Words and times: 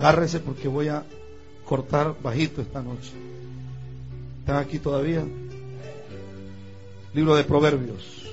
Agárrese 0.00 0.40
porque 0.40 0.66
voy 0.66 0.88
a 0.88 1.04
cortar 1.66 2.16
bajito 2.22 2.62
esta 2.62 2.80
noche. 2.80 3.12
¿Están 4.38 4.56
aquí 4.56 4.78
todavía? 4.78 5.22
Libro 7.12 7.36
de 7.36 7.44
Proverbios. 7.44 8.24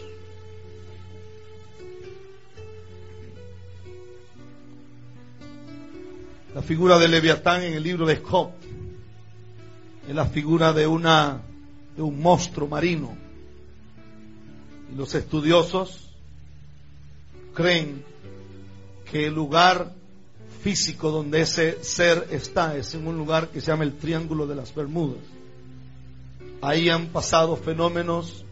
La 6.55 6.61
figura 6.61 6.97
de 6.99 7.09
Leviatán 7.09 7.61
en 7.63 7.73
el 7.73 7.83
libro 7.83 8.05
de 8.05 8.15
Job 8.15 8.51
es 10.07 10.15
la 10.15 10.25
figura 10.25 10.71
de 10.71 10.87
una 10.87 11.41
de 11.97 12.01
un 12.01 12.21
monstruo 12.21 12.69
marino. 12.69 13.13
Y 14.93 14.95
los 14.95 15.13
estudiosos 15.15 16.11
creen 17.53 18.05
que 19.11 19.27
el 19.27 19.33
lugar 19.33 19.97
físico 20.57 21.11
donde 21.11 21.41
ese 21.41 21.83
ser 21.83 22.27
está 22.31 22.75
es 22.75 22.93
en 22.93 23.07
un 23.07 23.17
lugar 23.17 23.49
que 23.49 23.61
se 23.61 23.67
llama 23.67 23.83
el 23.83 23.97
Triángulo 23.97 24.47
de 24.47 24.55
las 24.55 24.73
Bermudas. 24.73 25.21
Ahí 26.61 26.89
han 26.89 27.07
pasado 27.07 27.55
fenómenos 27.55 28.43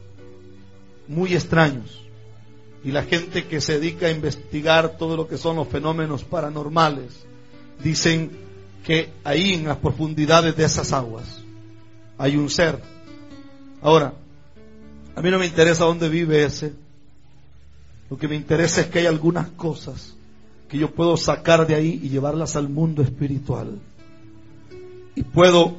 muy 1.07 1.33
extraños. 1.33 2.01
Y 2.83 2.91
la 2.91 3.03
gente 3.03 3.45
que 3.45 3.61
se 3.61 3.79
dedica 3.79 4.07
a 4.07 4.11
investigar 4.11 4.97
todo 4.97 5.17
lo 5.17 5.27
que 5.27 5.37
son 5.37 5.55
los 5.55 5.67
fenómenos 5.67 6.23
paranormales, 6.23 7.25
dicen 7.83 8.31
que 8.85 9.09
ahí 9.23 9.53
en 9.53 9.67
las 9.67 9.77
profundidades 9.77 10.55
de 10.55 10.65
esas 10.65 10.93
aguas 10.93 11.41
hay 12.17 12.37
un 12.37 12.49
ser. 12.49 12.79
Ahora, 13.81 14.13
a 15.15 15.21
mí 15.21 15.31
no 15.31 15.39
me 15.39 15.47
interesa 15.47 15.85
dónde 15.85 16.09
vive 16.09 16.43
ese. 16.43 16.73
Lo 18.09 18.17
que 18.17 18.27
me 18.27 18.35
interesa 18.35 18.81
es 18.81 18.87
que 18.87 18.99
hay 18.99 19.07
algunas 19.07 19.49
cosas 19.49 20.14
que 20.69 20.77
yo 20.77 20.91
puedo 20.91 21.17
sacar 21.17 21.67
de 21.67 21.75
ahí 21.75 21.99
y 22.01 22.09
llevarlas 22.09 22.55
al 22.55 22.69
mundo 22.69 23.01
espiritual. 23.01 23.79
Y 25.15 25.23
puedo 25.23 25.75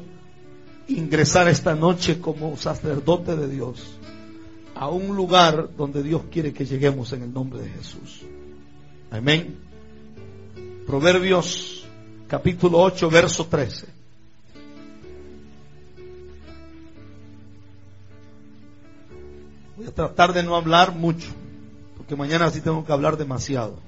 ingresar 0.88 1.48
esta 1.48 1.74
noche 1.74 2.20
como 2.20 2.56
sacerdote 2.56 3.36
de 3.36 3.48
Dios 3.48 3.98
a 4.74 4.88
un 4.88 5.16
lugar 5.16 5.70
donde 5.76 6.02
Dios 6.02 6.22
quiere 6.30 6.52
que 6.52 6.66
lleguemos 6.66 7.12
en 7.12 7.22
el 7.22 7.32
nombre 7.32 7.62
de 7.62 7.68
Jesús. 7.70 8.22
Amén. 9.10 9.56
Proverbios 10.86 11.86
capítulo 12.28 12.78
8, 12.78 13.10
verso 13.10 13.46
13. 13.46 13.86
Voy 19.76 19.86
a 19.86 19.90
tratar 19.92 20.32
de 20.32 20.42
no 20.42 20.56
hablar 20.56 20.94
mucho, 20.94 21.28
porque 21.96 22.16
mañana 22.16 22.50
sí 22.50 22.60
tengo 22.60 22.84
que 22.84 22.92
hablar 22.92 23.16
demasiado. 23.16 23.78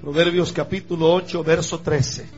Proverbios 0.00 0.52
capítulo 0.52 1.12
8, 1.12 1.44
verso 1.44 1.80
13. 1.80 2.28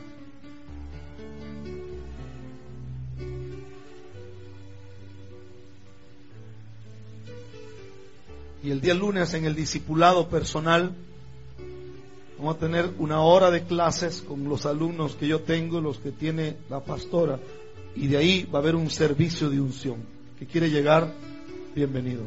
Y 8.63 8.71
el 8.71 8.79
día 8.81 8.93
lunes 8.93 9.33
en 9.33 9.45
el 9.45 9.55
discipulado 9.55 10.29
personal 10.29 10.95
Vamos 12.43 12.57
a 12.57 12.59
tener 12.59 12.91
una 12.99 13.21
hora 13.21 13.51
de 13.51 13.63
clases 13.63 14.21
con 14.21 14.43
los 14.49 14.65
alumnos 14.65 15.15
que 15.15 15.29
yo 15.29 15.39
tengo, 15.43 15.79
los 15.79 15.99
que 15.99 16.11
tiene 16.11 16.57
la 16.69 16.81
pastora, 16.81 17.39
y 17.95 18.07
de 18.07 18.17
ahí 18.17 18.43
va 18.43 18.59
a 18.59 18.61
haber 18.61 18.75
un 18.75 18.89
servicio 18.89 19.49
de 19.49 19.61
unción. 19.61 20.03
Que 20.37 20.45
quiere 20.45 20.69
llegar, 20.69 21.13
bienvenido. 21.73 22.23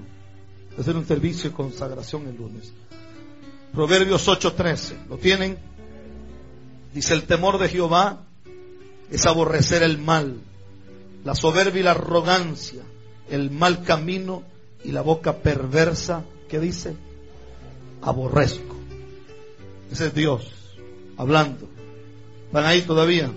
Va 0.74 0.80
a 0.80 0.84
ser 0.84 0.96
un 0.96 1.04
servicio 1.04 1.50
de 1.50 1.56
consagración 1.56 2.26
el 2.28 2.36
lunes. 2.36 2.72
Proverbios 3.76 4.26
8:13, 4.26 5.06
¿lo 5.06 5.18
tienen? 5.18 5.58
Dice, 6.94 7.12
el 7.12 7.24
temor 7.24 7.58
de 7.58 7.68
Jehová 7.68 8.24
es 9.10 9.26
aborrecer 9.26 9.82
el 9.82 9.98
mal, 9.98 10.38
la 11.24 11.34
soberbia 11.34 11.80
y 11.80 11.82
la 11.84 11.90
arrogancia, 11.90 12.80
el 13.28 13.50
mal 13.50 13.82
camino 13.82 14.44
y 14.82 14.92
la 14.92 15.02
boca 15.02 15.36
perversa, 15.36 16.24
¿qué 16.48 16.58
dice? 16.58 16.96
Aborrezco. 18.00 18.76
Ese 19.92 20.06
es 20.06 20.14
Dios 20.14 20.50
hablando. 21.18 21.68
¿Van 22.52 22.64
ahí 22.64 22.80
todavía? 22.80 23.30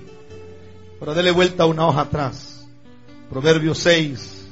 Pero 1.01 1.15
dele 1.15 1.31
vuelta 1.31 1.65
una 1.65 1.85
hoja 1.85 2.01
atrás. 2.01 2.65
Proverbios 3.29 3.79
6, 3.79 4.47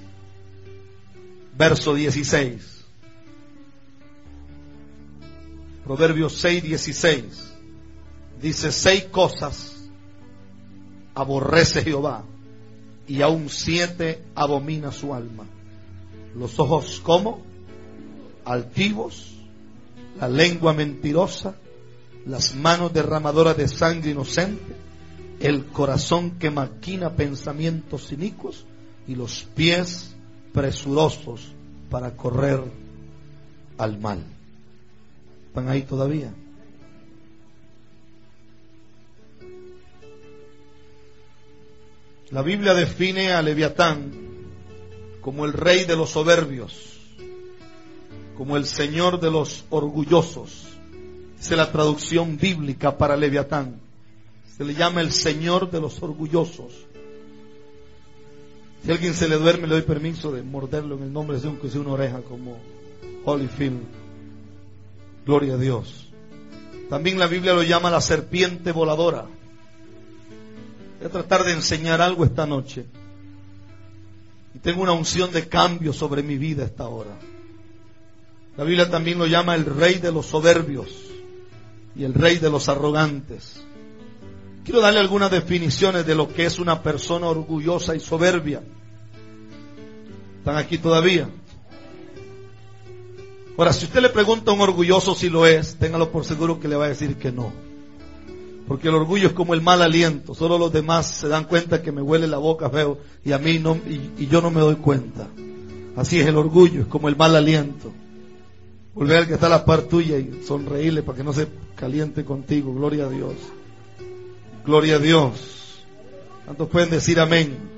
verso 1.57 1.95
16. 1.95 2.76
Proverbios 5.87 6.41
6, 6.41 6.63
16. 6.63 7.53
Dice, 8.41 8.73
seis 8.73 9.05
cosas 9.05 9.89
aborrece 11.15 11.81
Jehová 11.81 12.25
y 13.07 13.21
aún 13.21 13.47
siete 13.47 14.21
abomina 14.35 14.91
su 14.91 15.13
alma. 15.13 15.45
Los 16.35 16.59
ojos 16.59 16.99
como 17.01 17.41
altivos, 18.43 19.31
la 20.19 20.27
lengua 20.27 20.73
mentirosa, 20.73 21.55
las 22.25 22.53
manos 22.53 22.91
derramadoras 22.91 23.55
de 23.55 23.69
sangre 23.69 24.11
inocente, 24.11 24.75
el 25.39 25.67
corazón 25.67 26.31
que 26.31 26.51
maquina 26.51 27.15
pensamientos 27.15 28.11
inicuos 28.11 28.65
y 29.07 29.15
los 29.15 29.43
pies 29.55 30.13
presurosos 30.51 31.47
para 31.89 32.17
correr 32.17 32.61
al 33.77 33.97
mal. 33.99 34.36
¿Están 35.57 35.71
ahí 35.71 35.81
todavía? 35.81 36.31
La 42.29 42.43
Biblia 42.43 42.75
define 42.75 43.33
a 43.33 43.41
Leviatán 43.41 44.11
como 45.19 45.45
el 45.45 45.53
rey 45.53 45.85
de 45.85 45.95
los 45.95 46.11
soberbios, 46.11 46.99
como 48.37 48.55
el 48.55 48.65
señor 48.65 49.19
de 49.19 49.31
los 49.31 49.65
orgullosos, 49.71 50.67
es 51.39 51.49
la 51.49 51.71
traducción 51.71 52.37
bíblica 52.37 52.95
para 52.95 53.17
Leviatán. 53.17 53.79
Se 54.55 54.63
le 54.63 54.75
llama 54.75 55.01
el 55.01 55.11
Señor 55.11 55.71
de 55.71 55.81
los 55.81 56.03
orgullosos. 56.03 56.71
Si 58.85 58.91
alguien 58.91 59.15
se 59.15 59.27
le 59.27 59.37
duerme, 59.37 59.65
le 59.65 59.73
doy 59.73 59.81
permiso 59.81 60.31
de 60.31 60.43
morderlo 60.43 60.97
en 60.97 61.01
el 61.05 61.11
nombre 61.11 61.39
de 61.39 61.47
un 61.47 61.57
que 61.57 61.67
sea 61.67 61.81
una 61.81 61.93
oreja 61.93 62.21
como 62.21 62.59
Holyfield. 63.25 64.06
Gloria 65.27 65.55
a 65.55 65.57
Dios. 65.57 66.07
También 66.89 67.19
la 67.19 67.27
Biblia 67.27 67.53
lo 67.53 67.61
llama 67.61 67.91
la 67.91 67.99
serpiente 67.99 68.71
voladora. 68.71 69.25
Voy 70.99 71.05
a 71.05 71.11
tratar 71.11 71.43
de 71.43 71.51
enseñar 71.51 71.99
algo 71.99 72.23
esta 72.23 72.47
noche. 72.47 72.85
Y 74.55 74.59
tengo 74.59 74.83
una 74.83 74.93
unción 74.93 75.33
de 75.33 75.49
cambio 75.49 75.91
sobre 75.91 76.23
mi 76.23 76.37
vida 76.37 76.63
esta 76.63 76.87
hora. 76.87 77.11
La 78.55 78.63
Biblia 78.63 78.89
también 78.89 79.19
lo 79.19 79.27
llama 79.27 79.55
el 79.55 79.65
rey 79.65 79.95
de 79.95 80.13
los 80.13 80.27
soberbios 80.27 80.87
y 81.93 82.05
el 82.05 82.13
rey 82.13 82.37
de 82.37 82.49
los 82.49 82.69
arrogantes. 82.69 83.61
Quiero 84.63 84.79
darle 84.79 85.01
algunas 85.01 85.29
definiciones 85.29 86.05
de 86.05 86.15
lo 86.15 86.33
que 86.33 86.45
es 86.45 86.57
una 86.57 86.81
persona 86.81 87.27
orgullosa 87.27 87.93
y 87.97 87.99
soberbia. 87.99 88.63
¿Están 90.39 90.55
aquí 90.55 90.77
todavía? 90.77 91.29
Ahora, 93.57 93.73
si 93.73 93.85
usted 93.85 94.01
le 94.01 94.09
pregunta 94.09 94.51
a 94.51 94.53
un 94.53 94.61
orgulloso 94.61 95.15
si 95.15 95.29
lo 95.29 95.47
es, 95.47 95.77
téngalo 95.77 96.11
por 96.11 96.23
seguro 96.25 96.59
que 96.59 96.67
le 96.67 96.75
va 96.75 96.85
a 96.85 96.89
decir 96.89 97.15
que 97.15 97.31
no. 97.31 97.51
Porque 98.67 98.89
el 98.89 98.93
orgullo 98.93 99.27
es 99.27 99.33
como 99.33 99.55
el 99.55 99.63
mal 99.63 99.81
aliento. 99.81 100.35
Solo 100.35 100.59
los 100.59 100.71
demás 100.71 101.09
se 101.09 101.27
dan 101.27 101.45
cuenta 101.45 101.81
que 101.81 101.91
me 101.91 102.03
huele 102.03 102.27
la 102.27 102.37
boca 102.37 102.69
feo 102.69 102.99
y 103.25 103.31
a 103.31 103.39
mí 103.39 103.57
no, 103.57 103.75
y, 103.75 104.27
yo 104.27 104.41
no 104.41 104.51
me 104.51 104.61
doy 104.61 104.75
cuenta. 104.75 105.27
Así 105.95 106.19
es 106.19 106.27
el 106.27 106.37
orgullo, 106.37 106.81
es 106.81 106.87
como 106.87 107.09
el 107.09 107.15
mal 107.15 107.35
aliento. 107.35 107.91
Volver 108.93 109.17
al 109.17 109.27
que 109.27 109.33
está 109.33 109.47
a 109.47 109.49
la 109.49 109.65
par 109.65 109.83
tuya 109.83 110.19
y 110.19 110.43
sonreírle 110.45 111.01
para 111.01 111.17
que 111.17 111.23
no 111.23 111.33
se 111.33 111.47
caliente 111.75 112.23
contigo. 112.23 112.75
Gloria 112.75 113.05
a 113.05 113.09
Dios. 113.09 113.33
Gloria 114.65 114.97
a 114.97 114.99
Dios. 114.99 115.83
¿Cuántos 116.45 116.69
pueden 116.69 116.91
decir 116.91 117.19
amén? 117.19 117.76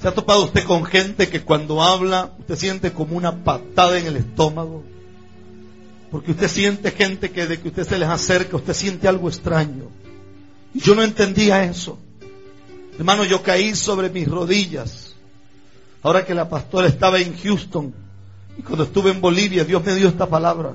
¿Se 0.00 0.08
ha 0.08 0.14
topado 0.14 0.44
usted 0.44 0.64
con 0.64 0.84
gente 0.84 1.28
que 1.28 1.42
cuando 1.42 1.82
habla 1.82 2.34
usted 2.38 2.56
siente 2.56 2.92
como 2.92 3.16
una 3.16 3.44
patada 3.44 3.98
en 3.98 4.06
el 4.06 4.16
estómago? 4.16 4.84
Porque 6.10 6.32
usted 6.32 6.48
siente 6.48 6.90
gente 6.90 7.30
que 7.30 7.46
de 7.46 7.60
que 7.60 7.68
usted 7.68 7.86
se 7.86 7.98
les 7.98 8.08
acerca, 8.08 8.56
usted 8.56 8.74
siente 8.74 9.08
algo 9.08 9.28
extraño. 9.28 9.88
Y 10.74 10.80
yo 10.80 10.94
no 10.94 11.02
entendía 11.02 11.64
eso. 11.64 11.98
Hermano, 12.98 13.24
yo 13.24 13.42
caí 13.42 13.74
sobre 13.74 14.10
mis 14.10 14.28
rodillas. 14.28 15.14
Ahora 16.02 16.24
que 16.24 16.34
la 16.34 16.48
pastora 16.48 16.86
estaba 16.86 17.18
en 17.18 17.36
Houston, 17.36 17.92
y 18.58 18.62
cuando 18.62 18.84
estuve 18.84 19.10
en 19.10 19.20
Bolivia, 19.20 19.64
Dios 19.64 19.84
me 19.84 19.94
dio 19.94 20.08
esta 20.08 20.26
palabra. 20.26 20.74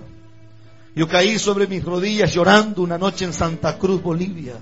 Yo 0.95 1.07
caí 1.07 1.39
sobre 1.39 1.67
mis 1.67 1.85
rodillas 1.85 2.33
llorando 2.33 2.81
una 2.81 2.97
noche 2.97 3.25
en 3.25 3.33
Santa 3.33 3.77
Cruz, 3.77 4.01
Bolivia. 4.01 4.55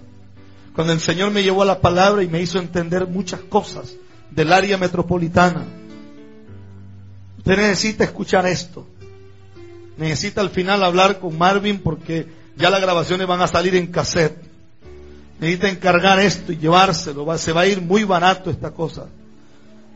Cuando 0.76 0.94
el 0.94 1.00
Señor 1.00 1.32
me 1.32 1.44
llevó 1.44 1.64
a 1.64 1.66
la 1.66 1.82
palabra 1.82 2.24
y 2.24 2.28
me 2.28 2.42
hizo 2.42 2.60
entender 2.60 3.08
muchas 3.08 3.40
cosas 3.42 3.96
del 4.32 4.54
área 4.54 4.78
metropolitana. 4.78 5.66
Usted 7.38 7.58
necesita 7.58 8.04
escuchar 8.04 8.46
esto. 8.48 8.88
Necesita 9.98 10.42
al 10.42 10.50
final 10.50 10.84
hablar 10.84 11.20
con 11.20 11.38
Marvin 11.38 11.80
porque 11.80 12.40
Ya 12.60 12.70
las 12.70 12.82
grabaciones 12.82 13.26
van 13.26 13.42
a 13.42 13.48
salir 13.48 13.74
en 13.76 13.88
cassette. 13.88 14.38
Necesita 15.40 15.70
encargar 15.70 16.20
esto 16.20 16.52
y 16.52 16.58
llevárselo. 16.58 17.38
se 17.38 17.54
va 17.54 17.62
a 17.62 17.68
ir 17.68 17.82
muy 17.82 18.04
barato 18.04 18.50
esta 18.50 18.72
cosa. 18.72 19.08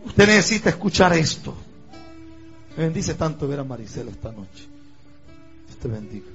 Usted 0.06 0.28
necesita 0.28 0.70
escuchar 0.70 1.12
esto. 1.12 1.54
Me 2.78 2.86
bendice 2.86 3.16
tanto 3.16 3.50
ver 3.50 3.60
a 3.60 3.66
Maricela 3.66 4.12
esta 4.12 4.32
noche. 4.32 4.66
Dios 5.68 5.78
te 5.78 5.88
bendiga. 5.90 6.28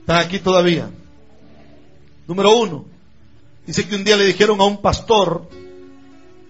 ¿Están 0.00 0.18
aquí 0.18 0.40
todavía? 0.40 0.90
Número 2.28 2.54
uno. 2.54 2.84
Dice 3.66 3.88
que 3.88 3.96
un 3.96 4.04
día 4.04 4.16
le 4.16 4.26
dijeron 4.26 4.60
a 4.60 4.64
un 4.64 4.82
pastor 4.82 5.48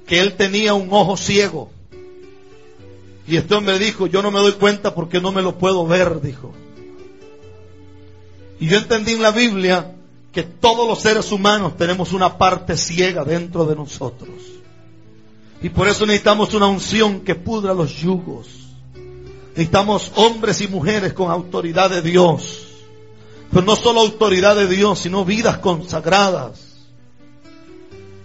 que 0.07 0.21
él 0.21 0.35
tenía 0.35 0.75
un 0.75 0.89
ojo 0.91 1.17
ciego. 1.17 1.71
Y 3.27 3.37
este 3.37 3.55
hombre 3.55 3.79
dijo, 3.79 4.07
yo 4.07 4.23
no 4.23 4.31
me 4.31 4.39
doy 4.39 4.53
cuenta 4.53 4.95
porque 4.95 5.21
no 5.21 5.33
me 5.33 5.43
lo 5.43 5.59
puedo 5.59 5.87
ver, 5.87 6.21
dijo. 6.21 6.53
Y 8.61 8.69
yo 8.69 8.79
entendí 8.79 9.13
en 9.13 9.23
la 9.23 9.33
Biblia 9.33 9.95
que 10.33 10.45
todos 10.45 10.87
los 10.87 11.01
seres 11.01 11.33
humanos 11.33 11.77
tenemos 11.77 12.13
una 12.13 12.39
parte 12.39 12.77
ciega 12.77 13.25
dentro 13.25 13.65
de 13.65 13.75
nosotros. 13.75 14.31
Y 15.61 15.71
por 15.71 15.89
eso 15.89 16.07
necesitamos 16.07 16.55
una 16.55 16.67
unción 16.67 17.21
que 17.21 17.35
pudra 17.35 17.75
los 17.75 17.97
yugos. 17.97 18.47
Necesitamos 19.51 20.13
hombres 20.17 20.61
y 20.61 20.69
mujeres 20.69 21.13
con 21.15 21.31
autoridad 21.31 21.91
de 21.91 22.03
Dios. 22.03 22.67
Pero 23.51 23.65
no 23.65 23.75
solo 23.75 24.01
autoridad 24.01 24.55
de 24.55 24.69
Dios, 24.69 25.01
sino 25.01 25.25
vidas 25.25 25.59
consagradas. 25.59 26.66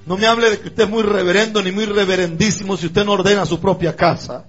No 0.05 0.17
me 0.17 0.25
hable 0.25 0.49
de 0.49 0.59
que 0.59 0.69
usted 0.69 0.83
es 0.83 0.89
muy 0.89 1.03
reverendo 1.03 1.61
ni 1.61 1.71
muy 1.71 1.85
reverendísimo 1.85 2.75
si 2.75 2.87
usted 2.87 3.05
no 3.05 3.13
ordena 3.13 3.45
su 3.45 3.59
propia 3.59 3.95
casa. 3.95 4.45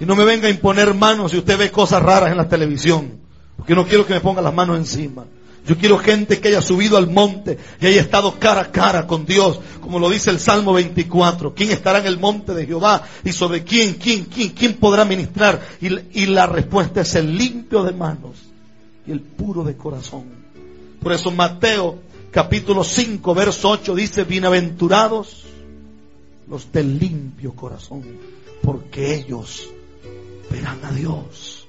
Y 0.00 0.04
no 0.04 0.16
me 0.16 0.24
venga 0.24 0.48
a 0.48 0.50
imponer 0.50 0.94
manos 0.94 1.30
si 1.30 1.38
usted 1.38 1.58
ve 1.58 1.70
cosas 1.70 2.02
raras 2.02 2.30
en 2.30 2.38
la 2.38 2.48
televisión. 2.48 3.20
Porque 3.56 3.74
no 3.74 3.86
quiero 3.86 4.06
que 4.06 4.14
me 4.14 4.20
ponga 4.20 4.40
las 4.40 4.54
manos 4.54 4.78
encima. 4.78 5.24
Yo 5.66 5.76
quiero 5.76 5.98
gente 5.98 6.40
que 6.40 6.48
haya 6.48 6.62
subido 6.62 6.96
al 6.96 7.10
monte 7.10 7.58
y 7.80 7.86
haya 7.86 8.00
estado 8.00 8.38
cara 8.38 8.62
a 8.62 8.72
cara 8.72 9.06
con 9.06 9.26
Dios, 9.26 9.60
como 9.80 9.98
lo 9.98 10.08
dice 10.08 10.30
el 10.30 10.40
Salmo 10.40 10.72
24. 10.72 11.54
¿Quién 11.54 11.70
estará 11.70 11.98
en 11.98 12.06
el 12.06 12.18
monte 12.18 12.54
de 12.54 12.66
Jehová? 12.66 13.02
¿Y 13.24 13.32
sobre 13.32 13.62
quién, 13.62 13.94
quién, 13.94 14.24
quién, 14.24 14.48
quién 14.50 14.74
podrá 14.74 15.04
ministrar? 15.04 15.60
Y, 15.80 16.22
y 16.22 16.26
la 16.26 16.46
respuesta 16.46 17.02
es 17.02 17.14
el 17.14 17.36
limpio 17.36 17.84
de 17.84 17.92
manos 17.92 18.36
y 19.06 19.12
el 19.12 19.20
puro 19.20 19.62
de 19.62 19.76
corazón. 19.76 20.24
Por 21.02 21.12
eso 21.12 21.30
Mateo 21.30 21.98
capítulo 22.30 22.84
5, 22.84 23.34
verso 23.34 23.70
8 23.70 23.94
dice, 23.94 24.24
bienaventurados 24.24 25.44
los 26.48 26.72
del 26.72 26.98
limpio 26.98 27.52
corazón, 27.54 28.02
porque 28.62 29.14
ellos 29.14 29.68
verán 30.50 30.84
a 30.84 30.92
Dios. 30.92 31.66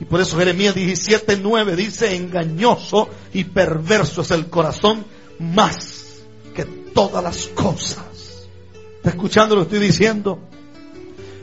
Y 0.00 0.04
por 0.04 0.20
eso 0.20 0.38
Jeremías 0.38 0.74
17, 0.74 1.38
9 1.40 1.76
dice, 1.76 2.16
engañoso 2.16 3.08
y 3.32 3.44
perverso 3.44 4.22
es 4.22 4.30
el 4.30 4.48
corazón 4.48 5.04
más 5.38 6.22
que 6.54 6.64
todas 6.64 7.22
las 7.22 7.46
cosas. 7.48 8.48
¿Está 8.96 9.10
escuchando 9.10 9.54
lo 9.54 9.62
que 9.62 9.74
estoy 9.74 9.86
diciendo? 9.86 10.38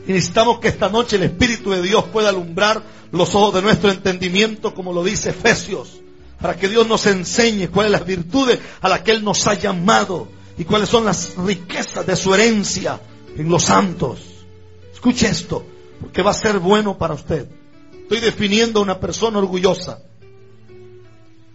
Y 0.06 0.12
necesitamos 0.12 0.58
que 0.58 0.68
esta 0.68 0.88
noche 0.88 1.16
el 1.16 1.22
Espíritu 1.22 1.70
de 1.70 1.82
Dios 1.82 2.04
pueda 2.12 2.28
alumbrar 2.30 2.82
los 3.12 3.34
ojos 3.34 3.54
de 3.54 3.62
nuestro 3.62 3.90
entendimiento, 3.90 4.74
como 4.74 4.92
lo 4.92 5.04
dice 5.04 5.30
Efesios, 5.30 6.01
para 6.42 6.56
que 6.56 6.68
Dios 6.68 6.88
nos 6.88 7.06
enseñe 7.06 7.68
cuáles 7.68 7.92
son 7.92 8.00
las 8.00 8.06
virtudes 8.06 8.58
a 8.80 8.88
las 8.88 9.00
que 9.02 9.12
Él 9.12 9.22
nos 9.22 9.46
ha 9.46 9.54
llamado 9.54 10.26
y 10.58 10.64
cuáles 10.64 10.88
son 10.88 11.04
las 11.04 11.36
riquezas 11.36 12.04
de 12.04 12.16
su 12.16 12.34
herencia 12.34 13.00
en 13.36 13.48
los 13.48 13.62
santos. 13.62 14.18
Escuche 14.92 15.28
esto, 15.28 15.64
porque 16.00 16.20
va 16.20 16.32
a 16.32 16.34
ser 16.34 16.58
bueno 16.58 16.98
para 16.98 17.14
usted. 17.14 17.48
Estoy 17.92 18.18
definiendo 18.18 18.80
a 18.80 18.82
una 18.82 18.98
persona 18.98 19.38
orgullosa. 19.38 20.00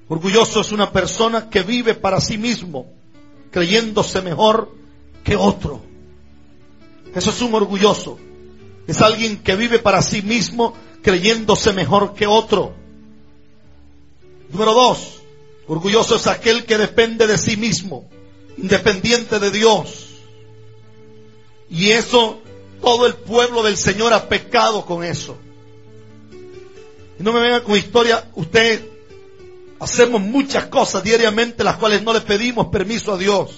Orgulloso 0.07 0.61
es 0.61 0.71
una 0.71 0.89
persona 0.91 1.49
que 1.49 1.63
vive 1.63 1.93
para 1.93 2.21
sí 2.21 2.37
mismo, 2.37 2.93
creyéndose 3.51 4.21
mejor 4.21 4.73
que 5.21 5.35
otro. 5.35 5.81
Eso 7.13 7.29
es 7.29 7.41
un 7.41 7.53
orgulloso. 7.53 8.17
Es 8.87 9.01
alguien 9.01 9.39
que 9.39 9.57
vive 9.57 9.79
para 9.79 10.01
sí 10.01 10.21
mismo, 10.21 10.73
creyéndose 11.01 11.73
mejor 11.73 12.13
que 12.13 12.25
otro. 12.25 12.73
Número 14.49 14.73
dos, 14.73 15.21
orgulloso 15.67 16.15
es 16.15 16.27
aquel 16.27 16.65
que 16.65 16.77
depende 16.77 17.27
de 17.27 17.37
sí 17.37 17.57
mismo, 17.57 18.09
independiente 18.57 19.39
de 19.39 19.51
Dios. 19.51 20.05
Y 21.69 21.91
eso, 21.91 22.39
todo 22.81 23.07
el 23.07 23.15
pueblo 23.15 23.63
del 23.63 23.77
Señor 23.77 24.13
ha 24.13 24.29
pecado 24.29 24.85
con 24.85 25.03
eso. 25.03 25.37
Y 27.19 27.23
no 27.23 27.33
me 27.33 27.41
venga 27.41 27.63
con 27.63 27.75
historia, 27.75 28.29
usted 28.35 28.87
hacemos 29.79 30.21
muchas 30.21 30.67
cosas 30.67 31.03
diariamente 31.03 31.63
las 31.63 31.77
cuales 31.77 32.03
no 32.03 32.13
le 32.13 32.21
pedimos 32.21 32.67
permiso 32.67 33.13
a 33.13 33.17
Dios. 33.17 33.51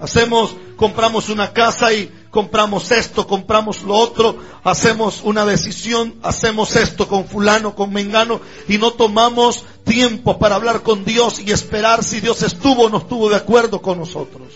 Hacemos, 0.00 0.56
compramos 0.76 1.28
una 1.28 1.52
casa 1.52 1.92
y 1.92 2.10
compramos 2.32 2.90
esto, 2.90 3.26
compramos 3.26 3.82
lo 3.82 3.94
otro, 3.94 4.36
hacemos 4.64 5.20
una 5.22 5.44
decisión, 5.44 6.14
hacemos 6.22 6.76
esto 6.76 7.06
con 7.06 7.26
fulano, 7.26 7.74
con 7.74 7.92
mengano 7.92 8.40
y 8.66 8.78
no 8.78 8.92
tomamos 8.92 9.66
tiempo 9.84 10.38
para 10.38 10.54
hablar 10.54 10.82
con 10.82 11.04
Dios 11.04 11.38
y 11.40 11.52
esperar 11.52 12.02
si 12.02 12.20
Dios 12.20 12.42
estuvo 12.42 12.84
o 12.84 12.88
no 12.88 12.98
estuvo 12.98 13.28
de 13.28 13.36
acuerdo 13.36 13.82
con 13.82 13.98
nosotros. 13.98 14.48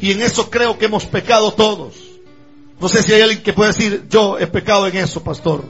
Y 0.00 0.12
en 0.12 0.22
eso 0.22 0.48
creo 0.48 0.78
que 0.78 0.86
hemos 0.86 1.04
pecado 1.04 1.52
todos. 1.52 1.94
No 2.80 2.88
sé 2.88 3.02
si 3.02 3.12
hay 3.12 3.20
alguien 3.20 3.42
que 3.42 3.52
pueda 3.52 3.70
decir, 3.70 4.06
yo 4.08 4.38
he 4.38 4.46
pecado 4.46 4.86
en 4.86 4.96
eso, 4.96 5.22
pastor. 5.22 5.62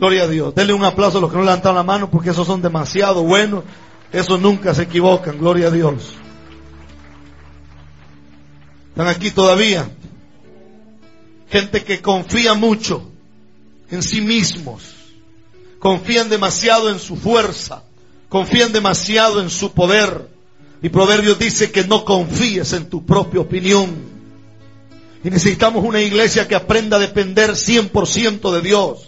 Gloria 0.00 0.24
a 0.24 0.26
Dios. 0.26 0.52
Denle 0.52 0.72
un 0.72 0.84
aplauso 0.84 1.18
a 1.18 1.20
los 1.20 1.30
que 1.30 1.36
no 1.36 1.44
levantaron 1.44 1.76
la 1.76 1.84
mano 1.84 2.10
porque 2.10 2.30
esos 2.30 2.48
son 2.48 2.60
demasiado 2.60 3.22
buenos. 3.22 3.62
Esos 4.12 4.40
nunca 4.40 4.74
se 4.74 4.82
equivocan. 4.82 5.38
Gloria 5.38 5.68
a 5.68 5.70
Dios. 5.70 6.14
Están 8.90 9.06
aquí 9.06 9.30
todavía. 9.30 9.88
Gente 11.54 11.84
que 11.84 12.02
confía 12.02 12.54
mucho 12.54 13.12
en 13.88 14.02
sí 14.02 14.20
mismos. 14.20 14.82
Confían 15.78 16.28
demasiado 16.28 16.90
en 16.90 16.98
su 16.98 17.14
fuerza. 17.14 17.84
Confían 18.28 18.72
demasiado 18.72 19.40
en 19.40 19.48
su 19.50 19.70
poder. 19.70 20.30
Y 20.82 20.88
Proverbios 20.88 21.38
dice 21.38 21.70
que 21.70 21.84
no 21.84 22.04
confíes 22.04 22.72
en 22.72 22.90
tu 22.90 23.06
propia 23.06 23.40
opinión. 23.40 23.94
Y 25.22 25.30
necesitamos 25.30 25.84
una 25.84 26.00
iglesia 26.00 26.48
que 26.48 26.56
aprenda 26.56 26.96
a 26.96 27.00
depender 27.00 27.50
100% 27.50 28.52
de 28.52 28.60
Dios. 28.60 29.06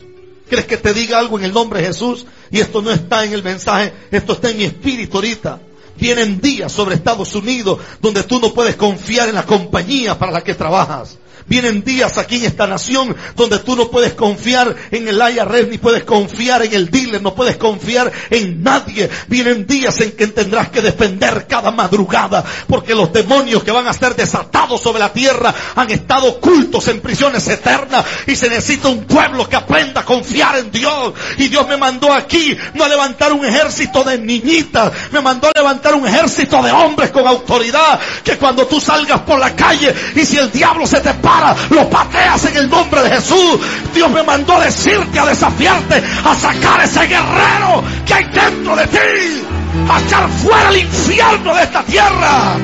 ¿Crees 0.48 0.66
que 0.66 0.76
te 0.76 0.94
diga 0.94 1.18
algo 1.18 1.40
en 1.40 1.46
el 1.46 1.52
nombre 1.52 1.80
de 1.80 1.88
Jesús? 1.88 2.26
Y 2.52 2.60
esto 2.60 2.80
no 2.80 2.92
está 2.92 3.24
en 3.24 3.32
el 3.32 3.42
mensaje, 3.42 3.92
esto 4.12 4.34
está 4.34 4.50
en 4.50 4.58
mi 4.58 4.64
espíritu 4.66 5.16
ahorita. 5.16 5.60
Vienen 5.98 6.40
días 6.40 6.70
sobre 6.70 6.94
Estados 6.94 7.34
Unidos 7.34 7.80
donde 8.00 8.22
tú 8.22 8.38
no 8.38 8.54
puedes 8.54 8.76
confiar 8.76 9.28
en 9.28 9.34
la 9.34 9.44
compañía 9.44 10.16
para 10.16 10.30
la 10.30 10.44
que 10.44 10.54
trabajas. 10.54 11.18
Vienen 11.48 11.84
días 11.84 12.18
aquí 12.18 12.36
en 12.36 12.46
esta 12.46 12.66
nación 12.66 13.14
donde 13.36 13.60
tú 13.60 13.76
no 13.76 13.88
puedes 13.88 14.14
confiar 14.14 14.74
en 14.90 15.06
el 15.06 15.16
IRS, 15.16 15.68
ni 15.68 15.78
puedes 15.78 16.02
confiar 16.02 16.62
en 16.62 16.74
el 16.74 16.90
dealer, 16.90 17.22
no 17.22 17.36
puedes 17.36 17.56
confiar 17.56 18.10
en 18.30 18.64
nadie. 18.64 19.08
Vienen 19.28 19.64
días 19.64 20.00
en 20.00 20.12
que 20.12 20.26
tendrás 20.26 20.70
que 20.70 20.82
defender 20.82 21.46
cada 21.46 21.70
madrugada 21.70 22.44
porque 22.66 22.96
los 22.96 23.12
demonios 23.12 23.62
que 23.62 23.70
van 23.70 23.86
a 23.86 23.92
ser 23.92 24.16
desatados 24.16 24.80
sobre 24.80 24.98
la 24.98 25.12
tierra 25.12 25.54
han 25.76 25.88
estado 25.90 26.26
ocultos 26.26 26.88
en 26.88 27.00
prisiones 27.00 27.46
eternas 27.46 28.04
y 28.26 28.34
se 28.34 28.48
necesita 28.48 28.88
un 28.88 29.04
pueblo 29.04 29.48
que 29.48 29.54
aprenda 29.54 30.00
a 30.00 30.04
confiar 30.04 30.58
en 30.58 30.72
Dios. 30.72 31.14
Y 31.38 31.46
Dios 31.46 31.68
me 31.68 31.76
mandó 31.76 32.12
aquí 32.12 32.56
no 32.74 32.82
a 32.82 32.88
levantar 32.88 33.32
un 33.32 33.44
ejército 33.44 34.02
de 34.02 34.18
niñitas, 34.18 34.92
me 35.12 35.20
mandó 35.20 35.46
a 35.46 35.52
levantar 35.54 35.94
un 35.94 36.08
ejército 36.08 36.60
de 36.60 36.72
hombres 36.72 37.10
con 37.12 37.24
autoridad 37.24 38.00
que 38.24 38.36
cuando 38.36 38.66
tú 38.66 38.80
salgas 38.80 39.20
por 39.20 39.38
la 39.38 39.54
calle 39.54 39.94
y 40.16 40.26
si 40.26 40.38
el 40.38 40.50
diablo 40.50 40.88
se 40.88 41.00
te 41.00 41.14
para 41.14 41.35
lo 41.70 41.88
pateas 41.90 42.44
en 42.46 42.56
el 42.56 42.70
nombre 42.70 43.02
de 43.02 43.10
Jesús. 43.10 43.58
Dios 43.94 44.10
me 44.10 44.22
mandó 44.22 44.54
a 44.54 44.64
decirte, 44.64 45.18
a 45.18 45.26
desafiarte, 45.26 46.02
a 46.24 46.34
sacar 46.34 46.80
ese 46.82 47.00
guerrero 47.06 47.82
que 48.04 48.14
hay 48.14 48.24
dentro 48.24 48.76
de 48.76 48.86
ti, 48.86 49.44
a 49.88 50.00
echar 50.00 50.28
fuera 50.28 50.68
el 50.70 50.78
infierno 50.78 51.54
de 51.54 51.62
esta 51.62 51.82
tierra. 51.82 52.56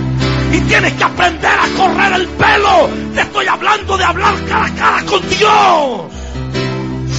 Y 0.53 0.61
tienes 0.61 0.93
que 0.95 1.05
aprender 1.05 1.51
a 1.51 1.79
correr 1.79 2.13
el 2.13 2.29
pelo. 2.29 2.91
Te 3.15 3.23
estoy 3.23 3.47
hablando 3.47 3.97
de 3.97 4.05
hablar 4.05 4.35
cara 4.47 4.67
a 4.67 4.75
cara 4.75 5.03
con 5.07 5.29
Dios. 5.29 6.13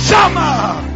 Llama. 0.10 0.92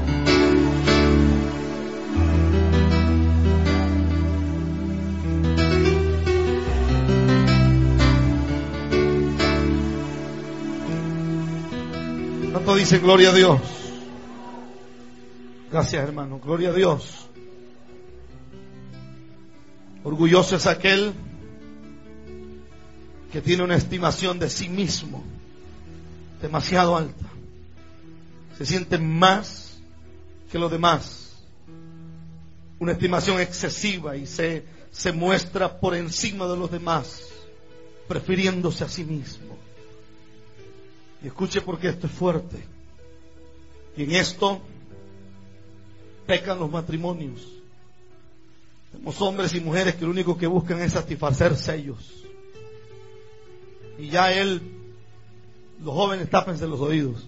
Dice 12.65 12.99
gloria 12.99 13.29
a 13.29 13.33
Dios? 13.33 13.61
Gracias 15.71 16.03
hermano, 16.03 16.39
gloria 16.39 16.69
a 16.69 16.73
Dios. 16.73 17.27
Orgulloso 20.03 20.55
es 20.55 20.65
aquel 20.65 21.13
que 23.31 23.41
tiene 23.41 23.63
una 23.63 23.75
estimación 23.75 24.39
de 24.39 24.49
sí 24.49 24.69
mismo 24.69 25.23
demasiado 26.41 26.95
alta. 26.95 27.25
Se 28.57 28.65
siente 28.65 28.97
más 28.97 29.77
que 30.51 30.59
los 30.59 30.71
demás. 30.71 31.23
una 32.79 32.91
estimación 32.91 33.41
excesiva 33.41 34.15
y 34.15 34.27
se, 34.27 34.63
se 34.91 35.11
muestra 35.11 35.79
por 35.79 35.95
encima 35.95 36.45
de 36.47 36.55
los 36.55 36.69
demás, 36.69 37.23
prefiriéndose 38.07 38.83
a 38.83 38.87
sí 38.87 39.03
mismo. 39.03 39.56
Escuche 41.27 41.59
porque 41.59 41.89
esto 41.89 42.07
es 42.07 42.13
fuerte. 42.13 42.63
Y 43.97 44.03
en 44.03 44.11
esto 44.11 44.61
pecan 46.25 46.57
los 46.57 46.71
matrimonios. 46.71 47.45
Tenemos 48.93 49.21
hombres 49.21 49.53
y 49.53 49.59
mujeres 49.59 49.95
que 49.95 50.05
lo 50.05 50.11
único 50.11 50.37
que 50.37 50.47
buscan 50.47 50.81
es 50.81 50.93
satisfacerse 50.93 51.75
ellos. 51.75 52.23
Y 53.99 54.07
ya 54.07 54.31
él, 54.31 54.61
los 55.83 55.93
jóvenes 55.93 56.29
tápense 56.29 56.65
los 56.65 56.79
oídos. 56.79 57.27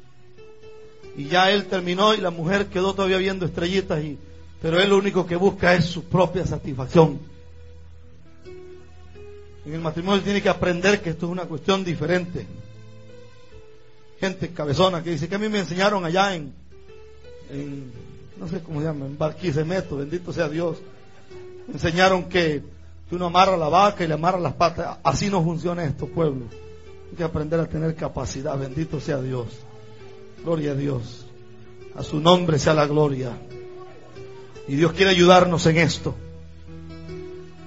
Y 1.17 1.25
ya 1.25 1.51
él 1.51 1.65
terminó 1.65 2.13
y 2.13 2.21
la 2.21 2.31
mujer 2.31 2.67
quedó 2.67 2.93
todavía 2.93 3.17
viendo 3.17 3.45
estrellitas 3.45 4.01
y, 4.01 4.17
pero 4.61 4.79
él 4.79 4.91
lo 4.91 4.97
único 4.97 5.25
que 5.25 5.35
busca 5.35 5.75
es 5.75 5.83
su 5.83 6.05
propia 6.05 6.45
satisfacción. 6.45 7.19
En 9.65 9.73
el 9.73 9.81
matrimonio 9.81 10.23
tiene 10.23 10.41
que 10.41 10.47
aprender 10.47 11.01
que 11.01 11.09
esto 11.09 11.25
es 11.25 11.31
una 11.33 11.45
cuestión 11.45 11.83
diferente. 11.83 12.47
Gente 14.19 14.49
cabezona 14.49 15.01
que 15.03 15.11
dice 15.11 15.29
que 15.29 15.35
a 15.35 15.39
mí 15.39 15.47
me 15.47 15.59
enseñaron 15.59 16.03
allá 16.03 16.35
en, 16.35 16.53
no 18.37 18.47
sé 18.47 18.61
cómo 18.61 18.79
se 18.79 18.87
llama, 18.87 19.05
en 19.05 19.17
Barquisimeto, 19.17 19.97
bendito 19.97 20.33
sea 20.33 20.49
Dios. 20.49 20.77
enseñaron 21.73 22.23
que, 22.23 22.63
que 23.09 23.15
uno 23.15 23.27
amarra 23.27 23.55
la 23.57 23.69
vaca 23.69 24.03
y 24.03 24.07
le 24.07 24.15
amarra 24.15 24.39
las 24.39 24.53
patas. 24.53 24.97
Así 25.03 25.29
no 25.29 25.43
funciona 25.43 25.83
esto, 25.83 26.07
pueblo. 26.07 26.45
Hay 27.09 27.17
que 27.17 27.23
aprender 27.23 27.59
a 27.59 27.65
tener 27.67 27.95
capacidad, 27.95 28.57
bendito 28.57 28.99
sea 28.99 29.21
Dios. 29.21 29.47
Gloria 30.43 30.71
a 30.71 30.75
Dios. 30.75 31.25
A 31.95 32.03
su 32.03 32.19
nombre 32.19 32.59
sea 32.59 32.73
la 32.73 32.85
gloria. 32.85 33.31
Y 34.67 34.75
Dios 34.75 34.93
quiere 34.93 35.11
ayudarnos 35.11 35.65
en 35.65 35.77
esto. 35.77 36.15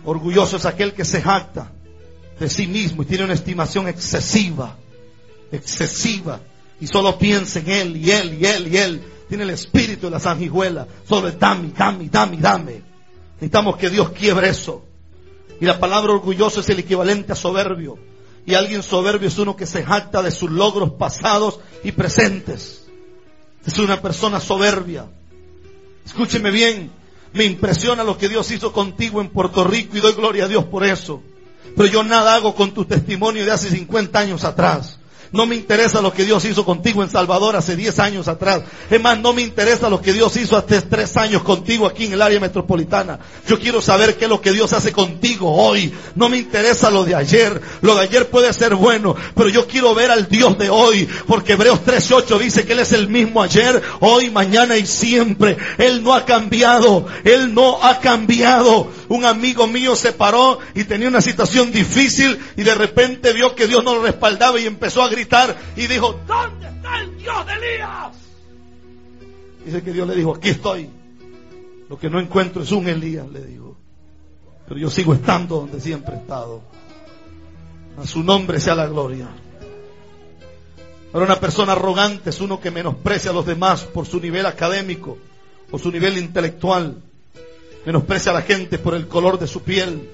Orgulloso 0.04 0.56
es 0.56 0.66
aquel 0.66 0.92
que 0.92 1.04
se 1.04 1.20
jacta 1.20 1.72
de 2.38 2.48
sí 2.48 2.66
mismo 2.66 3.02
y 3.02 3.06
tiene 3.06 3.24
una 3.24 3.34
estimación 3.34 3.88
excesiva, 3.88 4.76
excesiva. 5.52 6.40
Y 6.80 6.86
solo 6.88 7.16
piensa 7.18 7.60
en 7.60 7.70
él 7.70 7.96
y 7.96 8.10
él 8.10 8.38
y 8.40 8.46
él 8.46 8.68
y 8.74 8.76
él. 8.76 9.02
Tiene 9.28 9.44
el 9.44 9.50
espíritu 9.50 10.06
de 10.06 10.10
la 10.10 10.20
sanguijuela. 10.20 10.88
Solo 11.08 11.28
es 11.28 11.38
dame, 11.38 11.72
dame, 11.76 12.08
dame, 12.10 12.36
dame. 12.38 12.82
Necesitamos 13.34 13.76
que 13.76 13.90
Dios 13.90 14.10
quiebre 14.10 14.48
eso. 14.48 14.84
Y 15.60 15.64
la 15.64 15.78
palabra 15.78 16.12
orgulloso 16.12 16.60
es 16.60 16.68
el 16.70 16.80
equivalente 16.80 17.32
a 17.32 17.36
soberbio. 17.36 17.98
Y 18.44 18.54
alguien 18.54 18.82
soberbio 18.82 19.28
es 19.28 19.38
uno 19.38 19.54
que 19.54 19.66
se 19.66 19.84
jacta 19.84 20.22
de 20.22 20.32
sus 20.32 20.50
logros 20.50 20.92
pasados 20.94 21.60
y 21.84 21.92
presentes. 21.92 22.86
Es 23.64 23.78
una 23.78 24.02
persona 24.02 24.40
soberbia. 24.40 25.06
Escúcheme 26.04 26.50
bien, 26.50 26.90
me 27.32 27.44
impresiona 27.44 28.02
lo 28.02 28.18
que 28.18 28.28
Dios 28.28 28.50
hizo 28.50 28.72
contigo 28.72 29.20
en 29.20 29.28
Puerto 29.28 29.62
Rico 29.62 29.96
y 29.96 30.00
doy 30.00 30.14
gloria 30.14 30.44
a 30.44 30.48
Dios 30.48 30.64
por 30.64 30.84
eso. 30.84 31.22
Pero 31.76 31.88
yo 31.88 32.02
nada 32.02 32.34
hago 32.34 32.54
con 32.54 32.72
tu 32.72 32.84
testimonio 32.84 33.44
de 33.44 33.52
hace 33.52 33.70
50 33.70 34.18
años 34.18 34.44
atrás. 34.44 34.98
No 35.32 35.46
me 35.46 35.56
interesa 35.56 36.02
lo 36.02 36.12
que 36.12 36.26
Dios 36.26 36.44
hizo 36.44 36.62
contigo 36.62 37.02
en 37.02 37.08
Salvador 37.08 37.56
hace 37.56 37.74
10 37.74 37.98
años 38.00 38.28
atrás. 38.28 38.62
Es 38.90 39.00
más, 39.00 39.18
no 39.18 39.32
me 39.32 39.40
interesa 39.40 39.88
lo 39.88 40.02
que 40.02 40.12
Dios 40.12 40.36
hizo 40.36 40.58
hace 40.58 40.82
3 40.82 41.16
años 41.16 41.42
contigo 41.42 41.86
aquí 41.86 42.04
en 42.04 42.12
el 42.12 42.20
área 42.20 42.38
metropolitana. 42.38 43.18
Yo 43.48 43.58
quiero 43.58 43.80
saber 43.80 44.18
qué 44.18 44.24
es 44.24 44.30
lo 44.30 44.42
que 44.42 44.52
Dios 44.52 44.74
hace 44.74 44.92
contigo 44.92 45.50
hoy. 45.50 45.90
No 46.16 46.28
me 46.28 46.36
interesa 46.36 46.90
lo 46.90 47.04
de 47.04 47.14
ayer. 47.14 47.60
Lo 47.80 47.94
de 47.94 48.02
ayer 48.02 48.28
puede 48.28 48.52
ser 48.52 48.74
bueno, 48.74 49.16
pero 49.34 49.48
yo 49.48 49.66
quiero 49.66 49.94
ver 49.94 50.10
al 50.10 50.28
Dios 50.28 50.58
de 50.58 50.68
hoy. 50.68 51.08
Porque 51.26 51.54
Hebreos 51.54 51.80
13:8 51.80 52.38
dice 52.38 52.66
que 52.66 52.74
Él 52.74 52.80
es 52.80 52.92
el 52.92 53.08
mismo 53.08 53.42
ayer, 53.42 53.80
hoy, 54.00 54.30
mañana 54.30 54.76
y 54.76 54.86
siempre. 54.86 55.56
Él 55.78 56.02
no 56.02 56.12
ha 56.12 56.26
cambiado. 56.26 57.06
Él 57.24 57.54
no 57.54 57.82
ha 57.82 58.00
cambiado. 58.00 58.90
Un 59.12 59.26
amigo 59.26 59.66
mío 59.66 59.94
se 59.94 60.12
paró 60.12 60.58
y 60.74 60.84
tenía 60.84 61.06
una 61.06 61.20
situación 61.20 61.70
difícil 61.70 62.38
y 62.56 62.62
de 62.62 62.74
repente 62.74 63.34
vio 63.34 63.54
que 63.54 63.66
Dios 63.66 63.84
no 63.84 63.96
lo 63.96 64.02
respaldaba 64.02 64.58
y 64.58 64.64
empezó 64.64 65.02
a 65.02 65.10
gritar 65.10 65.54
y 65.76 65.86
dijo, 65.86 66.18
¿dónde 66.26 66.66
está 66.66 66.98
el 66.98 67.18
Dios 67.18 67.46
de 67.46 67.52
Elías? 67.52 68.16
Dice 69.66 69.82
que 69.82 69.92
Dios 69.92 70.08
le 70.08 70.14
dijo, 70.14 70.34
aquí 70.34 70.48
estoy. 70.48 70.88
Lo 71.90 71.98
que 71.98 72.08
no 72.08 72.18
encuentro 72.18 72.62
es 72.62 72.72
un 72.72 72.88
Elías, 72.88 73.28
le 73.28 73.44
dijo. 73.44 73.76
Pero 74.66 74.80
yo 74.80 74.88
sigo 74.88 75.12
estando 75.12 75.56
donde 75.56 75.78
siempre 75.78 76.14
he 76.14 76.18
estado. 76.18 76.62
A 77.98 78.06
su 78.06 78.22
nombre 78.22 78.60
sea 78.60 78.74
la 78.74 78.86
gloria. 78.86 79.28
Ahora 81.12 81.26
una 81.26 81.38
persona 81.38 81.72
arrogante 81.72 82.30
es 82.30 82.40
uno 82.40 82.62
que 82.62 82.70
menosprecia 82.70 83.30
a 83.30 83.34
los 83.34 83.44
demás 83.44 83.84
por 83.84 84.06
su 84.06 84.18
nivel 84.20 84.46
académico 84.46 85.18
o 85.70 85.78
su 85.78 85.92
nivel 85.92 86.16
intelectual. 86.16 87.02
Menosprecia 87.84 88.30
a 88.30 88.34
la 88.34 88.42
gente 88.42 88.78
por 88.78 88.94
el 88.94 89.08
color 89.08 89.38
de 89.38 89.46
su 89.46 89.62
piel. 89.62 90.08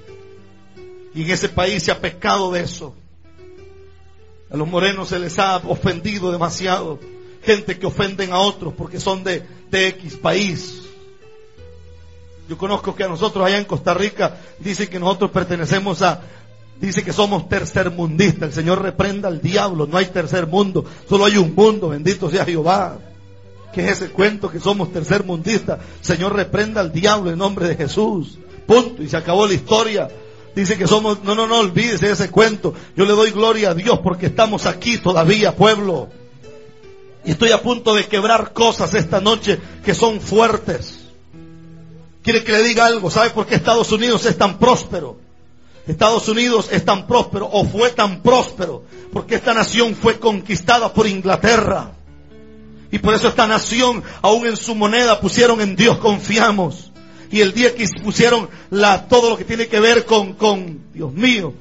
Y 1.14 1.22
en 1.22 1.30
ese 1.30 1.48
país 1.48 1.82
se 1.82 1.90
ha 1.90 2.00
pecado 2.00 2.52
de 2.52 2.60
eso. 2.62 2.94
A 4.50 4.56
los 4.56 4.66
morenos 4.66 5.08
se 5.08 5.18
les 5.18 5.38
ha 5.38 5.56
ofendido 5.56 6.32
demasiado. 6.32 6.98
Gente 7.42 7.78
que 7.78 7.86
ofenden 7.86 8.32
a 8.32 8.38
otros 8.38 8.74
porque 8.74 8.98
son 8.98 9.22
de, 9.24 9.42
de 9.70 9.88
X 9.88 10.16
país. 10.16 10.82
Yo 12.48 12.56
conozco 12.56 12.94
que 12.94 13.04
a 13.04 13.08
nosotros 13.08 13.44
allá 13.44 13.58
en 13.58 13.64
Costa 13.64 13.92
Rica 13.92 14.38
dicen 14.58 14.88
que 14.88 14.98
nosotros 14.98 15.30
pertenecemos 15.30 16.00
a, 16.00 16.22
dice 16.80 17.04
que 17.04 17.12
somos 17.12 17.48
tercermundistas. 17.48 18.48
El 18.48 18.52
Señor 18.54 18.82
reprenda 18.82 19.28
al 19.28 19.42
diablo. 19.42 19.86
No 19.86 19.98
hay 19.98 20.06
tercer 20.06 20.46
mundo, 20.46 20.84
solo 21.08 21.26
hay 21.26 21.36
un 21.36 21.54
mundo. 21.54 21.90
Bendito 21.90 22.30
sea 22.30 22.46
Jehová. 22.46 22.98
¿Qué 23.72 23.84
es 23.84 24.00
ese 24.00 24.10
cuento 24.10 24.50
que 24.50 24.60
somos 24.60 24.92
tercermundistas? 24.92 25.78
Señor 26.00 26.34
reprenda 26.34 26.80
al 26.80 26.92
diablo 26.92 27.30
en 27.30 27.38
nombre 27.38 27.68
de 27.68 27.76
Jesús. 27.76 28.38
Punto. 28.66 29.02
Y 29.02 29.08
se 29.08 29.16
acabó 29.16 29.46
la 29.46 29.54
historia. 29.54 30.08
Dice 30.54 30.76
que 30.76 30.86
somos, 30.86 31.22
no, 31.22 31.34
no, 31.34 31.46
no 31.46 31.58
olvídese 31.58 32.10
ese 32.10 32.30
cuento. 32.30 32.74
Yo 32.96 33.04
le 33.04 33.12
doy 33.12 33.30
gloria 33.30 33.70
a 33.70 33.74
Dios 33.74 34.00
porque 34.02 34.26
estamos 34.26 34.66
aquí 34.66 34.98
todavía, 34.98 35.54
pueblo. 35.54 36.08
Y 37.24 37.32
estoy 37.32 37.52
a 37.52 37.62
punto 37.62 37.94
de 37.94 38.06
quebrar 38.06 38.52
cosas 38.52 38.94
esta 38.94 39.20
noche 39.20 39.58
que 39.84 39.94
son 39.94 40.20
fuertes. 40.20 41.06
Quiere 42.22 42.42
que 42.42 42.52
le 42.52 42.62
diga 42.62 42.86
algo. 42.86 43.10
¿Sabe 43.10 43.30
por 43.30 43.46
qué 43.46 43.54
Estados 43.54 43.92
Unidos 43.92 44.24
es 44.26 44.36
tan 44.36 44.58
próspero? 44.58 45.18
Estados 45.86 46.28
Unidos 46.28 46.68
es 46.70 46.84
tan 46.84 47.06
próspero 47.06 47.48
o 47.50 47.64
fue 47.64 47.90
tan 47.90 48.22
próspero 48.22 48.84
porque 49.12 49.36
esta 49.36 49.54
nación 49.54 49.94
fue 49.94 50.18
conquistada 50.18 50.92
por 50.92 51.06
Inglaterra. 51.06 51.92
Y 52.90 52.98
por 52.98 53.14
eso 53.14 53.28
esta 53.28 53.46
nación, 53.46 54.02
aún 54.22 54.46
en 54.46 54.56
su 54.56 54.74
moneda, 54.74 55.20
pusieron 55.20 55.60
en 55.60 55.76
Dios 55.76 55.98
confiamos 55.98 56.88
y 57.30 57.40
el 57.40 57.52
día 57.52 57.74
que 57.74 57.86
pusieron 58.02 58.48
la, 58.70 59.06
todo 59.06 59.30
lo 59.30 59.36
que 59.36 59.44
tiene 59.44 59.68
que 59.68 59.80
ver 59.80 60.04
con, 60.04 60.34
con, 60.34 60.92
Dios 60.92 61.12
mío. 61.12 61.52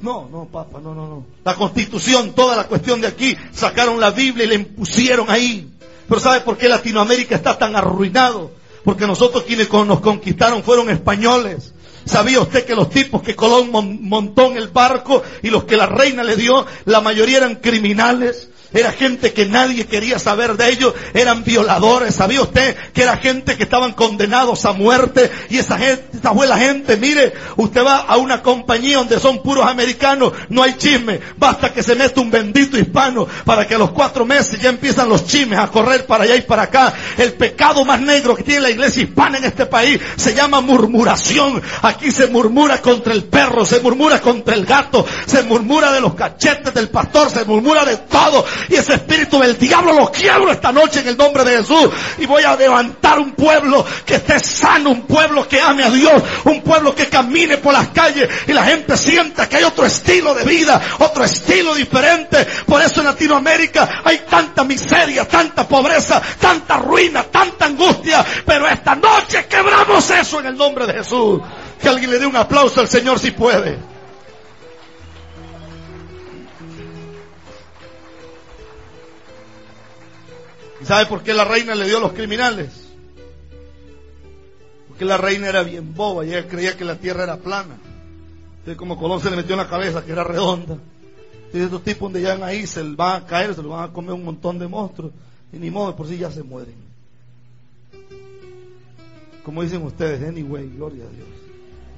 No, 0.00 0.28
no, 0.30 0.46
papá, 0.46 0.80
no, 0.82 0.94
no, 0.94 1.08
no. 1.08 1.26
La 1.44 1.54
constitución, 1.54 2.32
toda 2.32 2.56
la 2.56 2.64
cuestión 2.64 3.00
de 3.00 3.08
aquí, 3.08 3.36
sacaron 3.52 3.98
la 4.00 4.10
Biblia 4.10 4.44
y 4.44 4.48
la 4.48 4.54
impusieron 4.54 5.30
ahí. 5.30 5.68
Pero 6.08 6.20
¿sabe 6.20 6.40
por 6.40 6.56
qué 6.56 6.68
Latinoamérica 6.68 7.34
está 7.34 7.58
tan 7.58 7.74
arruinado? 7.74 8.52
Porque 8.84 9.06
nosotros 9.06 9.44
quienes 9.44 9.70
nos 9.70 10.00
conquistaron 10.00 10.62
fueron 10.62 10.88
españoles. 10.88 11.72
¿Sabía 12.04 12.40
usted 12.40 12.64
que 12.64 12.74
los 12.74 12.88
tipos 12.88 13.22
que 13.22 13.36
Colón 13.36 13.70
montó 13.70 14.46
en 14.46 14.56
el 14.56 14.68
barco 14.68 15.22
y 15.42 15.50
los 15.50 15.64
que 15.64 15.76
la 15.76 15.86
reina 15.86 16.24
le 16.24 16.36
dio, 16.36 16.64
la 16.86 17.00
mayoría 17.00 17.38
eran 17.38 17.56
criminales? 17.56 18.50
Era 18.72 18.92
gente 18.92 19.32
que 19.32 19.46
nadie 19.46 19.86
quería 19.86 20.18
saber 20.18 20.56
de 20.56 20.68
ellos. 20.68 20.94
Eran 21.14 21.42
violadores. 21.42 22.14
¿Sabía 22.14 22.42
usted 22.42 22.76
que 22.92 23.02
era 23.02 23.16
gente 23.16 23.56
que 23.56 23.62
estaban 23.62 23.92
condenados 23.92 24.64
a 24.66 24.72
muerte? 24.72 25.30
Y 25.48 25.58
esa 25.58 25.78
gente, 25.78 26.18
esa 26.18 26.34
fue 26.34 26.46
la 26.46 26.58
gente. 26.58 26.96
Mire, 26.96 27.32
usted 27.56 27.84
va 27.84 27.98
a 27.98 28.16
una 28.18 28.42
compañía 28.42 28.98
donde 28.98 29.18
son 29.18 29.42
puros 29.42 29.66
americanos. 29.66 30.32
No 30.50 30.62
hay 30.62 30.74
chisme. 30.74 31.20
Basta 31.36 31.72
que 31.72 31.82
se 31.82 31.94
meta 31.94 32.20
un 32.20 32.30
bendito 32.30 32.78
hispano 32.78 33.26
para 33.44 33.66
que 33.66 33.74
a 33.74 33.78
los 33.78 33.92
cuatro 33.92 34.26
meses 34.26 34.60
ya 34.60 34.68
empiezan 34.68 35.08
los 35.08 35.26
chismes 35.26 35.58
a 35.58 35.68
correr 35.68 36.04
para 36.04 36.24
allá 36.24 36.36
y 36.36 36.42
para 36.42 36.64
acá. 36.64 36.92
El 37.16 37.32
pecado 37.32 37.84
más 37.86 38.00
negro 38.00 38.36
que 38.36 38.42
tiene 38.42 38.60
la 38.60 38.70
iglesia 38.70 39.02
hispana 39.02 39.38
en 39.38 39.44
este 39.44 39.64
país 39.64 39.98
se 40.16 40.34
llama 40.34 40.60
murmuración. 40.60 41.62
Aquí 41.82 42.10
se 42.10 42.26
murmura 42.26 42.82
contra 42.82 43.14
el 43.14 43.24
perro, 43.24 43.64
se 43.64 43.80
murmura 43.80 44.20
contra 44.20 44.54
el 44.54 44.66
gato, 44.66 45.06
se 45.26 45.42
murmura 45.42 45.90
de 45.92 46.00
los 46.00 46.14
cachetes 46.14 46.74
del 46.74 46.90
pastor, 46.90 47.30
se 47.30 47.44
murmura 47.46 47.84
de 47.86 47.96
todo. 47.96 48.44
Y 48.68 48.74
ese 48.74 48.94
espíritu 48.94 49.38
del 49.38 49.58
diablo 49.58 49.92
lo 49.92 50.10
quiebro 50.10 50.52
esta 50.52 50.72
noche 50.72 51.00
en 51.00 51.08
el 51.08 51.16
nombre 51.16 51.44
de 51.44 51.58
Jesús. 51.58 51.90
Y 52.18 52.26
voy 52.26 52.42
a 52.42 52.56
levantar 52.56 53.18
un 53.18 53.32
pueblo 53.32 53.84
que 54.04 54.16
esté 54.16 54.38
sano, 54.40 54.90
un 54.90 55.02
pueblo 55.02 55.46
que 55.46 55.60
ame 55.60 55.84
a 55.84 55.90
Dios, 55.90 56.22
un 56.44 56.62
pueblo 56.62 56.94
que 56.94 57.06
camine 57.06 57.58
por 57.58 57.72
las 57.72 57.88
calles 57.88 58.28
y 58.46 58.52
la 58.52 58.64
gente 58.64 58.96
sienta 58.96 59.48
que 59.48 59.56
hay 59.56 59.64
otro 59.64 59.84
estilo 59.84 60.34
de 60.34 60.44
vida, 60.44 60.80
otro 60.98 61.24
estilo 61.24 61.74
diferente. 61.74 62.46
Por 62.66 62.80
eso 62.82 63.00
en 63.00 63.06
Latinoamérica 63.06 64.02
hay 64.04 64.18
tanta 64.28 64.64
miseria, 64.64 65.26
tanta 65.26 65.66
pobreza, 65.66 66.20
tanta 66.40 66.78
ruina, 66.78 67.24
tanta 67.24 67.66
angustia. 67.66 68.24
Pero 68.44 68.68
esta 68.68 68.94
noche 68.94 69.46
quebramos 69.46 70.10
eso 70.10 70.40
en 70.40 70.46
el 70.46 70.56
nombre 70.56 70.86
de 70.86 70.94
Jesús. 70.94 71.40
Que 71.80 71.88
alguien 71.88 72.10
le 72.10 72.18
dé 72.18 72.26
un 72.26 72.36
aplauso 72.36 72.80
al 72.80 72.88
Señor 72.88 73.18
si 73.18 73.30
puede. 73.30 73.97
¿Sabe 80.88 81.04
por 81.04 81.22
qué 81.22 81.34
la 81.34 81.44
reina 81.44 81.74
le 81.74 81.84
dio 81.84 81.98
a 81.98 82.00
los 82.00 82.14
criminales? 82.14 82.70
Porque 84.88 85.04
la 85.04 85.18
reina 85.18 85.46
era 85.46 85.62
bien 85.62 85.94
boba 85.94 86.24
y 86.24 86.30
ella 86.30 86.48
creía 86.48 86.78
que 86.78 86.84
la 86.86 86.96
tierra 86.96 87.24
era 87.24 87.36
plana. 87.36 87.76
Entonces 88.60 88.78
como 88.78 88.96
Colón 88.98 89.20
se 89.20 89.28
le 89.28 89.36
metió 89.36 89.52
en 89.52 89.58
la 89.58 89.68
cabeza 89.68 90.02
que 90.02 90.12
era 90.12 90.24
redonda. 90.24 90.78
Entonces 91.34 91.62
estos 91.62 91.84
tipos 91.84 92.10
donde 92.10 92.20
llegan 92.20 92.42
ahí 92.42 92.66
se 92.66 92.82
les 92.82 92.96
van 92.96 93.22
a 93.22 93.26
caer, 93.26 93.54
se 93.54 93.60
les 93.60 93.70
van 93.70 93.90
a 93.90 93.92
comer 93.92 94.14
un 94.14 94.24
montón 94.24 94.58
de 94.58 94.66
monstruos. 94.66 95.12
Y 95.52 95.58
ni 95.58 95.70
modo, 95.70 95.94
por 95.94 96.08
si 96.08 96.16
ya 96.16 96.30
se 96.30 96.42
mueren. 96.42 96.74
Como 99.44 99.62
dicen 99.62 99.82
ustedes, 99.82 100.26
anyway, 100.26 100.70
gloria 100.74 101.04
a 101.04 101.10
Dios. 101.10 101.28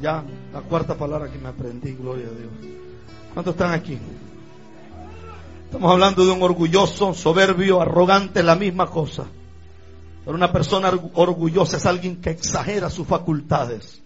Ya, 0.02 0.24
la 0.52 0.62
cuarta 0.62 0.96
palabra 0.96 1.30
que 1.30 1.38
me 1.38 1.48
aprendí, 1.48 1.92
gloria 1.92 2.26
a 2.26 2.30
Dios. 2.30 2.50
¿Cuántos 3.34 3.54
están 3.54 3.72
aquí? 3.72 3.96
Estamos 5.70 5.92
hablando 5.92 6.26
de 6.26 6.32
un 6.32 6.42
orgulloso, 6.42 7.14
soberbio, 7.14 7.80
arrogante, 7.80 8.42
la 8.42 8.56
misma 8.56 8.88
cosa. 8.88 9.26
Pero 10.24 10.36
una 10.36 10.50
persona 10.50 10.90
orgullosa 11.14 11.76
es 11.76 11.86
alguien 11.86 12.16
que 12.16 12.30
exagera 12.30 12.90
sus 12.90 13.06
facultades. 13.06 14.02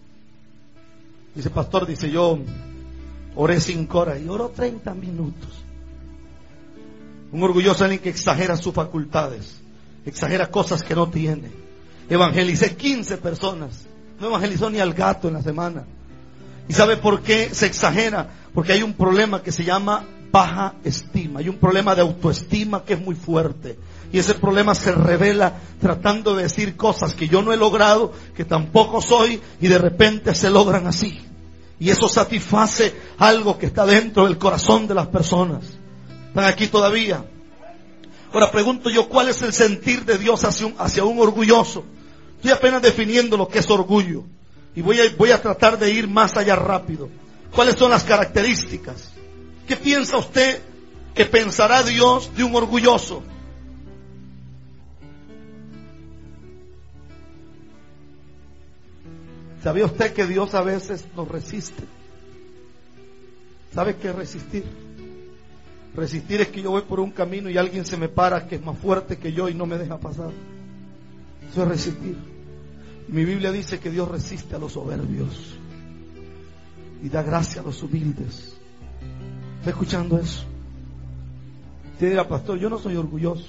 Dice, 1.33 1.49
pastor, 1.49 1.87
dice 1.87 2.11
yo, 2.11 2.37
oré 3.35 3.59
cinco 3.59 4.01
horas 4.01 4.21
y 4.23 4.29
oro 4.29 4.49
30 4.55 4.93
minutos. 4.93 5.49
Un 7.31 7.41
orgulloso 7.41 7.77
es 7.77 7.81
alguien 7.81 8.01
que 8.01 8.09
exagera 8.09 8.57
sus 8.57 8.75
facultades, 8.75 9.59
exagera 10.05 10.51
cosas 10.51 10.83
que 10.83 10.93
no 10.93 11.09
tiene. 11.09 11.49
Evangelicé 12.07 12.75
15 12.75 13.17
personas, 13.17 13.87
no 14.19 14.27
evangelizó 14.27 14.69
ni 14.69 14.77
al 14.77 14.93
gato 14.93 15.29
en 15.29 15.33
la 15.33 15.41
semana. 15.41 15.83
¿Y 16.69 16.73
sabe 16.73 16.95
por 16.95 17.21
qué 17.21 17.49
se 17.55 17.65
exagera? 17.65 18.29
Porque 18.53 18.73
hay 18.73 18.83
un 18.83 18.93
problema 18.93 19.41
que 19.41 19.51
se 19.51 19.63
llama 19.63 20.05
baja 20.31 20.75
estima, 20.83 21.39
hay 21.39 21.49
un 21.49 21.57
problema 21.57 21.95
de 21.95 22.01
autoestima 22.01 22.83
que 22.83 22.93
es 22.93 23.01
muy 23.01 23.15
fuerte. 23.15 23.77
Y 24.11 24.19
ese 24.19 24.35
problema 24.35 24.75
se 24.75 24.91
revela 24.91 25.53
tratando 25.79 26.35
de 26.35 26.43
decir 26.43 26.75
cosas 26.75 27.15
que 27.15 27.27
yo 27.27 27.41
no 27.41 27.51
he 27.53 27.57
logrado, 27.57 28.13
que 28.35 28.45
tampoco 28.45 29.01
soy, 29.01 29.41
y 29.59 29.67
de 29.67 29.77
repente 29.77 30.35
se 30.35 30.49
logran 30.49 30.87
así. 30.87 31.19
Y 31.79 31.89
eso 31.89 32.07
satisface 32.07 32.93
algo 33.17 33.57
que 33.57 33.65
está 33.65 33.85
dentro 33.85 34.25
del 34.25 34.37
corazón 34.37 34.87
de 34.87 34.93
las 34.93 35.07
personas. 35.07 35.65
¿Están 36.27 36.45
aquí 36.45 36.67
todavía? 36.67 37.25
Ahora 38.31 38.51
pregunto 38.51 38.89
yo, 38.89 39.07
¿cuál 39.07 39.29
es 39.29 39.41
el 39.41 39.53
sentir 39.53 40.05
de 40.05 40.17
Dios 40.17 40.43
hacia 40.43 40.67
un, 40.67 40.75
hacia 40.77 41.03
un 41.03 41.19
orgulloso? 41.19 41.85
Estoy 42.35 42.51
apenas 42.51 42.81
definiendo 42.81 43.37
lo 43.37 43.47
que 43.47 43.59
es 43.59 43.69
orgullo. 43.69 44.23
Y 44.75 44.81
voy 44.81 44.99
a, 44.99 45.03
voy 45.17 45.31
a 45.31 45.41
tratar 45.41 45.79
de 45.79 45.91
ir 45.91 46.07
más 46.07 46.35
allá 46.35 46.55
rápido. 46.55 47.09
¿Cuáles 47.51 47.75
son 47.75 47.91
las 47.91 48.03
características? 48.03 49.14
¿Qué 49.67 49.75
piensa 49.75 50.17
usted 50.17 50.61
que 51.13 51.25
pensará 51.25 51.83
Dios 51.83 52.31
de 52.35 52.43
un 52.43 52.55
orgulloso? 52.55 53.23
¿Sabía 59.63 59.85
usted 59.85 60.13
que 60.13 60.27
Dios 60.27 60.53
a 60.53 60.61
veces 60.61 61.05
nos 61.15 61.27
resiste? 61.27 61.83
¿Sabe 63.73 63.95
qué 63.95 64.09
es 64.09 64.15
resistir? 64.15 64.63
Resistir 65.95 66.41
es 66.41 66.49
que 66.49 66.61
yo 66.61 66.69
voy 66.69 66.83
por 66.83 66.99
un 66.99 67.09
camino 67.09 67.49
y 67.49 67.57
alguien 67.57 67.85
se 67.85 67.97
me 67.97 68.07
para 68.07 68.47
que 68.47 68.55
es 68.55 68.61
más 68.63 68.77
fuerte 68.77 69.17
que 69.17 69.33
yo 69.33 69.49
y 69.49 69.55
no 69.55 69.65
me 69.65 69.77
deja 69.77 69.97
pasar. 69.97 70.29
Eso 71.49 71.63
es 71.63 71.67
resistir. 71.67 72.15
Mi 73.07 73.25
Biblia 73.25 73.51
dice 73.51 73.79
que 73.79 73.89
Dios 73.89 74.07
resiste 74.07 74.55
a 74.55 74.59
los 74.59 74.73
soberbios 74.73 75.55
y 77.01 77.09
da 77.09 77.23
gracia 77.23 77.61
a 77.61 77.63
los 77.63 77.81
humildes. 77.81 78.55
¿Está 79.65 79.71
escuchando 79.71 80.19
eso? 80.19 80.43
Usted 81.93 82.09
dirá, 82.09 82.27
pastor, 82.27 82.59
yo 82.59 82.69
no 82.69 82.77
soy 82.77 82.97
orgulloso. 82.97 83.47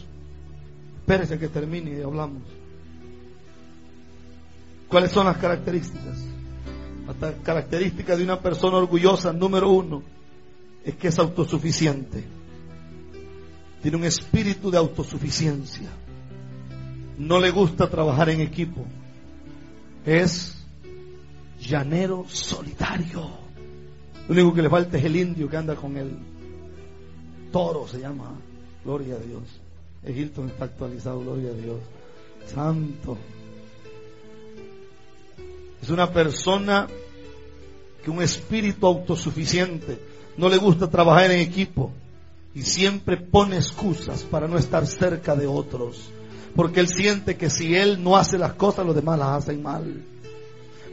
Espérese 1.01 1.39
que 1.39 1.49
termine 1.49 1.91
y 1.91 2.01
hablamos. 2.01 2.41
¿Cuáles 4.89 5.11
son 5.11 5.27
las 5.27 5.37
características? 5.37 6.25
La 7.21 7.35
característica 7.43 8.17
de 8.17 8.25
una 8.25 8.41
persona 8.41 8.79
orgullosa, 8.79 9.31
número 9.35 9.69
uno, 9.69 10.03
es 10.87 10.95
que 10.95 11.09
es 11.09 11.19
autosuficiente. 11.19 12.25
Tiene 13.83 13.99
un 13.99 14.05
espíritu 14.05 14.71
de 14.71 14.79
autosuficiencia. 14.79 15.91
No 17.19 17.39
le 17.39 17.51
gusta 17.51 17.91
trabajar 17.91 18.31
en 18.31 18.41
equipo. 18.41 18.87
Es 20.07 20.65
llanero 21.61 22.25
solitario. 22.27 23.46
Lo 24.29 24.35
único 24.35 24.55
que 24.55 24.63
le 24.63 24.71
falta 24.71 24.99
es 24.99 25.05
el 25.05 25.17
indio 25.17 25.49
que 25.49 25.57
anda 25.57 25.75
con 25.77 25.97
el 25.97 26.17
toro, 27.53 27.87
se 27.87 28.01
llama. 28.01 28.35
Gloria 28.85 29.15
a 29.15 29.19
Dios. 29.19 29.43
Egipto 30.05 30.45
está 30.47 30.65
actualizado, 30.67 31.21
gloria 31.21 31.51
a 31.51 31.55
Dios. 31.55 31.79
Santo. 32.53 33.17
Es 35.83 35.91
una 35.91 36.11
persona 36.11 36.87
que 38.03 38.11
un 38.11 38.23
espíritu 38.23 38.87
autosuficiente. 38.87 39.99
No 40.37 40.49
le 40.49 40.57
gusta 40.57 40.89
trabajar 40.89 41.31
en 41.31 41.41
equipo. 41.41 41.93
Y 42.55 42.63
siempre 42.63 43.17
pone 43.17 43.57
excusas 43.57 44.23
para 44.23 44.49
no 44.49 44.59
estar 44.59 44.87
cerca 44.87 45.37
de 45.37 45.47
otros. 45.47 46.11
Porque 46.55 46.81
él 46.81 46.89
siente 46.89 47.37
que 47.37 47.51
si 47.51 47.75
él 47.75 48.03
no 48.03 48.17
hace 48.17 48.39
las 48.39 48.55
cosas, 48.55 48.87
los 48.87 48.95
demás 48.95 49.19
las 49.19 49.29
hacen 49.29 49.63
mal. 49.63 50.03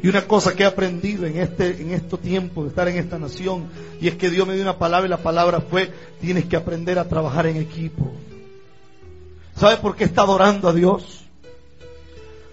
Y 0.03 0.09
una 0.09 0.27
cosa 0.27 0.53
que 0.53 0.63
he 0.63 0.65
aprendido 0.65 1.25
en 1.25 1.37
este, 1.37 1.81
en 1.81 1.91
estos 1.91 2.19
tiempos 2.19 2.65
de 2.65 2.69
estar 2.71 2.89
en 2.89 2.97
esta 2.97 3.17
nación, 3.17 3.69
y 4.01 4.09
es 4.09 4.15
que 4.15 4.29
Dios 4.29 4.45
me 4.45 4.53
dio 4.53 4.61
una 4.61 4.77
palabra 4.77 5.07
y 5.07 5.09
la 5.09 5.23
palabra 5.23 5.61
fue, 5.61 5.89
tienes 6.19 6.43
que 6.43 6.57
aprender 6.57 6.99
a 6.99 7.07
trabajar 7.07 7.47
en 7.47 7.55
equipo. 7.55 8.11
¿Sabe 9.55 9.77
por 9.77 9.95
qué 9.95 10.03
está 10.03 10.23
adorando 10.23 10.67
a 10.67 10.73
Dios? 10.73 11.23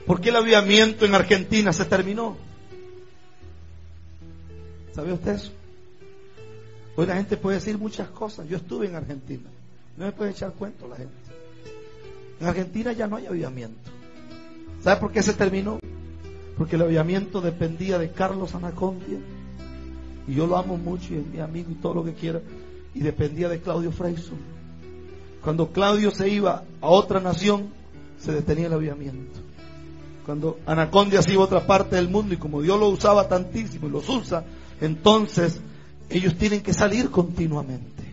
¿Por 0.06 0.20
qué 0.20 0.28
el 0.28 0.36
avivamiento 0.36 1.04
en 1.04 1.14
Argentina 1.16 1.72
se 1.72 1.84
terminó? 1.86 2.36
¿Sabe 4.94 5.12
usted 5.12 5.32
eso? 5.32 5.50
Hoy 6.94 7.06
la 7.06 7.16
gente 7.16 7.36
puede 7.36 7.56
decir 7.56 7.78
muchas 7.78 8.08
cosas. 8.10 8.48
Yo 8.48 8.58
estuve 8.58 8.86
en 8.86 8.94
Argentina. 8.94 9.50
No 9.96 10.04
me 10.04 10.12
puede 10.12 10.30
echar 10.30 10.52
cuento 10.52 10.86
la 10.86 10.94
gente. 10.94 11.14
En 12.40 12.46
Argentina 12.46 12.92
ya 12.92 13.08
no 13.08 13.16
hay 13.16 13.26
avivamiento. 13.26 13.90
¿Sabe 14.84 15.00
por 15.00 15.10
qué 15.10 15.20
se 15.20 15.32
terminó? 15.32 15.80
Porque 16.60 16.76
el 16.76 16.82
avivamiento 16.82 17.40
dependía 17.40 17.98
de 17.98 18.10
Carlos 18.10 18.54
Anacondia, 18.54 19.18
y 20.28 20.34
yo 20.34 20.46
lo 20.46 20.58
amo 20.58 20.76
mucho 20.76 21.14
y 21.14 21.16
es 21.16 21.26
mi 21.26 21.40
amigo 21.40 21.70
y 21.70 21.76
todo 21.76 21.94
lo 21.94 22.04
que 22.04 22.12
quiera, 22.12 22.42
y 22.92 23.00
dependía 23.00 23.48
de 23.48 23.62
Claudio 23.62 23.90
Freyson. 23.90 24.36
Cuando 25.42 25.68
Claudio 25.68 26.10
se 26.10 26.28
iba 26.28 26.64
a 26.82 26.86
otra 26.86 27.18
nación, 27.18 27.70
se 28.18 28.32
detenía 28.32 28.66
el 28.66 28.74
avivamiento. 28.74 29.40
Cuando 30.26 30.58
Anacondia 30.66 31.22
se 31.22 31.32
iba 31.32 31.40
a 31.40 31.46
otra 31.46 31.66
parte 31.66 31.96
del 31.96 32.10
mundo 32.10 32.34
y 32.34 32.36
como 32.36 32.60
Dios 32.60 32.78
lo 32.78 32.88
usaba 32.90 33.26
tantísimo 33.26 33.88
y 33.88 33.92
los 33.92 34.06
usa, 34.10 34.44
entonces 34.82 35.62
ellos 36.10 36.34
tienen 36.34 36.60
que 36.60 36.74
salir 36.74 37.10
continuamente. 37.10 38.04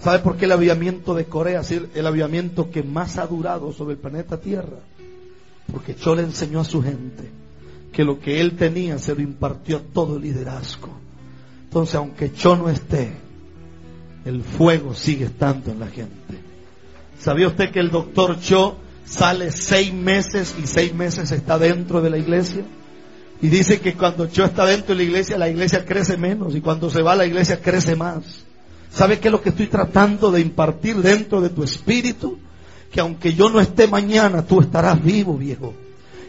¿Sabe 0.00 0.18
por 0.18 0.36
qué 0.36 0.46
el 0.46 0.52
avivamiento 0.52 1.14
de 1.14 1.26
Corea 1.26 1.60
es 1.60 1.70
el 1.70 2.06
avivamiento 2.08 2.72
que 2.72 2.82
más 2.82 3.18
ha 3.18 3.26
durado 3.28 3.72
sobre 3.72 3.92
el 3.94 4.00
planeta 4.00 4.40
Tierra? 4.40 4.78
Porque 5.72 5.94
Cho 5.94 6.14
le 6.14 6.22
enseñó 6.22 6.60
a 6.60 6.64
su 6.64 6.82
gente 6.82 7.30
que 7.92 8.04
lo 8.04 8.20
que 8.20 8.40
él 8.40 8.56
tenía 8.56 8.98
se 8.98 9.14
lo 9.14 9.20
impartió 9.20 9.78
a 9.78 9.80
todo 9.80 10.16
el 10.16 10.22
liderazgo. 10.22 10.90
Entonces, 11.64 11.94
aunque 11.96 12.32
Cho 12.32 12.56
no 12.56 12.68
esté, 12.68 13.12
el 14.24 14.42
fuego 14.42 14.94
sigue 14.94 15.26
estando 15.26 15.70
en 15.70 15.80
la 15.80 15.86
gente. 15.86 16.38
¿Sabía 17.18 17.48
usted 17.48 17.70
que 17.70 17.80
el 17.80 17.90
doctor 17.90 18.38
Cho 18.40 18.76
sale 19.04 19.50
seis 19.50 19.92
meses 19.92 20.54
y 20.62 20.66
seis 20.66 20.94
meses 20.94 21.30
está 21.32 21.58
dentro 21.58 22.00
de 22.00 22.10
la 22.10 22.18
iglesia? 22.18 22.64
Y 23.42 23.48
dice 23.48 23.80
que 23.80 23.94
cuando 23.94 24.26
Cho 24.26 24.44
está 24.44 24.66
dentro 24.66 24.94
de 24.94 24.96
la 24.96 25.08
iglesia, 25.08 25.38
la 25.38 25.48
iglesia 25.48 25.84
crece 25.84 26.16
menos 26.16 26.54
y 26.54 26.60
cuando 26.60 26.90
se 26.90 27.02
va 27.02 27.16
la 27.16 27.26
iglesia 27.26 27.60
crece 27.60 27.96
más. 27.96 28.44
¿Sabe 28.92 29.18
qué 29.18 29.28
es 29.28 29.32
lo 29.32 29.40
que 29.40 29.50
estoy 29.50 29.68
tratando 29.68 30.30
de 30.30 30.40
impartir 30.40 30.96
dentro 30.96 31.40
de 31.40 31.50
tu 31.50 31.62
espíritu? 31.62 32.38
Que 32.90 33.00
aunque 33.00 33.34
yo 33.34 33.48
no 33.48 33.60
esté 33.60 33.86
mañana, 33.86 34.42
tú 34.42 34.60
estarás 34.60 35.02
vivo, 35.02 35.36
viejo. 35.36 35.74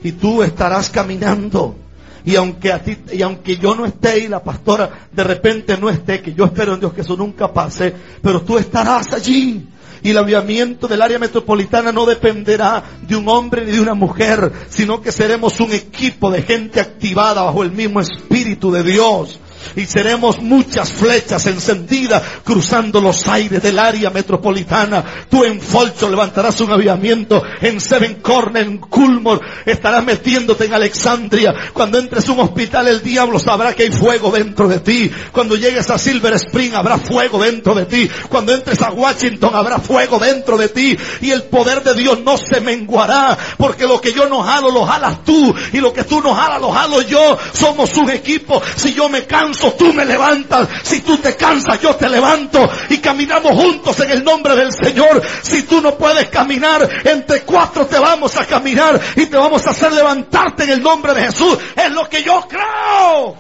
Y 0.04 0.14
tú 0.14 0.44
estarás 0.44 0.90
caminando. 0.90 1.76
Y 2.24 2.36
aunque 2.36 2.72
a 2.72 2.84
ti, 2.84 2.98
y 3.12 3.22
aunque 3.24 3.58
yo 3.58 3.74
no 3.76 3.86
esté 3.86 4.20
y 4.20 4.28
la 4.28 4.44
pastora 4.44 5.08
de 5.12 5.24
repente 5.24 5.78
no 5.78 5.90
esté, 5.90 6.22
que 6.22 6.34
yo 6.34 6.46
espero 6.46 6.76
en 6.76 6.80
Dios 6.80 6.94
que 6.94 7.02
eso 7.02 7.18
nunca 7.18 7.52
pase, 7.52 7.94
pero 8.22 8.42
tú 8.42 8.58
estarás 8.58 9.12
allí. 9.14 9.68
Y 10.04 10.10
el 10.10 10.18
aviamiento 10.18 10.88
del 10.88 11.02
área 11.02 11.20
metropolitana 11.20 11.92
no 11.92 12.06
dependerá 12.06 12.84
de 13.08 13.16
un 13.16 13.28
hombre 13.28 13.66
ni 13.66 13.72
de 13.72 13.82
una 13.82 13.94
mujer, 13.94 14.52
sino 14.70 15.02
que 15.02 15.12
seremos 15.12 15.60
un 15.60 15.72
equipo 15.74 16.32
de 16.32 16.42
gente 16.42 16.80
activada 16.80 17.44
bajo 17.44 17.64
el 17.64 17.72
mismo 17.72 18.02
espíritu 18.02 18.72
de 18.72 18.84
Dios 18.84 19.40
y 19.76 19.86
seremos 19.86 20.42
muchas 20.42 20.92
flechas 20.92 21.46
encendidas 21.48 22.22
cruzando 22.44 23.02
los 23.02 23.28
aires 23.28 23.62
del 23.62 23.80
área 23.80 24.10
metropolitana. 24.10 25.04
Tú 25.30 25.44
en 25.44 25.62
Folcho 25.62 26.10
levantarás 26.10 26.60
un 26.62 26.72
avivamiento, 26.72 27.44
en 27.62 27.80
Seven 27.80 28.16
Corner, 28.22 28.64
en 28.64 28.78
Culmore, 28.78 29.42
estarás 29.66 30.04
metiéndote 30.04 30.66
en 30.66 30.74
Alexandria. 30.74 31.54
Cuando 31.74 31.98
entres 31.98 32.28
a 32.28 32.32
un 32.34 32.40
hospital 32.40 32.88
el 32.88 33.02
diablo 33.02 33.40
sabrá 33.40 33.74
que 33.74 33.84
hay 33.84 33.92
fuego 33.92 34.32
dentro 34.32 34.68
de 34.68 34.80
ti. 34.80 35.12
Cuando 35.32 35.56
llegues 35.56 35.90
a 35.90 35.98
Silver 35.98 36.34
Spring 36.34 36.74
habrá 36.74 36.98
fuego 36.98 37.42
dentro 37.42 37.74
de 37.74 37.86
ti. 37.86 38.10
Cuando 38.30 38.54
entres 38.54 38.82
a 38.82 38.92
Washington 38.92 39.56
habrá 39.56 39.80
fuego 39.80 40.20
dentro 40.20 40.58
de 40.58 40.70
ti. 40.70 40.98
Y 41.22 41.32
el 41.32 41.44
poder 41.44 41.84
de 41.84 41.94
Dios 41.94 42.20
no 42.24 42.38
se 42.38 42.62
menguará. 42.62 43.38
Porque 43.58 43.88
lo 43.88 44.00
que 44.02 44.14
yo 44.14 44.28
no 44.28 44.42
jalo 44.42 44.72
lo 44.72 44.86
jalas 44.86 45.24
tú. 45.24 45.54
Y 45.74 45.78
lo 45.78 45.94
que 45.94 46.04
tú 46.04 46.22
no 46.22 46.34
jalas 46.34 46.62
lo 46.62 46.72
jalo 46.72 47.02
yo. 47.02 47.38
Somos 47.54 47.96
un 47.98 48.10
equipo. 48.10 48.62
Si 48.76 48.94
yo 48.94 49.10
me 49.10 49.26
canso, 49.26 49.51
tú 49.78 49.94
me 49.94 50.06
levantas. 50.06 50.68
Si 50.84 51.02
tú 51.02 51.18
te 51.18 51.36
cansas, 51.36 51.80
yo 51.82 51.96
te 51.96 52.10
levanto. 52.10 52.70
Y 52.90 52.98
caminamos 53.00 53.52
juntos 53.54 54.00
en 54.00 54.12
el 54.12 54.24
nombre 54.24 54.56
del 54.56 54.74
Señor. 54.74 55.22
Si 55.42 55.64
tú 55.64 55.82
no 55.82 55.98
puedes 55.98 56.30
caminar, 56.30 56.88
entre 57.04 57.42
cuatro 57.42 57.86
te 57.86 58.00
vamos 58.00 58.36
a 58.38 58.46
caminar. 58.46 59.00
Y 59.16 59.26
te 59.28 59.38
vamos 59.38 59.66
a 59.68 59.72
hacer 59.72 59.92
levantarte 59.92 60.64
en 60.64 60.72
el 60.72 60.82
nombre 60.82 61.14
de 61.14 61.24
Jesús. 61.24 61.58
Es 61.76 61.92
lo 61.92 62.08
que 62.08 62.24
yo 62.24 62.48
creo. 62.48 63.36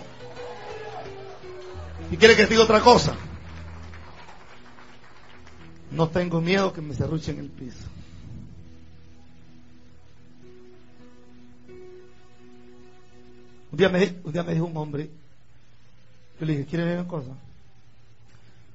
¿Y 2.11 2.17
quiere 2.17 2.35
que 2.35 2.43
te 2.43 2.49
diga 2.49 2.63
otra 2.63 2.81
cosa? 2.81 3.15
No 5.91 6.09
tengo 6.09 6.41
miedo 6.41 6.71
que 6.71 6.81
me 6.81 6.93
cerruchen 6.93 7.39
el 7.39 7.49
piso. 7.49 7.91
Un 13.71 13.79
un 14.23 14.33
día 14.33 14.43
me 14.43 14.53
dijo 14.53 14.65
un 14.65 14.75
hombre, 14.75 15.09
yo 16.41 16.47
le 16.47 16.53
dije, 16.53 16.65
¿quiere 16.65 16.85
ver 16.85 16.97
una 16.97 17.07
cosa? 17.07 17.29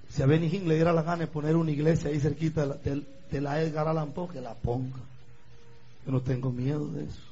Si 0.08 0.22
a 0.22 0.26
Benny 0.26 0.46
Hinn 0.46 0.68
le 0.68 0.76
diera 0.76 0.92
la 0.92 1.02
gana 1.02 1.22
de 1.22 1.26
poner 1.26 1.56
una 1.56 1.72
iglesia 1.72 2.10
ahí 2.10 2.20
cerquita 2.20 2.60
de 2.60 2.66
la, 2.68 2.74
de, 2.76 3.02
de 3.28 3.40
la 3.40 3.60
Edgar 3.60 3.88
Allan 3.88 4.12
Poe, 4.12 4.28
que 4.28 4.40
la 4.40 4.54
ponga. 4.54 5.00
Yo 6.06 6.12
no 6.12 6.20
tengo 6.20 6.52
miedo 6.52 6.86
de 6.86 7.06
eso. 7.06 7.22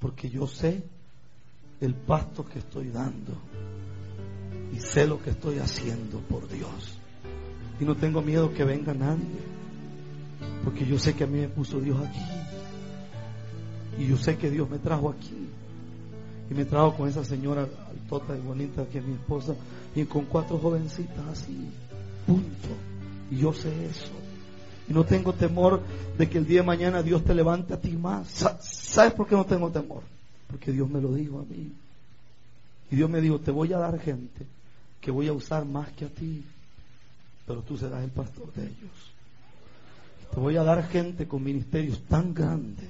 Porque 0.00 0.28
yo 0.28 0.48
sé 0.48 0.82
el 1.80 1.94
pasto 1.94 2.44
que 2.44 2.58
estoy 2.58 2.90
dando. 2.90 3.32
Y 4.74 4.80
sé 4.80 5.06
lo 5.06 5.22
que 5.22 5.30
estoy 5.30 5.60
haciendo 5.60 6.18
por 6.22 6.48
Dios. 6.48 6.98
Y 7.78 7.84
no 7.84 7.94
tengo 7.96 8.22
miedo 8.22 8.52
que 8.52 8.64
venga 8.64 8.92
nadie. 8.92 9.38
Porque 10.64 10.84
yo 10.84 10.98
sé 10.98 11.14
que 11.14 11.22
a 11.22 11.28
mí 11.28 11.38
me 11.38 11.48
puso 11.48 11.78
Dios 11.78 12.04
aquí. 12.04 14.02
Y 14.02 14.08
yo 14.08 14.16
sé 14.16 14.36
que 14.36 14.50
Dios 14.50 14.68
me 14.68 14.80
trajo 14.80 15.10
aquí. 15.10 15.49
Y 16.50 16.54
me 16.54 16.64
trajo 16.64 16.96
con 16.96 17.08
esa 17.08 17.24
señora 17.24 17.62
altota 17.90 18.36
y 18.36 18.40
bonita 18.40 18.84
que 18.86 18.98
es 18.98 19.04
mi 19.04 19.14
esposa. 19.14 19.54
Y 19.94 20.04
con 20.04 20.24
cuatro 20.24 20.58
jovencitas 20.58 21.24
así. 21.28 21.70
Punto. 22.26 22.68
Y 23.30 23.38
yo 23.38 23.52
sé 23.52 23.86
eso. 23.86 24.12
Y 24.88 24.92
no 24.92 25.04
tengo 25.04 25.32
temor 25.32 25.80
de 26.18 26.28
que 26.28 26.38
el 26.38 26.46
día 26.46 26.62
de 26.62 26.66
mañana 26.66 27.02
Dios 27.02 27.24
te 27.24 27.34
levante 27.34 27.74
a 27.74 27.80
ti 27.80 27.92
más. 27.92 28.28
¿Sabes 28.60 29.12
por 29.12 29.28
qué 29.28 29.36
no 29.36 29.46
tengo 29.46 29.70
temor? 29.70 30.02
Porque 30.48 30.72
Dios 30.72 30.90
me 30.90 31.00
lo 31.00 31.14
dijo 31.14 31.38
a 31.38 31.44
mí. 31.44 31.72
Y 32.90 32.96
Dios 32.96 33.08
me 33.08 33.20
dijo, 33.20 33.38
te 33.38 33.52
voy 33.52 33.72
a 33.72 33.78
dar 33.78 34.00
gente 34.00 34.44
que 35.00 35.12
voy 35.12 35.28
a 35.28 35.32
usar 35.32 35.64
más 35.64 35.90
que 35.92 36.06
a 36.06 36.08
ti, 36.08 36.44
pero 37.46 37.62
tú 37.62 37.78
serás 37.78 38.02
el 38.02 38.10
pastor 38.10 38.52
de 38.54 38.64
ellos. 38.64 39.12
Te 40.34 40.40
voy 40.40 40.56
a 40.56 40.64
dar 40.64 40.86
gente 40.88 41.28
con 41.28 41.44
ministerios 41.44 42.02
tan 42.08 42.34
grandes 42.34 42.88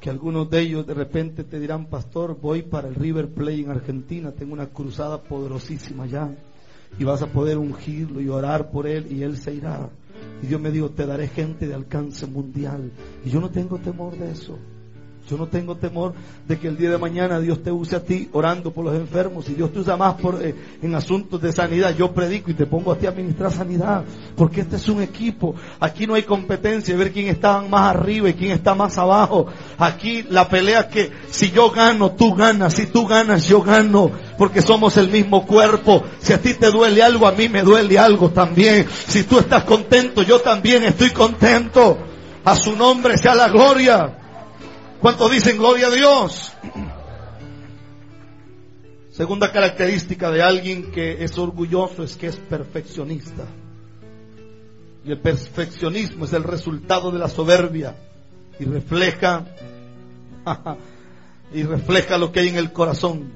que 0.00 0.10
algunos 0.10 0.48
de 0.48 0.60
ellos 0.60 0.86
de 0.86 0.94
repente 0.94 1.44
te 1.44 1.58
dirán, 1.58 1.86
pastor, 1.86 2.38
voy 2.40 2.62
para 2.62 2.88
el 2.88 2.94
River 2.94 3.28
Plate 3.28 3.60
en 3.60 3.70
Argentina, 3.70 4.32
tengo 4.32 4.52
una 4.52 4.68
cruzada 4.68 5.22
poderosísima 5.22 6.04
allá, 6.04 6.30
y 6.98 7.04
vas 7.04 7.22
a 7.22 7.32
poder 7.32 7.58
ungirlo 7.58 8.20
y 8.20 8.28
orar 8.28 8.70
por 8.70 8.86
él, 8.86 9.10
y 9.10 9.22
él 9.22 9.36
se 9.36 9.54
irá. 9.54 9.90
Y 10.42 10.46
Dios 10.46 10.60
me 10.60 10.70
dijo, 10.70 10.90
te 10.90 11.06
daré 11.06 11.28
gente 11.28 11.66
de 11.66 11.74
alcance 11.74 12.26
mundial. 12.26 12.92
Y 13.24 13.30
yo 13.30 13.40
no 13.40 13.50
tengo 13.50 13.78
temor 13.78 14.16
de 14.16 14.30
eso. 14.30 14.58
Yo 15.28 15.36
no 15.36 15.46
tengo 15.46 15.76
temor 15.76 16.14
de 16.46 16.58
que 16.58 16.68
el 16.68 16.78
día 16.78 16.90
de 16.90 16.96
mañana 16.96 17.38
Dios 17.38 17.62
te 17.62 17.70
use 17.70 17.94
a 17.94 18.02
ti 18.02 18.30
orando 18.32 18.70
por 18.70 18.82
los 18.86 18.94
enfermos. 18.94 19.44
Si 19.44 19.52
Dios 19.54 19.70
te 19.70 19.80
usa 19.80 19.94
más 19.94 20.14
por, 20.14 20.42
eh, 20.42 20.54
en 20.80 20.94
asuntos 20.94 21.42
de 21.42 21.52
sanidad, 21.52 21.94
yo 21.94 22.12
predico 22.14 22.50
y 22.50 22.54
te 22.54 22.64
pongo 22.64 22.92
a 22.92 22.96
ti 22.96 23.04
a 23.04 23.10
administrar 23.10 23.52
sanidad. 23.52 24.04
Porque 24.36 24.62
este 24.62 24.76
es 24.76 24.88
un 24.88 25.02
equipo. 25.02 25.54
Aquí 25.80 26.06
no 26.06 26.14
hay 26.14 26.22
competencia 26.22 26.94
de 26.94 27.04
ver 27.04 27.12
quién 27.12 27.28
está 27.28 27.60
más 27.60 27.94
arriba 27.94 28.30
y 28.30 28.34
quién 28.34 28.52
está 28.52 28.74
más 28.74 28.96
abajo. 28.96 29.46
Aquí 29.76 30.22
la 30.22 30.48
pelea 30.48 30.80
es 30.80 30.86
que 30.86 31.12
si 31.30 31.50
yo 31.50 31.70
gano, 31.70 32.12
tú 32.12 32.34
ganas. 32.34 32.72
Si 32.72 32.86
tú 32.86 33.06
ganas, 33.06 33.46
yo 33.46 33.60
gano. 33.60 34.10
Porque 34.38 34.62
somos 34.62 34.96
el 34.96 35.10
mismo 35.10 35.46
cuerpo. 35.46 36.04
Si 36.20 36.32
a 36.32 36.40
ti 36.40 36.54
te 36.54 36.70
duele 36.70 37.02
algo, 37.02 37.26
a 37.26 37.32
mí 37.32 37.50
me 37.50 37.62
duele 37.62 37.98
algo 37.98 38.30
también. 38.30 38.86
Si 38.88 39.24
tú 39.24 39.38
estás 39.40 39.64
contento, 39.64 40.22
yo 40.22 40.40
también 40.40 40.84
estoy 40.84 41.10
contento. 41.10 41.98
A 42.46 42.56
su 42.56 42.74
nombre 42.74 43.18
sea 43.18 43.34
la 43.34 43.48
gloria. 43.48 44.17
¿Cuántos 45.00 45.30
dicen 45.30 45.58
gloria 45.58 45.86
a 45.86 45.90
Dios? 45.90 46.52
Segunda 49.10 49.52
característica 49.52 50.30
de 50.30 50.42
alguien 50.42 50.90
que 50.90 51.22
es 51.22 51.38
orgulloso 51.38 52.02
es 52.02 52.16
que 52.16 52.26
es 52.26 52.36
perfeccionista. 52.36 53.46
Y 55.04 55.12
el 55.12 55.20
perfeccionismo 55.20 56.24
es 56.24 56.32
el 56.32 56.42
resultado 56.42 57.10
de 57.10 57.18
la 57.18 57.28
soberbia 57.28 57.96
y 58.58 58.64
refleja 58.64 59.46
y 61.52 61.62
refleja 61.62 62.18
lo 62.18 62.32
que 62.32 62.40
hay 62.40 62.48
en 62.48 62.56
el 62.56 62.72
corazón. 62.72 63.32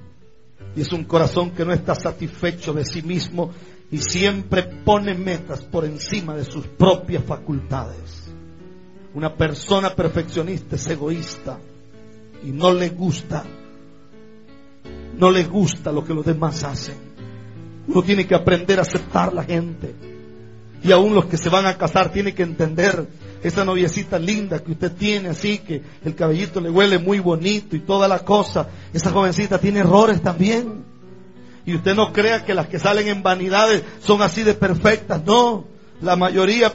Y 0.75 0.81
es 0.81 0.93
un 0.93 1.05
corazón 1.05 1.53
que 1.53 1.65
no 1.65 1.73
está 1.73 1.95
satisfecho 1.95 2.73
de 2.73 2.85
sí 2.85 3.03
mismo 3.03 3.53
y 3.91 3.99
siempre 3.99 4.63
pone 4.63 5.15
metas 5.15 5.63
por 5.63 5.85
encima 5.85 6.35
de 6.35 6.45
sus 6.45 6.67
propias 6.67 7.25
facultades. 7.25 8.22
Una 9.15 9.35
persona 9.35 9.95
perfeccionista 9.95 10.77
es 10.77 10.87
egoísta 10.87 11.59
y 12.43 12.51
no 12.51 12.73
le 12.73 12.89
gusta, 12.89 13.45
no 15.19 15.31
le 15.31 15.45
gusta 15.45 15.93
lo 15.93 16.03
que 16.03 16.15
los 16.15 16.25
demás 16.25 16.65
hacen. 16.65 16.97
Uno 17.89 18.03
tiene 18.03 18.27
que 18.27 18.35
aprender 18.35 18.79
a 18.79 18.83
aceptar 18.83 19.35
la 19.35 19.45
gente. 19.45 19.95
Y 20.83 20.93
aún 20.93 21.15
los 21.15 21.27
que 21.27 21.37
se 21.37 21.51
van 21.51 21.67
a 21.67 21.77
casar 21.77 22.11
tienen 22.11 22.35
que 22.35 22.43
entender 22.43 23.07
esa 23.43 23.65
noviecita 23.65 24.19
linda 24.19 24.61
que 24.61 24.73
usted 24.73 24.93
tiene 24.93 25.29
así, 25.29 25.59
que 25.59 25.83
el 26.05 26.15
cabellito 26.15 26.61
le 26.61 26.71
huele 26.71 26.99
muy 26.99 27.21
bonito 27.21 27.77
y 27.77 27.81
toda 27.81 28.09
la 28.09 28.21
cosa. 28.21 28.69
Esa 28.95 29.11
jovencita 29.11 29.59
tiene 29.59 29.81
errores 29.81 30.23
también. 30.23 30.85
Y 31.67 31.75
usted 31.75 31.95
no 31.95 32.13
crea 32.13 32.45
que 32.45 32.55
las 32.55 32.67
que 32.67 32.79
salen 32.79 33.09
en 33.09 33.23
vanidades 33.23 33.83
son 34.01 34.23
así 34.23 34.43
de 34.43 34.55
perfectas. 34.55 35.23
No, 35.25 35.65
la 36.01 36.17
mayoría 36.17 36.73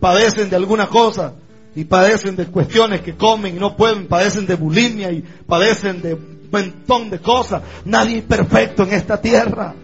padecen 0.00 0.48
de 0.48 0.56
alguna 0.56 0.86
cosa 0.86 1.34
y 1.78 1.84
padecen 1.84 2.34
de 2.34 2.46
cuestiones 2.46 3.02
que 3.02 3.14
comen 3.14 3.54
y 3.54 3.60
no 3.60 3.76
pueden, 3.76 4.08
padecen 4.08 4.48
de 4.48 4.56
bulimia 4.56 5.12
y 5.12 5.22
padecen 5.46 6.02
de 6.02 6.14
un 6.14 6.48
montón 6.50 7.08
de 7.08 7.20
cosas. 7.20 7.62
Nadie 7.84 8.18
es 8.18 8.24
perfecto 8.24 8.82
en 8.82 8.94
esta 8.94 9.20
tierra. 9.20 9.76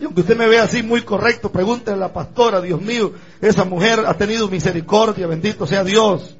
Y 0.00 0.04
aunque 0.06 0.22
usted 0.22 0.38
me 0.38 0.48
vea 0.48 0.62
así 0.62 0.82
muy 0.82 1.02
correcto, 1.02 1.52
pregúntele 1.52 1.98
a 1.98 2.00
la 2.00 2.12
pastora, 2.14 2.62
Dios 2.62 2.80
mío, 2.80 3.12
esa 3.42 3.66
mujer 3.66 4.04
ha 4.06 4.14
tenido 4.14 4.48
misericordia, 4.48 5.26
bendito 5.26 5.66
sea 5.66 5.84
Dios. 5.84 6.34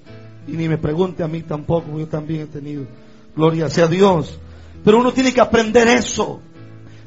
Y 0.46 0.52
ni 0.52 0.70
me 0.70 0.78
pregunte 0.78 1.22
a 1.22 1.28
mí 1.28 1.42
tampoco, 1.42 1.98
yo 1.98 2.06
también 2.06 2.40
he 2.40 2.46
tenido. 2.46 2.86
Gloria 3.36 3.68
sea 3.68 3.88
Dios. 3.88 4.38
Pero 4.86 5.00
uno 5.00 5.12
tiene 5.12 5.34
que 5.34 5.42
aprender 5.42 5.86
eso. 5.86 6.40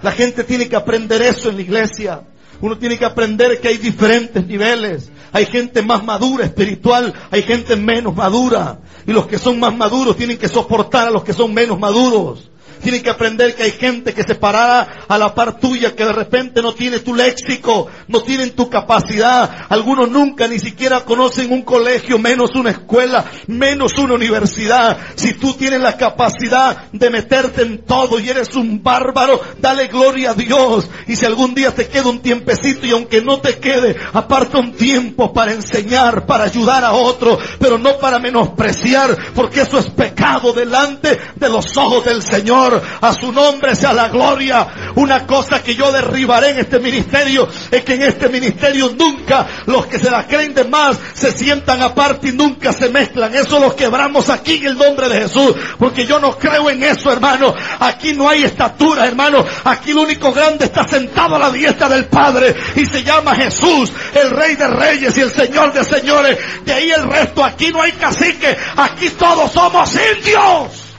La 0.03 0.11
gente 0.11 0.43
tiene 0.43 0.69
que 0.69 0.75
aprender 0.75 1.19
eso 1.23 1.49
en 1.49 1.55
la 1.55 1.61
iglesia. 1.63 2.21
Uno 2.61 2.77
tiene 2.77 2.97
que 2.97 3.05
aprender 3.05 3.59
que 3.59 3.69
hay 3.69 3.77
diferentes 3.77 4.45
niveles. 4.45 5.09
Hay 5.31 5.45
gente 5.47 5.81
más 5.81 6.03
madura 6.03 6.45
espiritual, 6.45 7.13
hay 7.31 7.41
gente 7.41 7.75
menos 7.75 8.15
madura. 8.15 8.79
Y 9.07 9.11
los 9.11 9.25
que 9.25 9.39
son 9.39 9.59
más 9.59 9.75
maduros 9.75 10.15
tienen 10.15 10.37
que 10.37 10.47
soportar 10.47 11.07
a 11.07 11.11
los 11.11 11.23
que 11.23 11.33
son 11.33 11.53
menos 11.53 11.79
maduros. 11.79 12.50
Tienen 12.81 13.03
que 13.03 13.09
aprender 13.09 13.55
que 13.55 13.63
hay 13.63 13.71
gente 13.71 14.13
que 14.13 14.23
se 14.23 14.35
parará 14.35 15.05
a 15.07 15.17
la 15.17 15.33
par 15.33 15.59
tuya, 15.59 15.95
que 15.95 16.05
de 16.05 16.13
repente 16.13 16.61
no 16.61 16.73
tiene 16.73 16.99
tu 16.99 17.13
léxico, 17.13 17.87
no 18.07 18.21
tienen 18.21 18.51
tu 18.51 18.69
capacidad. 18.69 19.49
Algunos 19.69 20.09
nunca 20.09 20.47
ni 20.47 20.59
siquiera 20.59 21.05
conocen 21.05 21.51
un 21.51 21.61
colegio, 21.61 22.17
menos 22.17 22.55
una 22.55 22.71
escuela, 22.71 23.25
menos 23.47 23.97
una 23.97 24.15
universidad. 24.15 24.97
Si 25.15 25.33
tú 25.33 25.53
tienes 25.53 25.81
la 25.81 25.97
capacidad 25.97 26.91
de 26.91 27.09
meterte 27.09 27.61
en 27.61 27.83
todo 27.85 28.19
y 28.19 28.29
eres 28.29 28.55
un 28.55 28.81
bárbaro, 28.81 29.41
dale 29.59 29.87
gloria 29.87 30.31
a 30.31 30.33
Dios. 30.33 30.89
Y 31.07 31.15
si 31.15 31.25
algún 31.25 31.53
día 31.53 31.73
te 31.73 31.87
queda 31.87 32.09
un 32.09 32.21
tiempecito 32.21 32.85
y 32.85 32.91
aunque 32.91 33.21
no 33.21 33.39
te 33.39 33.59
quede, 33.59 33.95
aparta 34.13 34.57
un 34.57 34.73
tiempo 34.73 35.33
para 35.33 35.53
enseñar, 35.53 36.25
para 36.25 36.45
ayudar 36.45 36.83
a 36.83 36.93
otro, 36.93 37.37
pero 37.59 37.77
no 37.77 37.97
para 37.97 38.19
menospreciar, 38.19 39.33
porque 39.33 39.61
eso 39.61 39.77
es 39.79 39.89
pecado 39.89 40.53
delante 40.53 41.19
de 41.35 41.49
los 41.49 41.75
ojos 41.77 42.05
del 42.05 42.21
Señor. 42.21 42.70
A 43.01 43.13
su 43.13 43.31
nombre 43.31 43.75
sea 43.75 43.93
la 43.93 44.09
gloria. 44.09 44.67
Una 44.95 45.25
cosa 45.25 45.63
que 45.63 45.75
yo 45.75 45.91
derribaré 45.91 46.49
en 46.49 46.59
este 46.59 46.79
ministerio 46.79 47.47
es 47.69 47.83
que 47.83 47.95
en 47.95 48.03
este 48.03 48.29
ministerio 48.29 48.93
nunca 48.97 49.47
los 49.65 49.87
que 49.87 49.99
se 49.99 50.11
la 50.11 50.27
creen 50.27 50.53
de 50.53 50.63
más 50.65 50.97
se 51.13 51.31
sientan 51.31 51.81
aparte 51.81 52.29
y 52.29 52.31
nunca 52.31 52.73
se 52.73 52.89
mezclan. 52.89 53.33
Eso 53.35 53.59
lo 53.59 53.75
quebramos 53.75 54.29
aquí 54.29 54.57
en 54.57 54.67
el 54.67 54.77
nombre 54.77 55.09
de 55.09 55.21
Jesús. 55.21 55.55
Porque 55.77 56.05
yo 56.05 56.19
no 56.19 56.37
creo 56.37 56.69
en 56.69 56.83
eso, 56.83 57.11
hermano. 57.11 57.53
Aquí 57.79 58.13
no 58.13 58.29
hay 58.29 58.43
estatura, 58.43 59.05
hermano. 59.05 59.45
Aquí 59.63 59.93
lo 59.93 60.01
único 60.01 60.31
grande 60.31 60.65
está 60.65 60.87
sentado 60.87 61.35
a 61.35 61.39
la 61.39 61.51
diestra 61.51 61.89
del 61.89 62.05
Padre 62.05 62.55
y 62.75 62.85
se 62.85 63.03
llama 63.03 63.35
Jesús, 63.35 63.91
el 64.13 64.29
Rey 64.29 64.55
de 64.55 64.67
Reyes 64.67 65.17
y 65.17 65.21
el 65.21 65.31
Señor 65.31 65.73
de 65.73 65.83
Señores. 65.83 66.37
De 66.65 66.73
ahí 66.73 66.91
el 66.91 67.07
resto. 67.07 67.43
Aquí 67.43 67.71
no 67.71 67.81
hay 67.81 67.91
cacique. 67.93 68.57
Aquí 68.75 69.09
todos 69.11 69.51
somos 69.51 69.91
indios. 69.95 70.90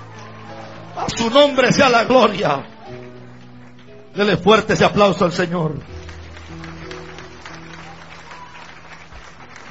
A 0.97 1.09
su 1.09 1.31
nombre 1.31 1.73
sea 1.73 1.89
la 1.89 2.05
gloria. 2.05 2.65
Dele 4.15 4.37
fuerte 4.37 4.75
ese 4.75 4.85
aplauso 4.85 5.25
al 5.25 5.33
Señor. 5.33 5.75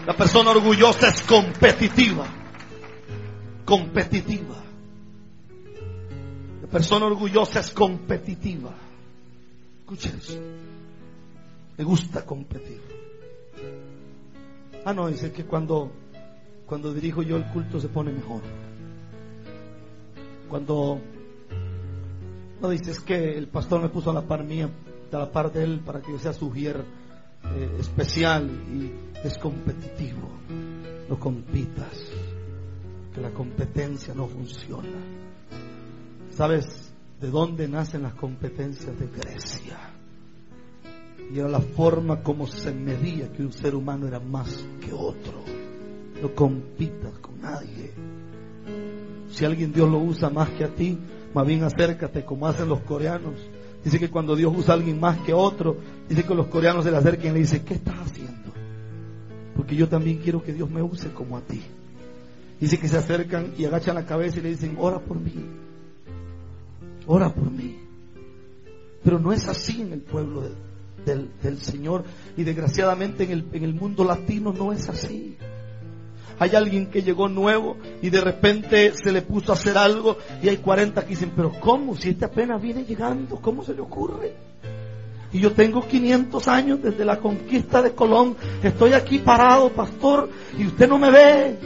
La 0.06 0.14
persona 0.14 0.50
orgullosa 0.52 1.10
es 1.10 1.22
competitiva. 1.22 2.26
Competitiva. 3.66 4.56
La 6.62 6.68
persona 6.68 7.06
orgullosa 7.06 7.60
es 7.60 7.70
competitiva. 7.72 8.72
Escuchen 9.82 10.18
eso. 10.18 10.40
Le 11.78 11.84
gusta 11.84 12.26
competir. 12.26 12.82
Ah, 14.84 14.94
no, 14.94 15.08
dice 15.08 15.32
que 15.32 15.46
cuando, 15.46 15.92
cuando 16.66 16.92
dirijo 16.92 17.22
yo 17.22 17.38
el 17.38 17.46
culto 17.46 17.80
se 17.80 17.88
pone 17.88 18.12
mejor. 18.12 18.42
Cuando 20.50 21.00
no 22.62 22.70
dices 22.70 23.00
que 23.00 23.38
el 23.38 23.48
pastor 23.48 23.82
me 23.82 23.90
puso 23.90 24.12
a 24.12 24.14
la 24.14 24.22
par 24.22 24.44
mía, 24.44 24.70
a 25.12 25.18
la 25.18 25.32
par 25.32 25.52
de 25.52 25.64
él, 25.64 25.80
para 25.80 26.00
que 26.02 26.12
yo 26.12 26.20
sea 26.20 26.32
su 26.32 26.54
eh, 26.56 27.76
especial 27.80 28.50
y 28.72 28.92
es 29.26 29.38
competitivo. 29.40 30.30
No 31.10 31.20
compitas, 31.20 32.12
que 33.14 33.20
la 33.20 33.32
competencia 33.32 34.14
no 34.14 34.28
funciona. 34.28 35.00
¿Sabes 36.30 36.94
de 37.20 37.30
dónde 37.30 37.68
nacen 37.68 38.04
las 38.04 38.14
competencias 38.14 38.98
de 38.98 39.08
Grecia? 39.08 39.78
Y 41.34 41.40
era 41.40 41.50
la 41.50 41.62
forma 41.62 42.22
como 42.22 42.46
se 42.46 42.72
medía 42.72 43.32
que 43.32 43.42
un 43.42 43.52
ser 43.52 43.74
humano 43.74 44.08
era 44.08 44.20
más 44.20 44.66
que 44.80 44.94
otro. 44.94 45.44
No 46.22 46.34
compitas 46.36 47.18
con 47.20 47.42
nadie. 47.42 47.92
Si 49.30 49.46
alguien 49.46 49.74
Dios 49.74 49.90
lo 49.90 49.98
usa 49.98 50.30
más 50.30 50.50
que 50.52 50.66
a 50.66 50.70
ti, 50.70 50.98
más 51.34 51.48
bien 51.48 51.64
acércate 51.64 52.26
como 52.26 52.48
hacen 52.48 52.68
los 52.68 52.82
coreanos. 52.82 53.36
Dice 53.84 54.00
que 54.00 54.10
cuando 54.10 54.36
Dios 54.36 54.54
usa 54.56 54.74
a 54.74 54.78
alguien 54.78 55.00
más 55.00 55.18
que 55.20 55.34
otro, 55.34 55.78
dice 56.08 56.24
que 56.24 56.36
los 56.36 56.48
coreanos 56.48 56.84
se 56.84 56.92
le 56.92 56.98
acerquen 56.98 57.32
y 57.32 57.34
le 57.34 57.40
dicen, 57.40 57.66
¿qué 57.66 57.76
estás 57.76 57.96
haciendo? 58.00 58.52
Porque 59.56 59.76
yo 59.76 59.88
también 59.88 60.18
quiero 60.18 60.44
que 60.44 60.54
Dios 60.54 60.70
me 60.70 60.82
use 60.82 61.12
como 61.12 61.38
a 61.38 61.42
ti. 61.42 61.62
Dice 62.60 62.78
que 62.78 62.88
se 62.88 62.98
acercan 62.98 63.54
y 63.58 63.66
agachan 63.66 63.96
la 63.96 64.06
cabeza 64.06 64.40
y 64.40 64.44
le 64.44 64.50
dicen, 64.50 64.76
ora 64.80 65.00
por 65.00 65.20
mí. 65.20 65.34
Ora 67.08 67.34
por 67.34 67.50
mí. 67.50 67.78
Pero 69.04 69.18
no 69.18 69.34
es 69.34 69.48
así 69.48 69.82
en 69.82 69.94
el 69.94 70.02
pueblo 70.02 70.44
del, 71.04 71.32
del, 71.42 71.58
Señor. 71.60 72.04
Y 72.38 72.44
desgraciadamente 72.44 73.24
en 73.24 73.32
el, 73.32 73.46
en 73.54 73.64
el 73.64 73.74
mundo 73.74 74.04
latino 74.04 74.54
no 74.54 74.72
es 74.72 74.88
así. 74.90 75.36
Hay 76.42 76.56
alguien 76.56 76.88
que 76.88 77.04
llegó 77.04 77.30
nuevo 77.30 77.78
y 78.02 78.10
de 78.10 78.20
repente 78.20 78.94
se 78.96 79.12
le 79.12 79.22
puso 79.22 79.52
a 79.52 79.54
hacer 79.56 79.78
algo 79.78 80.18
y 80.42 80.50
hay 80.50 80.58
40 80.58 81.04
que 81.04 81.10
dicen, 81.10 81.34
pero 81.36 81.52
¿cómo? 81.60 81.96
Si 81.96 82.10
este 82.10 82.26
apenas 82.26 82.60
viene 82.60 82.84
llegando, 82.84 83.36
¿cómo 83.36 83.64
se 83.64 83.76
le 83.76 83.82
ocurre? 83.82 84.34
Y 85.32 85.40
yo 85.40 85.52
tengo 85.52 85.88
500 85.88 86.48
años 86.48 86.82
desde 86.82 87.06
la 87.06 87.20
conquista 87.20 87.84
de 87.84 87.92
Colón. 87.92 88.36
Estoy 88.64 88.94
aquí 88.94 89.20
parado, 89.20 89.70
pastor, 89.70 90.32
y 90.58 90.66
usted 90.66 90.90
no 90.90 90.98
me 90.98 91.12
ve. 91.12 91.60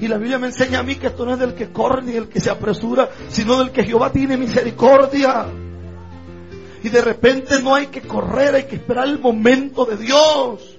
Y 0.00 0.08
la 0.08 0.16
Biblia 0.16 0.38
me 0.38 0.46
enseña 0.46 0.78
a 0.78 0.82
mí 0.82 0.94
que 0.94 1.08
esto 1.08 1.26
no 1.26 1.34
es 1.34 1.38
del 1.38 1.52
que 1.52 1.70
corre 1.70 2.00
ni 2.00 2.12
del 2.12 2.30
que 2.30 2.40
se 2.40 2.48
apresura, 2.48 3.10
sino 3.28 3.58
del 3.58 3.72
que 3.72 3.84
Jehová 3.84 4.10
tiene 4.10 4.38
misericordia. 4.38 5.48
Y 6.82 6.88
de 6.88 7.02
repente 7.02 7.60
no 7.62 7.74
hay 7.74 7.88
que 7.88 8.00
correr, 8.00 8.54
hay 8.54 8.64
que 8.64 8.76
esperar 8.76 9.06
el 9.06 9.18
momento 9.18 9.84
de 9.84 9.98
Dios. 9.98 10.71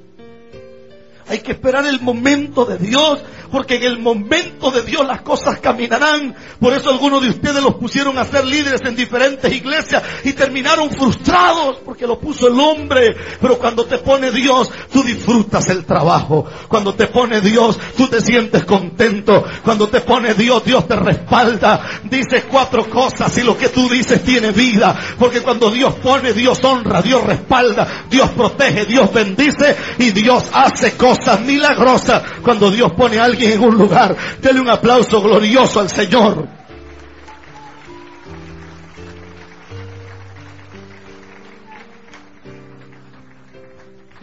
Hay 1.28 1.40
que 1.40 1.54
esperar 1.54 1.86
el 1.86 2.02
momento 2.02 2.66
de 2.66 2.78
Dios, 2.78 3.20
porque 3.54 3.76
en 3.76 3.84
el 3.84 4.00
momento 4.00 4.72
de 4.72 4.82
Dios 4.82 5.06
las 5.06 5.22
cosas 5.22 5.60
caminarán. 5.60 6.36
Por 6.60 6.74
eso 6.74 6.90
algunos 6.90 7.22
de 7.22 7.30
ustedes 7.30 7.62
los 7.62 7.76
pusieron 7.76 8.18
a 8.18 8.26
ser 8.26 8.46
líderes 8.46 8.82
en 8.84 8.96
diferentes 8.96 9.54
iglesias 9.54 10.02
y 10.24 10.34
terminaron 10.34 10.90
frustrados 10.90 11.78
porque 11.86 12.08
lo 12.08 12.20
puso 12.20 12.48
el 12.48 12.60
hombre. 12.60 13.16
Pero 13.40 13.60
cuando 13.60 13.86
te 13.86 14.00
pone 14.00 14.32
Dios, 14.32 14.72
tú 14.92 15.04
disfrutas 15.04 15.70
el 15.70 15.86
trabajo. 15.86 16.48
Cuando 16.68 16.96
te 16.96 17.06
pone 17.06 17.42
Dios, 17.42 17.78
tú 17.96 18.08
te 18.08 18.22
sientes 18.22 18.66
contento. 18.66 19.46
Cuando 19.64 19.88
te 19.88 20.02
pone 20.02 20.34
Dios, 20.34 20.66
Dios 20.66 20.88
te 20.88 20.96
respalda. 20.96 22.02
Dices 22.06 22.46
cuatro 22.50 22.90
cosas 22.90 23.38
y 23.38 23.44
lo 23.44 23.56
que 23.56 23.70
tú 23.70 23.88
dices 23.88 24.24
tiene 24.24 24.50
vida. 24.50 25.00
Porque 25.20 25.42
cuando 25.42 25.70
Dios 25.70 25.94
pone, 26.02 26.34
Dios 26.34 26.64
honra, 26.64 27.04
Dios 27.04 27.24
respalda, 27.24 28.06
Dios 28.10 28.32
protege, 28.32 28.86
Dios 28.86 29.14
bendice 29.14 29.78
y 30.00 30.10
Dios 30.10 30.46
hace 30.52 30.98
cosas 30.98 31.40
milagrosas 31.42 32.24
cuando 32.42 32.72
Dios 32.72 32.92
pone 32.98 33.20
a 33.20 33.26
alguien 33.26 33.43
en 33.52 33.64
un 33.64 33.78
lugar. 33.78 34.16
Dele 34.42 34.62
un 34.62 34.70
aplauso 34.70 35.22
glorioso 35.22 35.80
al 35.80 35.90
Señor. 35.90 36.48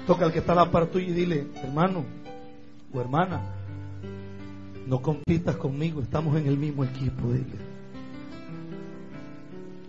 Toca 0.06 0.24
al 0.24 0.32
que 0.32 0.40
está 0.40 0.52
a 0.52 0.56
la 0.56 0.70
par 0.70 0.86
tuya 0.86 1.08
y 1.08 1.12
dile, 1.12 1.46
hermano 1.62 2.04
o 2.92 3.00
hermana, 3.00 3.40
no 4.86 5.00
compitas 5.00 5.56
conmigo, 5.56 6.00
estamos 6.00 6.36
en 6.36 6.48
el 6.48 6.56
mismo 6.56 6.82
equipo, 6.84 7.28
dile. 7.28 7.70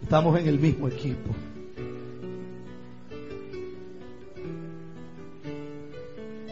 Estamos 0.03 0.39
en 0.39 0.47
el 0.47 0.59
mismo 0.59 0.87
equipo. 0.87 1.33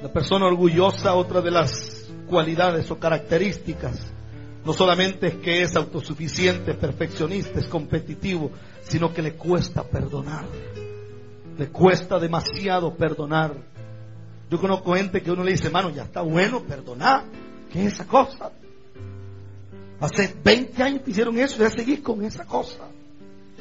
La 0.02 0.12
persona 0.12 0.46
orgullosa, 0.46 1.14
otra 1.14 1.42
de 1.42 1.52
las 1.52 1.99
cualidades 2.30 2.90
o 2.92 3.00
características, 3.00 4.00
no 4.64 4.74
solamente 4.74 5.28
es 5.28 5.36
que 5.36 5.62
es 5.64 5.76
autosuficiente, 5.76 6.76
perfeccionista, 6.76 7.60
es 7.60 7.66
competitivo, 7.66 8.52
sino 8.84 9.12
que 9.14 9.22
le 9.22 9.34
cuesta 9.34 9.84
perdonar. 9.84 10.46
Le 11.58 11.68
cuesta 11.70 12.20
demasiado 12.20 12.96
perdonar. 12.96 13.54
Yo 14.50 14.60
conozco 14.60 14.94
gente 14.94 15.22
que 15.22 15.32
uno 15.32 15.44
le 15.44 15.52
dice, 15.52 15.68
hermano, 15.68 15.90
ya 15.90 16.04
está 16.04 16.22
bueno 16.22 16.62
perdonar. 16.62 17.26
¿Qué 17.72 17.86
es 17.86 17.94
esa 17.94 18.06
cosa? 18.06 18.52
Hace 20.00 20.36
20 20.44 20.84
años 20.84 21.04
te 21.04 21.12
hicieron 21.12 21.38
eso 21.38 21.58
ya 21.58 21.70
seguís 21.70 22.02
con 22.02 22.24
esa 22.24 22.46
cosa. 22.46 22.88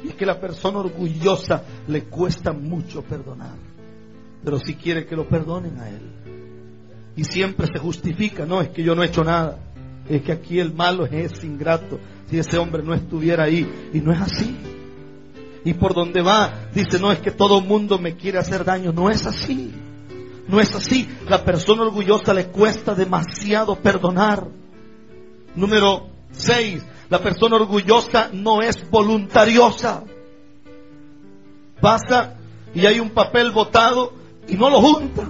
Y 0.03 0.09
es 0.09 0.15
que 0.15 0.25
la 0.25 0.39
persona 0.39 0.79
orgullosa 0.79 1.63
le 1.87 2.03
cuesta 2.05 2.53
mucho 2.53 3.01
perdonar. 3.01 3.57
Pero 4.43 4.59
si 4.59 4.75
quiere 4.75 5.05
que 5.05 5.15
lo 5.15 5.27
perdonen 5.27 5.77
a 5.79 5.89
él 5.89 6.38
y 7.19 7.25
siempre 7.25 7.67
se 7.67 7.77
justifica, 7.79 8.45
no, 8.45 8.61
es 8.61 8.69
que 8.69 8.81
yo 8.81 8.95
no 8.95 9.03
he 9.03 9.07
hecho 9.07 9.25
nada, 9.25 9.59
es 10.07 10.21
que 10.21 10.31
aquí 10.31 10.57
el 10.57 10.73
malo 10.73 11.05
es 11.05 11.43
ingrato, 11.43 11.99
si 12.29 12.39
ese 12.39 12.57
hombre 12.57 12.81
no 12.81 12.93
estuviera 12.93 13.43
ahí, 13.43 13.69
y 13.93 13.99
no 13.99 14.13
es 14.13 14.21
así. 14.21 14.55
Y 15.65 15.73
por 15.73 15.93
donde 15.93 16.21
va, 16.21 16.69
dice, 16.73 16.97
no, 16.97 17.11
es 17.11 17.19
que 17.19 17.31
todo 17.31 17.59
el 17.59 17.65
mundo 17.65 17.99
me 17.99 18.15
quiere 18.15 18.37
hacer 18.37 18.63
daño, 18.63 18.93
no 18.93 19.09
es 19.09 19.25
así. 19.25 19.69
No 20.47 20.61
es 20.61 20.73
así. 20.73 21.09
La 21.27 21.43
persona 21.43 21.81
orgullosa 21.81 22.33
le 22.33 22.45
cuesta 22.45 22.95
demasiado 22.95 23.75
perdonar. 23.75 24.47
Número 25.55 26.07
6. 26.31 26.85
La 27.09 27.19
persona 27.19 27.57
orgullosa 27.57 28.29
no 28.31 28.61
es 28.61 28.89
voluntariosa. 28.89 30.05
Pasa 31.81 32.37
y 32.73 32.85
hay 32.85 33.01
un 33.01 33.09
papel 33.09 33.51
botado 33.51 34.13
y 34.47 34.55
no 34.55 34.69
lo 34.69 34.79
junta. 34.79 35.29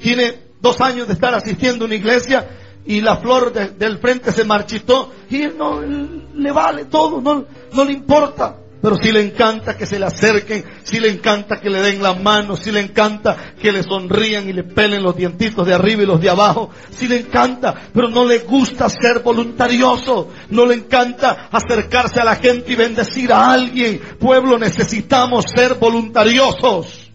Tiene 0.00 0.49
dos 0.60 0.80
años 0.80 1.06
de 1.06 1.14
estar 1.14 1.34
asistiendo 1.34 1.84
a 1.84 1.86
una 1.86 1.94
iglesia 1.94 2.48
y 2.84 3.00
la 3.00 3.16
flor 3.16 3.52
del 3.52 3.98
frente 3.98 4.32
se 4.32 4.44
marchitó 4.44 5.12
y 5.28 5.42
él 5.42 5.54
no 5.56 5.80
le 5.80 6.52
vale 6.52 6.86
todo, 6.86 7.20
no, 7.20 7.84
le 7.84 7.92
importa. 7.92 8.56
Pero 8.82 8.96
si 8.96 9.12
le 9.12 9.20
encanta 9.20 9.76
que 9.76 9.84
se 9.84 9.98
le 9.98 10.06
acerquen, 10.06 10.64
si 10.84 11.00
le 11.00 11.10
encanta 11.10 11.60
que 11.60 11.68
le 11.68 11.82
den 11.82 12.02
la 12.02 12.14
mano, 12.14 12.56
si 12.56 12.72
le 12.72 12.80
encanta 12.80 13.36
que 13.60 13.72
le 13.72 13.82
sonrían 13.82 14.48
y 14.48 14.54
le 14.54 14.64
pelen 14.64 15.02
los 15.02 15.14
dientitos 15.14 15.66
de 15.66 15.74
arriba 15.74 16.02
y 16.02 16.06
los 16.06 16.18
de 16.18 16.30
abajo, 16.30 16.70
si 16.88 17.06
le 17.06 17.18
encanta, 17.18 17.74
pero 17.92 18.08
no 18.08 18.24
le 18.24 18.38
gusta 18.38 18.88
ser 18.88 19.18
voluntarioso, 19.18 20.30
no 20.48 20.64
le 20.64 20.76
encanta 20.76 21.50
acercarse 21.52 22.20
a 22.20 22.24
la 22.24 22.36
gente 22.36 22.72
y 22.72 22.76
bendecir 22.76 23.34
a 23.34 23.52
alguien. 23.52 24.00
Pueblo, 24.18 24.58
necesitamos 24.58 25.44
ser 25.54 25.74
voluntariosos. 25.74 27.10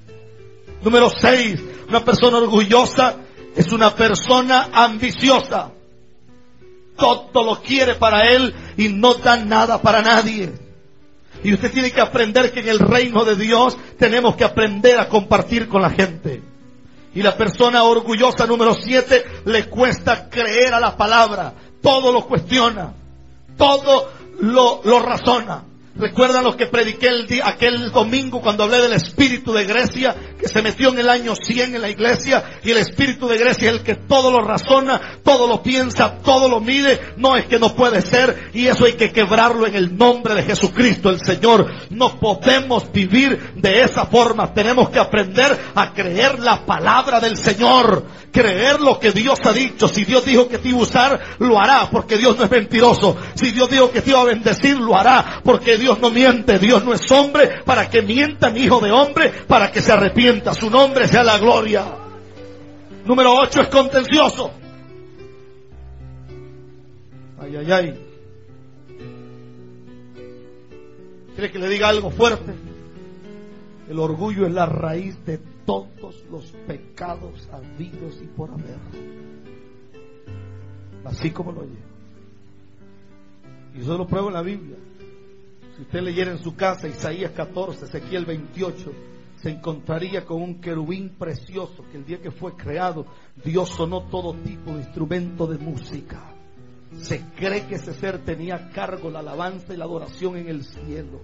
Número 0.83 1.09
seis, 1.09 1.59
una 1.89 2.05
persona 2.05 2.37
orgullosa 2.37 3.24
es 3.55 3.71
una 3.71 3.95
persona 3.95 4.69
ambiciosa. 4.73 5.71
Todo 6.97 7.43
lo 7.43 7.61
quiere 7.61 7.95
para 7.95 8.31
él 8.31 8.53
y 8.77 8.89
no 8.89 9.15
da 9.15 9.37
nada 9.37 9.81
para 9.81 10.01
nadie. 10.01 10.53
Y 11.43 11.53
usted 11.53 11.71
tiene 11.71 11.91
que 11.91 12.01
aprender 12.01 12.51
que 12.51 12.61
en 12.61 12.69
el 12.69 12.79
reino 12.79 13.23
de 13.23 13.35
Dios 13.35 13.77
tenemos 13.99 14.35
que 14.35 14.43
aprender 14.43 14.97
a 14.99 15.09
compartir 15.09 15.67
con 15.67 15.81
la 15.81 15.89
gente. 15.89 16.41
Y 17.13 17.21
la 17.21 17.37
persona 17.37 17.83
orgullosa 17.83 18.45
número 18.45 18.73
siete 18.73 19.23
le 19.45 19.69
cuesta 19.69 20.29
creer 20.29 20.73
a 20.73 20.79
la 20.79 20.97
palabra. 20.97 21.53
Todo 21.81 22.11
lo 22.11 22.25
cuestiona. 22.25 22.93
Todo 23.57 24.09
lo, 24.41 24.99
razona. 24.99 25.63
¿Recuerdan 25.97 26.43
lo 26.43 26.57
que 26.57 26.65
prediqué 26.65 27.07
el 27.07 27.25
día, 27.25 27.47
aquel 27.47 27.89
domingo 27.89 28.41
cuando 28.41 28.65
hablé 28.65 28.81
del 28.81 28.91
espíritu 28.91 29.53
de 29.53 29.63
Grecia 29.63 30.13
que 30.37 30.49
se 30.49 30.61
metió 30.61 30.89
en 30.89 30.99
el 30.99 31.07
año 31.07 31.35
100 31.37 31.73
en 31.73 31.81
la 31.81 31.89
iglesia 31.89 32.43
y 32.65 32.71
el 32.71 32.79
espíritu 32.79 33.29
de 33.29 33.37
Grecia 33.37 33.69
es 33.69 33.77
el 33.77 33.81
que 33.81 33.95
todo 33.95 34.29
lo 34.29 34.41
razona, 34.41 34.99
todo 35.23 35.47
lo 35.47 35.63
piensa, 35.63 36.17
todo 36.17 36.49
lo 36.49 36.59
mide? 36.59 36.99
No 37.15 37.37
es 37.37 37.45
que 37.45 37.59
no 37.59 37.73
puede 37.73 38.01
ser 38.01 38.49
y 38.53 38.67
eso 38.67 38.83
hay 38.83 38.93
que 38.93 39.13
quebrarlo 39.13 39.67
en 39.67 39.75
el 39.75 39.97
nombre 39.97 40.35
de 40.35 40.43
Jesucristo 40.43 41.09
el 41.09 41.21
Señor. 41.21 41.71
No 41.91 42.19
podemos 42.19 42.91
vivir 42.91 43.53
de 43.55 43.83
esa 43.83 44.05
forma. 44.05 44.53
Tenemos 44.53 44.89
que 44.89 44.99
aprender 44.99 45.57
a 45.75 45.93
creer 45.93 46.39
la 46.39 46.65
palabra 46.65 47.21
del 47.21 47.37
Señor, 47.37 48.03
creer 48.33 48.81
lo 48.81 48.99
que 48.99 49.13
Dios 49.13 49.39
ha 49.45 49.53
dicho. 49.53 49.87
Si 49.87 50.03
Dios 50.03 50.25
dijo 50.25 50.49
que 50.49 50.57
te 50.57 50.67
iba 50.67 50.79
a 50.79 50.83
usar, 50.83 51.21
lo 51.39 51.57
hará 51.57 51.89
porque 51.89 52.17
Dios 52.17 52.37
no 52.37 52.43
es 52.43 52.51
mentiroso. 52.51 53.15
Si 53.35 53.51
Dios 53.51 53.69
dijo 53.69 53.91
que 53.91 54.01
te 54.01 54.09
iba 54.09 54.19
a 54.19 54.25
bendecir, 54.25 54.75
lo 54.75 54.97
hará 54.97 55.41
porque 55.41 55.77
Dios 55.77 55.84
Dios 55.85 55.99
no 55.99 56.09
miente, 56.09 56.57
Dios 56.57 56.83
no 56.83 56.95
es 56.95 57.11
hombre 57.11 57.61
para 57.63 57.87
que 57.91 58.01
mienta 58.01 58.49
mi 58.49 58.61
hijo 58.61 58.79
de 58.79 58.91
hombre, 58.91 59.31
para 59.47 59.71
que 59.71 59.83
se 59.83 59.91
arrepienta. 59.91 60.55
Su 60.55 60.71
nombre 60.71 61.07
sea 61.07 61.23
la 61.23 61.37
gloria. 61.37 61.85
Número 63.05 63.35
8 63.35 63.61
es 63.61 63.67
contencioso. 63.67 64.51
Ay, 67.39 67.55
ay, 67.57 67.71
ay. 67.71 67.99
¿Quiere 71.35 71.51
que 71.51 71.59
le 71.59 71.69
diga 71.69 71.89
algo 71.89 72.09
fuerte? 72.09 72.51
El 73.87 73.99
orgullo 73.99 74.47
es 74.47 74.53
la 74.53 74.65
raíz 74.65 75.23
de 75.23 75.37
todos 75.67 76.23
los 76.31 76.45
pecados 76.65 77.47
habidos 77.51 78.19
y 78.23 78.25
por 78.25 78.49
haber. 78.49 78.79
Así 81.03 81.29
como 81.29 81.51
lo 81.51 81.61
oye. 81.61 81.77
Y 83.75 83.81
eso 83.81 83.95
lo 83.99 84.07
pruebo 84.07 84.29
en 84.29 84.33
la 84.33 84.41
Biblia. 84.41 84.77
Si 85.75 85.81
usted 85.81 86.01
leyera 86.01 86.31
en 86.31 86.39
su 86.39 86.55
casa 86.55 86.87
Isaías 86.87 87.31
14, 87.31 87.85
Ezequiel 87.85 88.23
28, 88.25 88.93
se 89.35 89.49
encontraría 89.49 90.23
con 90.23 90.41
un 90.41 90.61
querubín 90.61 91.09
precioso 91.19 91.83
que 91.91 91.97
el 91.97 92.05
día 92.05 92.21
que 92.21 92.31
fue 92.31 92.55
creado, 92.55 93.05
Dios 93.43 93.69
sonó 93.69 94.03
todo 94.03 94.33
tipo 94.35 94.71
de 94.71 94.83
instrumento 94.83 95.45
de 95.47 95.57
música. 95.57 96.33
Se 97.01 97.19
cree 97.35 97.67
que 97.67 97.75
ese 97.75 97.93
ser 97.93 98.19
tenía 98.19 98.69
cargo 98.69 99.09
la 99.09 99.19
alabanza 99.19 99.73
y 99.73 99.77
la 99.77 99.83
adoración 99.83 100.37
en 100.37 100.47
el 100.47 100.63
cielo. 100.63 101.19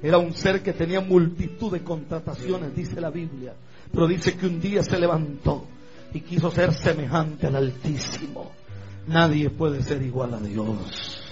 Era 0.00 0.18
un 0.18 0.32
ser 0.32 0.62
que 0.62 0.72
tenía 0.72 1.00
multitud 1.00 1.72
de 1.72 1.82
contrataciones, 1.82 2.72
dice 2.76 3.00
la 3.00 3.10
Biblia. 3.10 3.54
Pero 3.90 4.06
dice 4.06 4.36
que 4.36 4.46
un 4.46 4.60
día 4.60 4.84
se 4.84 4.96
levantó 4.96 5.64
y 6.14 6.20
quiso 6.20 6.52
ser 6.52 6.72
semejante 6.72 7.48
al 7.48 7.56
Altísimo. 7.56 8.52
Nadie 9.08 9.50
puede 9.50 9.82
ser 9.82 10.02
igual 10.02 10.34
a 10.34 10.40
Dios 10.40 11.25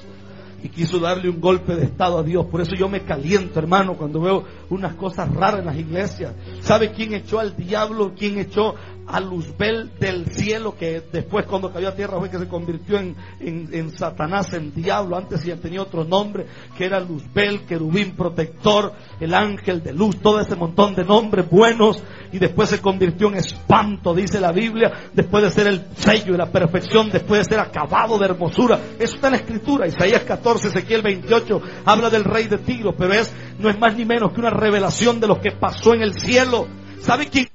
y 0.65 0.71
quiso 0.71 0.99
darle 0.99 1.29
un 1.29 1.43
golpe 1.43 1.77
de 1.77 1.85
estado 1.85 2.19
a 2.19 2.23
Dios. 2.23 2.47
Por 2.47 2.63
eso 2.63 2.75
yo 2.75 2.89
me 2.89 3.03
caliento, 3.03 3.59
hermano, 3.59 3.99
cuando 3.99 4.19
veo 4.19 4.45
unas 4.71 4.95
cosas 4.95 5.31
raras 5.31 5.61
en 5.61 5.67
las 5.67 5.77
iglesias. 5.77 6.33
¿Sabe 6.61 6.91
quién 6.91 7.13
echó 7.13 7.39
al 7.39 7.55
diablo? 7.55 8.15
¿Quién 8.17 8.39
echó 8.39 8.75
a 9.07 9.21
Luzbel 9.21 9.93
del 9.99 10.27
cielo? 10.27 10.77
Que 10.77 11.03
después 11.13 11.47
cuando 11.47 11.73
cayó 11.73 11.89
a 11.89 11.95
tierra 11.95 12.19
fue 12.19 12.31
que 12.31 12.39
se 12.39 12.49
convirtió 12.49 12.99
en, 12.99 13.17
en, 13.41 13.91
Satanás, 13.97 14.53
en 14.55 14.75
diablo. 14.75 15.17
Antes 15.17 15.45
ya 15.45 15.57
tenía 15.57 15.83
otro 15.83 16.05
nombre, 16.05 16.47
que 16.77 16.85
era 16.85 17.01
Luzbel, 17.01 17.65
querubín 17.67 18.17
protector, 18.17 18.93
el 19.21 19.35
ángel 19.35 19.83
de 19.83 19.93
luz, 19.93 20.17
todo 20.21 20.41
ese 20.41 20.57
montón 20.57 20.95
de 20.95 21.05
nombres 21.05 21.49
buenos. 21.49 22.03
Y 22.33 22.39
después 22.39 22.69
se 22.69 22.81
convirtió 22.81 23.29
en 23.29 23.37
espanto, 23.37 24.15
dice 24.15 24.41
la 24.41 24.53
Biblia, 24.53 24.93
después 25.13 25.45
de 25.45 25.51
ser 25.51 25.67
el 25.69 25.85
sello 25.97 26.35
y 26.35 26.37
la 26.37 26.51
perfección, 26.51 27.11
después 27.11 27.41
de 27.47 27.55
ser 27.55 27.61
acabado 27.61 28.19
de 28.19 28.27
hermosura. 28.27 28.81
Eso 28.99 29.15
está 29.15 29.29
en 29.29 29.35
la 29.35 29.39
escritura, 29.39 29.87
Isaías 29.87 30.25
14. 30.25 30.69
Ezequiel 30.69 31.03
28 31.03 31.61
habla 31.85 32.11
del 32.11 32.25
rey 32.25 32.49
de 32.49 32.59
Tiro, 32.59 32.95
pero 32.97 33.15
es, 33.15 33.33
no 33.59 33.71
es 33.71 33.79
más 33.79 33.97
ni 33.97 34.05
menos 34.05 34.33
que 34.33 34.41
una 34.41 34.51
revelación 34.51 35.21
de 35.21 35.29
lo 35.29 35.41
que 35.41 35.53
pasó 35.53 35.95
en 35.95 36.03
el 36.03 36.15
cielo. 36.19 36.67
¿Sabe 37.01 37.29
quién 37.29 37.49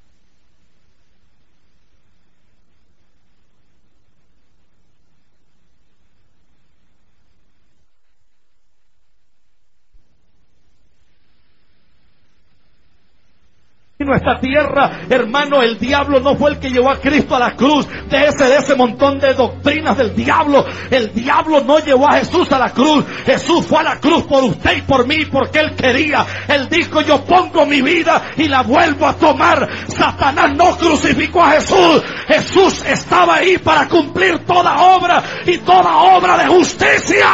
nuestra 14.09 14.39
tierra, 14.39 15.01
hermano, 15.09 15.61
el 15.61 15.79
diablo 15.79 16.19
no 16.19 16.35
fue 16.35 16.51
el 16.51 16.59
que 16.59 16.69
llevó 16.69 16.89
a 16.91 16.99
Cristo 16.99 17.35
a 17.35 17.39
la 17.39 17.55
cruz. 17.55 17.87
De 18.09 18.27
ese, 18.27 18.45
de 18.45 18.57
ese 18.57 18.75
montón 18.75 19.19
de 19.19 19.33
doctrinas 19.33 19.97
del 19.97 20.15
diablo, 20.15 20.65
el 20.89 21.13
diablo 21.13 21.61
no 21.61 21.79
llevó 21.79 22.07
a 22.09 22.17
Jesús 22.17 22.51
a 22.51 22.59
la 22.59 22.71
cruz. 22.71 23.05
Jesús 23.25 23.65
fue 23.65 23.79
a 23.79 23.83
la 23.83 23.99
cruz 23.99 24.23
por 24.23 24.43
usted 24.43 24.77
y 24.77 24.81
por 24.81 25.07
mí, 25.07 25.25
porque 25.25 25.59
él 25.59 25.75
quería. 25.75 26.25
Él 26.47 26.67
dijo, 26.69 27.01
yo 27.01 27.23
pongo 27.23 27.65
mi 27.65 27.81
vida 27.81 28.21
y 28.35 28.47
la 28.47 28.63
vuelvo 28.63 29.07
a 29.07 29.13
tomar. 29.13 29.69
Satanás 29.87 30.55
no 30.55 30.75
crucificó 30.77 31.43
a 31.43 31.51
Jesús. 31.51 32.03
Jesús 32.27 32.83
estaba 32.85 33.35
ahí 33.35 33.57
para 33.57 33.87
cumplir 33.87 34.39
toda 34.39 34.95
obra 34.95 35.23
y 35.45 35.57
toda 35.59 35.97
obra 35.97 36.37
de 36.37 36.47
justicia. 36.47 37.27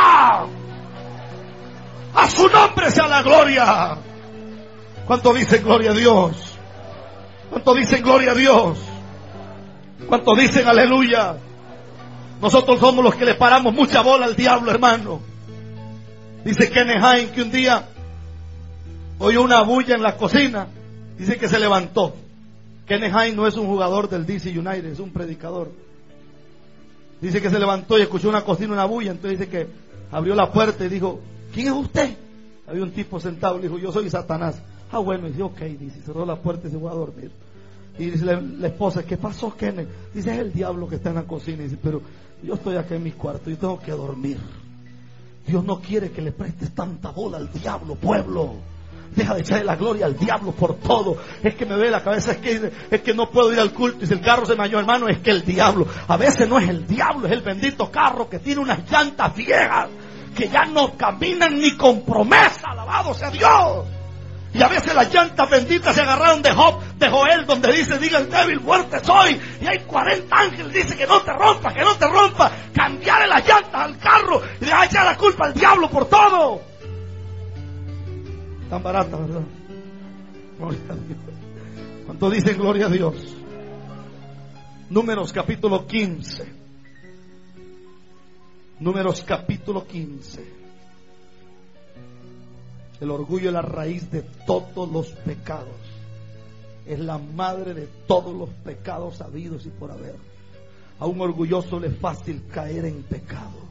A 2.16 2.30
su 2.30 2.48
nombre 2.50 2.92
sea 2.92 3.08
la 3.08 3.22
gloria. 3.22 3.98
¿Cuánto 5.06 5.34
dice 5.34 5.60
gloria 5.60 5.92
a 5.92 5.94
Dios? 5.94 6.45
¿Cuánto 7.50 7.74
dicen 7.74 8.04
gloria 8.04 8.32
a 8.32 8.36
Dios? 8.36 8.78
¿Cuánto 10.08 10.36
dicen 10.36 10.68
aleluya? 10.68 11.38
Nosotros 12.42 12.80
somos 12.80 13.04
los 13.04 13.16
que 13.16 13.26
le 13.26 13.36
paramos 13.36 13.74
mucha 13.74 14.02
bola 14.02 14.26
al 14.26 14.36
diablo, 14.36 14.72
hermano. 14.72 15.22
Dice 16.44 16.70
Kenneth 16.70 17.02
Hine 17.02 17.32
que 17.32 17.42
un 17.42 17.52
día 17.52 17.86
oyó 19.20 19.42
una 19.42 19.62
bulla 19.64 19.96
en 19.96 20.04
la 20.04 20.16
cocina. 20.16 20.68
Dice 21.18 21.38
que 21.38 21.48
se 21.48 21.60
levantó. 21.60 22.16
Kenneth 22.86 23.14
Hine 23.14 23.36
no 23.36 23.48
es 23.48 23.56
un 23.56 23.68
jugador 23.68 24.10
del 24.10 24.26
DC 24.26 24.50
United, 24.50 24.86
es 24.86 25.00
un 25.00 25.12
predicador. 25.12 25.72
Dice 27.22 27.42
que 27.42 27.50
se 27.50 27.58
levantó 27.58 27.98
y 27.98 28.02
escuchó 28.02 28.30
una 28.30 28.42
cocina, 28.44 28.74
una 28.74 28.86
bulla. 28.86 29.12
Entonces 29.12 29.40
dice 29.40 29.50
que 29.50 29.68
abrió 30.12 30.36
la 30.36 30.52
puerta 30.52 30.86
y 30.86 30.90
dijo, 30.90 31.20
¿quién 31.54 31.68
es 31.68 31.74
usted? 31.74 32.16
Había 32.68 32.84
un 32.84 32.92
tipo 32.92 33.20
sentado 33.20 33.58
y 33.58 33.64
dijo, 33.64 33.80
yo 33.80 33.92
soy 33.92 34.10
Satanás. 34.10 34.62
Ah, 34.92 35.00
bueno, 35.00 35.28
y 35.28 35.32
dice, 35.32 35.44
ok, 35.44 35.60
dice, 35.80 36.02
cerró 36.06 36.26
la 36.26 36.36
puerta 36.36 36.68
y 36.68 36.72
se 36.72 36.78
fue 36.78 36.90
a 36.90 36.94
dormir. 36.94 37.32
Y 37.98 38.12
dice 38.12 38.26
la, 38.26 38.68
esposa, 38.68 39.04
¿qué 39.04 39.18
pasó, 39.18 39.56
Kenneth? 39.56 39.88
Dice, 40.14 40.32
es 40.34 40.40
el 40.40 40.54
diablo 40.54 40.88
que 40.88 40.96
está 40.96 41.10
en 41.10 41.16
la 41.16 41.24
cocina. 41.24 41.62
Y 41.62 41.66
dice, 41.66 41.80
pero 41.82 42.02
yo 42.44 42.56
estoy 42.56 42.76
acá 42.76 42.96
en 42.96 43.04
mi 43.04 43.12
cuarto, 43.12 43.50
yo 43.50 43.58
tengo 43.58 43.80
que 43.80 43.92
dormir. 43.92 44.38
Dios 45.48 45.64
no 45.64 45.80
quiere 45.80 46.12
que 46.12 46.22
le 46.22 46.32
prestes 46.32 46.74
tanta 46.74 47.12
bola 47.12 47.38
al 47.38 47.52
diablo, 47.52 47.96
pueblo. 47.96 48.56
Deja 49.16 49.36
de 49.36 49.42
echarle 49.42 49.64
la 49.64 49.76
gloria 49.76 50.08
al 50.08 50.18
diablo 50.18 50.52
por 50.52 50.76
todo. 50.76 51.18
Es 51.42 51.56
que 51.56 51.66
me 51.66 51.78
ve 51.78 51.90
la 51.90 52.04
cabeza, 52.04 52.34
es 52.34 52.38
que, 52.40 52.72
es 52.92 53.02
que 53.02 53.14
no 53.14 53.30
puedo 53.30 53.54
ir 53.54 53.60
al 53.60 53.72
culto. 53.72 54.04
Y 54.04 54.08
si 54.08 54.14
el 54.14 54.22
carro 54.22 54.46
se 54.46 54.56
me 54.56 54.66
hermano, 54.66 55.08
es 55.08 55.20
que 55.20 55.32
el 55.32 55.46
diablo. 55.46 55.88
A 56.08 56.18
veces 56.18 56.50
no 56.50 56.60
es 56.60 56.68
el 56.68 56.86
diablo, 56.86 57.28
es 57.28 57.34
el 57.34 57.42
bendito 57.42 57.90
carro 57.90 58.28
que 58.28 58.40
tiene 58.40 58.60
unas 58.60 58.90
llantas 58.92 59.34
viejas 59.36 59.90
que 60.36 60.50
ya 60.50 60.66
no 60.66 60.98
caminan 60.98 61.58
ni 61.58 61.78
con 61.78 62.02
promesa. 62.02 62.72
Alabado 62.72 63.14
sea 63.14 63.32
Dios. 63.32 63.86
Y 64.56 64.64
a 64.64 64.70
veces 64.70 64.96
las 64.96 65.14
llantas 65.14 65.50
benditas 65.50 65.94
se 65.94 66.02
agarraron 66.02 66.42
de 66.42 66.50
Job, 66.52 66.82
de 66.98 67.10
Joel, 67.10 67.46
donde 67.46 67.74
dice, 67.74 68.00
diga 68.00 68.20
el 68.20 68.30
débil, 68.30 68.62
fuerte 68.62 69.04
soy. 69.04 69.38
Y 69.60 69.68
hay 69.68 69.80
40 69.80 70.34
ángeles, 70.34 70.72
dice 70.72 70.96
que 70.96 71.06
no 71.06 71.22
te 71.24 71.34
rompa, 71.34 71.74
que 71.74 71.82
no 71.82 71.94
te 71.98 72.08
rompa. 72.08 72.50
Cambiarle 72.74 73.28
las 73.28 73.46
llantas 73.46 73.74
al 73.74 73.98
carro 73.98 74.42
y 74.62 74.64
dejar 74.64 74.86
echar 74.86 75.06
la 75.06 75.18
culpa 75.18 75.48
al 75.48 75.54
diablo 75.54 75.90
por 75.90 76.08
todo. 76.08 76.62
Tan 78.70 78.82
barata, 78.82 79.18
¿verdad? 79.18 79.42
Gloria 80.58 80.80
a 80.90 80.96
Dios. 80.96 81.18
¿Cuánto 82.06 82.30
dicen 82.30 82.58
gloria 82.58 82.86
a 82.86 82.90
Dios? 82.90 83.36
Números 84.90 85.34
capítulo 85.34 85.86
15. 85.86 86.54
Números 88.80 89.22
capítulo 89.28 89.86
15. 89.86 90.55
El 93.02 93.12
orgullo 93.12 93.50
es 93.50 93.54
la 93.54 93.62
raíz 93.62 94.10
de 94.12 94.22
todos 94.46 94.90
los 94.92 95.08
pecados. 95.08 95.76
Es 96.86 97.00
la 97.00 97.18
madre 97.18 97.74
de 97.74 97.88
todos 98.08 98.36
los 98.36 98.50
pecados 98.50 99.22
habidos 99.22 99.66
y 99.66 99.70
por 99.70 99.92
haber. 99.92 100.16
A 101.00 101.06
un 101.06 101.20
orgulloso 101.20 101.80
le 101.80 101.88
es 101.88 101.98
fácil 101.98 102.44
caer 102.52 102.86
en 102.86 103.04
pecado. 103.04 103.66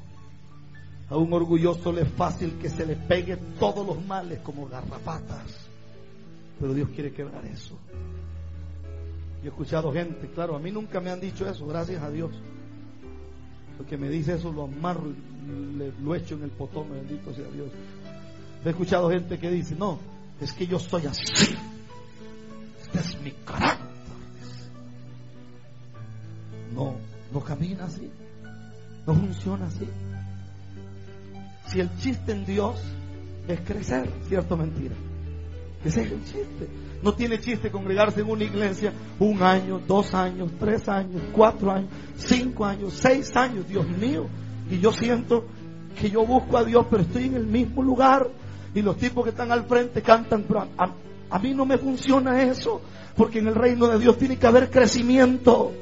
A 1.09 1.17
un 1.17 1.33
orgulloso 1.33 1.93
le 1.93 2.03
es 2.03 2.09
fácil 2.09 2.59
que 2.59 2.69
se 2.69 2.85
le 2.85 2.97
pegue 2.97 3.37
todos 3.59 3.87
los 3.87 4.05
males 4.05 4.41
como 4.41 4.69
garrapatas. 4.69 5.69
Pero 6.61 6.75
Dios 6.75 6.89
quiere 6.95 7.13
quebrar 7.13 7.45
eso. 7.47 7.79
Yo 9.43 9.47
he 9.47 9.49
escuchado 9.49 9.93
gente, 9.93 10.29
claro, 10.35 10.57
a 10.57 10.59
mí 10.59 10.71
nunca 10.71 11.01
me 11.01 11.11
han 11.11 11.21
dicho 11.21 11.49
eso, 11.49 11.67
gracias 11.67 12.03
a 12.03 12.11
Dios. 12.11 12.31
Porque 13.77 13.97
me 13.97 14.09
dice 14.09 14.35
eso, 14.35 14.53
lo 14.53 14.65
amarro, 14.65 15.13
lo 16.03 16.15
echo 16.15 16.35
en 16.35 16.45
el 16.45 16.51
potón, 16.51 16.91
bendito 16.91 17.35
sea 17.35 17.49
Dios. 17.51 17.69
He 18.65 18.71
escuchado 18.71 19.11
gente 19.11 19.39
que 19.39 19.51
dice, 19.51 19.75
no, 19.75 19.99
es 20.41 20.53
que 20.53 20.67
yo 20.67 20.79
soy 20.79 21.07
así. 21.07 21.23
Este 22.83 22.99
es 22.99 23.21
mi 23.21 23.33
carácter. 23.45 23.85
No, 26.75 26.97
no 27.33 27.41
camina 27.41 27.85
así. 27.85 28.11
No 29.07 29.15
funciona 29.15 29.67
así. 29.67 29.87
Si 31.67 31.81
el 31.81 31.95
chiste 31.99 32.33
en 32.33 32.45
Dios 32.47 32.81
es 33.47 33.61
crecer, 33.61 34.11
cierto 34.29 34.57
mentira. 34.57 34.95
Ese 35.85 36.03
es 36.03 36.13
el 36.13 36.25
chiste. 36.25 36.69
No 37.03 37.13
tiene 37.13 37.39
chiste 37.41 37.71
congregarse 37.71 38.21
en 38.21 38.31
una 38.31 38.45
iglesia 38.45 38.93
un 39.19 39.43
año, 39.43 39.79
dos 39.87 40.15
años, 40.15 40.51
tres 40.59 40.89
años, 40.89 41.21
cuatro 41.35 41.71
años, 41.71 41.91
cinco 42.17 42.65
años, 42.65 42.95
seis 42.95 43.37
años, 43.37 43.69
Dios 43.69 43.87
mío. 43.89 44.27
Y 44.71 44.79
yo 44.79 44.91
siento 44.91 45.45
que 46.01 46.11
yo 46.11 46.25
busco 46.25 46.57
a 46.57 46.65
Dios, 46.65 46.87
pero 46.91 47.03
estoy 47.03 47.25
en 47.25 47.35
el 47.35 47.47
mismo 47.47 47.83
lugar. 47.83 48.31
Y 48.75 48.83
los 48.83 48.97
tipos 48.97 49.25
que 49.25 49.31
están 49.31 49.53
al 49.53 49.65
frente 49.65 50.03
cantan, 50.03 50.45
pero 50.47 50.61
a, 50.61 50.91
a 51.31 51.39
mí 51.39 51.55
no 51.55 51.65
me 51.65 51.79
funciona 51.79 52.43
eso, 52.43 52.81
porque 53.17 53.39
en 53.39 53.49
el 53.49 53.55
reino 53.55 53.87
de 53.89 53.99
Dios 53.99 54.19
tiene 54.19 54.37
que 54.37 54.47
haber 54.47 54.71
crecimiento. 54.71 55.73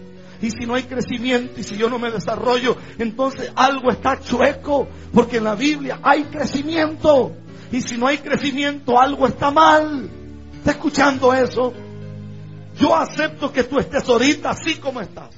Y 0.42 0.50
si 0.50 0.66
no 0.66 0.74
hay 0.74 0.82
crecimiento 0.82 1.60
y 1.60 1.62
si 1.62 1.76
yo 1.76 1.88
no 1.88 1.98
me 1.98 2.10
desarrollo, 2.10 2.76
entonces 2.98 3.52
algo 3.54 3.90
está 3.90 4.18
chueco, 4.20 4.88
porque 5.14 5.36
en 5.36 5.44
la 5.44 5.54
Biblia 5.54 6.00
hay 6.02 6.24
crecimiento. 6.24 7.32
Y 7.70 7.80
si 7.80 7.96
no 7.96 8.08
hay 8.08 8.18
crecimiento, 8.18 9.00
algo 9.00 9.26
está 9.26 9.50
mal. 9.50 10.10
¿Está 10.58 10.72
escuchando 10.72 11.32
eso? 11.32 11.72
Yo 12.76 12.94
acepto 12.94 13.52
que 13.52 13.64
tú 13.64 13.78
estés 13.78 14.06
ahorita 14.08 14.50
así 14.50 14.76
como 14.76 15.00
estás. 15.00 15.30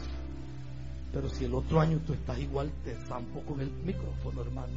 Pero 1.13 1.29
si 1.29 1.45
el 1.45 1.55
otro 1.55 1.81
año 1.81 2.01
tú 2.05 2.13
estás 2.13 2.39
igual, 2.39 2.73
te 2.85 2.97
zampo 3.07 3.41
con 3.43 3.61
el 3.61 3.71
micrófono, 3.71 4.41
hermano. 4.41 4.73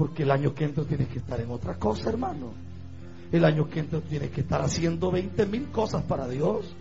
Porque 0.00 0.22
el 0.22 0.30
año 0.30 0.54
que 0.54 0.64
entra 0.64 0.82
tienes 0.84 1.08
que 1.08 1.18
estar 1.18 1.38
en 1.42 1.50
otra 1.50 1.74
cosa, 1.74 2.08
hermano. 2.08 2.54
El 3.30 3.44
año 3.44 3.68
que 3.68 3.80
entra 3.80 4.00
tienes 4.00 4.30
que 4.30 4.40
estar 4.40 4.62
haciendo 4.62 5.10
20 5.10 5.44
mil 5.44 5.68
cosas 5.68 6.02
para 6.04 6.26
Dios. 6.26 6.74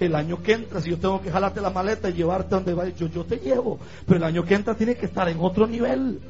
El 0.00 0.16
año 0.16 0.42
que 0.42 0.54
entra, 0.54 0.80
si 0.80 0.90
yo 0.90 0.98
tengo 0.98 1.22
que 1.22 1.30
jalarte 1.30 1.60
la 1.60 1.70
maleta 1.70 2.10
y 2.10 2.14
llevarte 2.14 2.56
donde 2.56 2.74
vayas, 2.74 2.98
yo, 2.98 3.06
yo 3.06 3.24
te 3.24 3.36
llevo. 3.36 3.78
Pero 4.04 4.16
el 4.16 4.24
año 4.24 4.44
que 4.44 4.56
entra 4.56 4.74
tienes 4.74 4.98
que 4.98 5.06
estar 5.06 5.28
en 5.28 5.38
otro 5.38 5.68
nivel. 5.68 6.20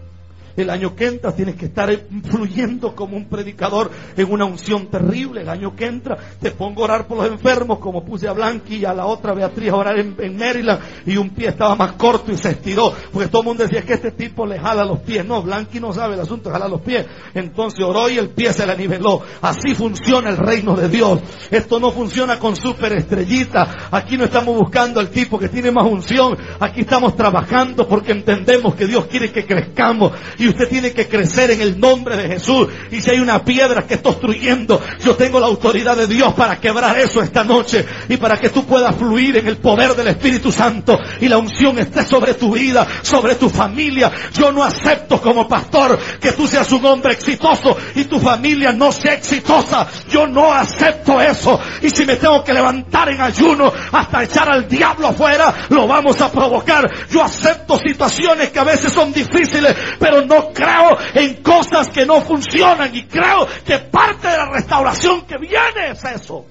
El 0.56 0.70
año 0.70 0.94
que 0.94 1.06
entra 1.06 1.32
tienes 1.32 1.56
que 1.56 1.66
estar 1.66 1.90
fluyendo 2.30 2.94
como 2.94 3.16
un 3.16 3.28
predicador 3.28 3.90
en 4.16 4.30
una 4.30 4.44
unción 4.44 4.86
terrible. 4.86 5.42
El 5.42 5.48
año 5.48 5.74
que 5.74 5.86
entra 5.86 6.16
te 6.40 6.52
pongo 6.52 6.82
a 6.82 6.84
orar 6.84 7.06
por 7.06 7.18
los 7.18 7.26
enfermos 7.26 7.78
como 7.78 8.04
puse 8.04 8.28
a 8.28 8.32
Blanqui 8.32 8.76
y 8.76 8.84
a 8.84 8.94
la 8.94 9.06
otra 9.06 9.34
Beatriz 9.34 9.70
a 9.70 9.76
orar 9.76 9.98
en, 9.98 10.36
Maryland 10.36 10.80
y 11.06 11.16
un 11.16 11.30
pie 11.30 11.48
estaba 11.48 11.74
más 11.74 11.92
corto 11.92 12.30
y 12.32 12.36
se 12.36 12.50
estiró. 12.50 12.92
Porque 13.12 13.28
todo 13.28 13.42
el 13.42 13.48
mundo 13.48 13.64
decía 13.64 13.82
que 13.82 13.94
este 13.94 14.12
tipo 14.12 14.46
le 14.46 14.58
jala 14.58 14.84
los 14.84 15.00
pies. 15.00 15.24
No, 15.24 15.42
Blanqui 15.42 15.80
no 15.80 15.92
sabe 15.92 16.14
el 16.14 16.20
asunto, 16.20 16.50
jala 16.50 16.68
los 16.68 16.80
pies. 16.80 17.06
Entonces 17.34 17.84
oró 17.84 18.08
y 18.08 18.18
el 18.18 18.28
pie 18.28 18.52
se 18.52 18.66
le 18.66 18.76
niveló. 18.76 19.22
Así 19.42 19.74
funciona 19.74 20.30
el 20.30 20.36
reino 20.36 20.76
de 20.76 20.88
Dios. 20.88 21.20
Esto 21.50 21.80
no 21.80 21.90
funciona 21.90 22.38
con 22.38 22.54
superestrellita. 22.54 23.88
Aquí 23.90 24.16
no 24.16 24.24
estamos 24.24 24.56
buscando 24.56 25.00
al 25.00 25.10
tipo 25.10 25.38
que 25.38 25.48
tiene 25.48 25.70
más 25.70 25.84
unción. 25.84 26.36
Aquí 26.60 26.82
estamos 26.82 27.16
trabajando 27.16 27.88
porque 27.88 28.12
entendemos 28.12 28.74
que 28.74 28.86
Dios 28.86 29.06
quiere 29.06 29.32
que 29.32 29.44
crezcamos. 29.44 30.12
Usted 30.48 30.68
tiene 30.68 30.92
que 30.92 31.08
crecer 31.08 31.50
en 31.50 31.60
el 31.60 31.78
nombre 31.78 32.16
de 32.16 32.28
Jesús. 32.28 32.68
Y 32.90 33.00
si 33.00 33.10
hay 33.10 33.20
una 33.20 33.44
piedra 33.44 33.86
que 33.86 33.94
está 33.94 34.10
obstruyendo, 34.10 34.80
yo 35.04 35.14
tengo 35.16 35.40
la 35.40 35.46
autoridad 35.46 35.96
de 35.96 36.06
Dios 36.06 36.34
para 36.34 36.58
quebrar 36.58 36.98
eso 36.98 37.22
esta 37.22 37.44
noche. 37.44 37.84
Y 38.08 38.16
para 38.16 38.38
que 38.38 38.50
tú 38.50 38.64
puedas 38.64 38.94
fluir 38.96 39.36
en 39.36 39.46
el 39.46 39.58
poder 39.58 39.94
del 39.94 40.08
Espíritu 40.08 40.50
Santo. 40.50 40.98
Y 41.20 41.28
la 41.28 41.38
unción 41.38 41.78
esté 41.78 42.04
sobre 42.04 42.34
tu 42.34 42.54
vida, 42.54 42.86
sobre 43.02 43.34
tu 43.34 43.48
familia. 43.48 44.10
Yo 44.32 44.52
no 44.52 44.64
acepto 44.64 45.20
como 45.20 45.46
pastor 45.46 45.98
que 46.20 46.32
tú 46.32 46.46
seas 46.46 46.70
un 46.72 46.84
hombre 46.84 47.12
exitoso 47.12 47.76
y 47.94 48.04
tu 48.04 48.18
familia 48.18 48.72
no 48.72 48.92
sea 48.92 49.14
exitosa. 49.14 49.86
Yo 50.08 50.26
no 50.26 50.52
acepto 50.52 51.20
eso. 51.20 51.60
Y 51.82 51.90
si 51.90 52.04
me 52.04 52.16
tengo 52.16 52.42
que 52.42 52.52
levantar 52.52 53.08
en 53.08 53.20
ayuno 53.20 53.72
hasta 53.92 54.22
echar 54.22 54.48
al 54.48 54.68
diablo 54.68 55.08
afuera, 55.08 55.54
lo 55.68 55.86
vamos 55.86 56.20
a 56.20 56.30
provocar. 56.30 56.90
Yo 57.10 57.22
acepto 57.22 57.78
situaciones 57.78 58.50
que 58.50 58.58
a 58.58 58.64
veces 58.64 58.92
son 58.92 59.12
difíciles, 59.12 59.74
pero 59.98 60.22
no 60.22 60.33
creo 60.52 60.96
en 61.14 61.42
cosas 61.42 61.88
que 61.88 62.06
no 62.06 62.20
funcionan 62.20 62.94
y 62.94 63.04
creo 63.04 63.46
que 63.64 63.78
parte 63.78 64.28
de 64.28 64.36
la 64.36 64.50
restauración 64.50 65.26
que 65.26 65.38
viene 65.38 65.90
es 65.92 66.04
eso. 66.04 66.46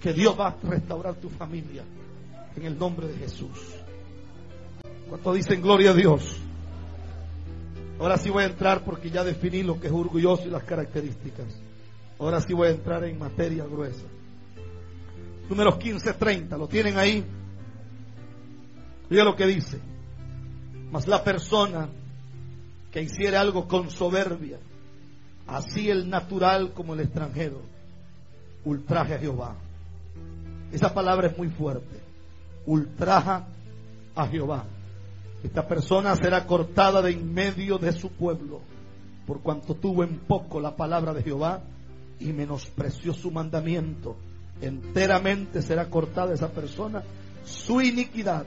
Que 0.00 0.12
Dios 0.12 0.38
va 0.38 0.48
a 0.48 0.56
restaurar 0.62 1.14
tu 1.14 1.28
familia 1.28 1.82
en 2.56 2.64
el 2.64 2.78
nombre 2.78 3.08
de 3.08 3.16
Jesús. 3.16 3.76
¿Cuánto 5.08 5.32
dicen 5.32 5.62
gloria 5.62 5.90
a 5.90 5.94
Dios? 5.94 6.38
Ahora 7.98 8.18
sí 8.18 8.28
voy 8.28 8.44
a 8.44 8.46
entrar 8.46 8.84
porque 8.84 9.10
ya 9.10 9.24
definí 9.24 9.62
lo 9.62 9.80
que 9.80 9.86
es 9.86 9.92
orgulloso 9.92 10.44
y 10.46 10.50
las 10.50 10.64
características. 10.64 11.46
Ahora 12.18 12.40
sí 12.40 12.52
voy 12.52 12.68
a 12.68 12.72
entrar 12.72 13.04
en 13.04 13.18
materia 13.18 13.64
gruesa. 13.64 14.04
Números 15.48 15.76
15, 15.76 16.14
30, 16.14 16.56
¿lo 16.56 16.66
tienen 16.66 16.98
ahí? 16.98 17.24
Mira 19.08 19.24
lo 19.24 19.36
que 19.36 19.46
dice. 19.46 19.78
Mas 20.90 21.06
la 21.06 21.22
persona 21.22 21.88
que 22.96 23.02
hiciera 23.02 23.42
algo 23.42 23.68
con 23.68 23.90
soberbia, 23.90 24.56
así 25.46 25.90
el 25.90 26.08
natural 26.08 26.72
como 26.72 26.94
el 26.94 27.00
extranjero, 27.00 27.60
ultraje 28.64 29.12
a 29.12 29.18
Jehová. 29.18 29.54
Esa 30.72 30.94
palabra 30.94 31.26
es 31.26 31.36
muy 31.36 31.50
fuerte. 31.50 32.00
Ultraja 32.64 33.48
a 34.14 34.26
Jehová. 34.28 34.64
Esta 35.44 35.68
persona 35.68 36.16
será 36.16 36.46
cortada 36.46 37.02
de 37.02 37.10
en 37.10 37.34
medio 37.34 37.76
de 37.76 37.92
su 37.92 38.08
pueblo, 38.12 38.62
por 39.26 39.42
cuanto 39.42 39.74
tuvo 39.74 40.02
en 40.02 40.20
poco 40.20 40.58
la 40.58 40.74
palabra 40.74 41.12
de 41.12 41.22
Jehová 41.22 41.60
y 42.18 42.32
menospreció 42.32 43.12
su 43.12 43.30
mandamiento. 43.30 44.16
Enteramente 44.62 45.60
será 45.60 45.90
cortada 45.90 46.32
esa 46.32 46.48
persona, 46.48 47.02
su 47.44 47.82
iniquidad 47.82 48.46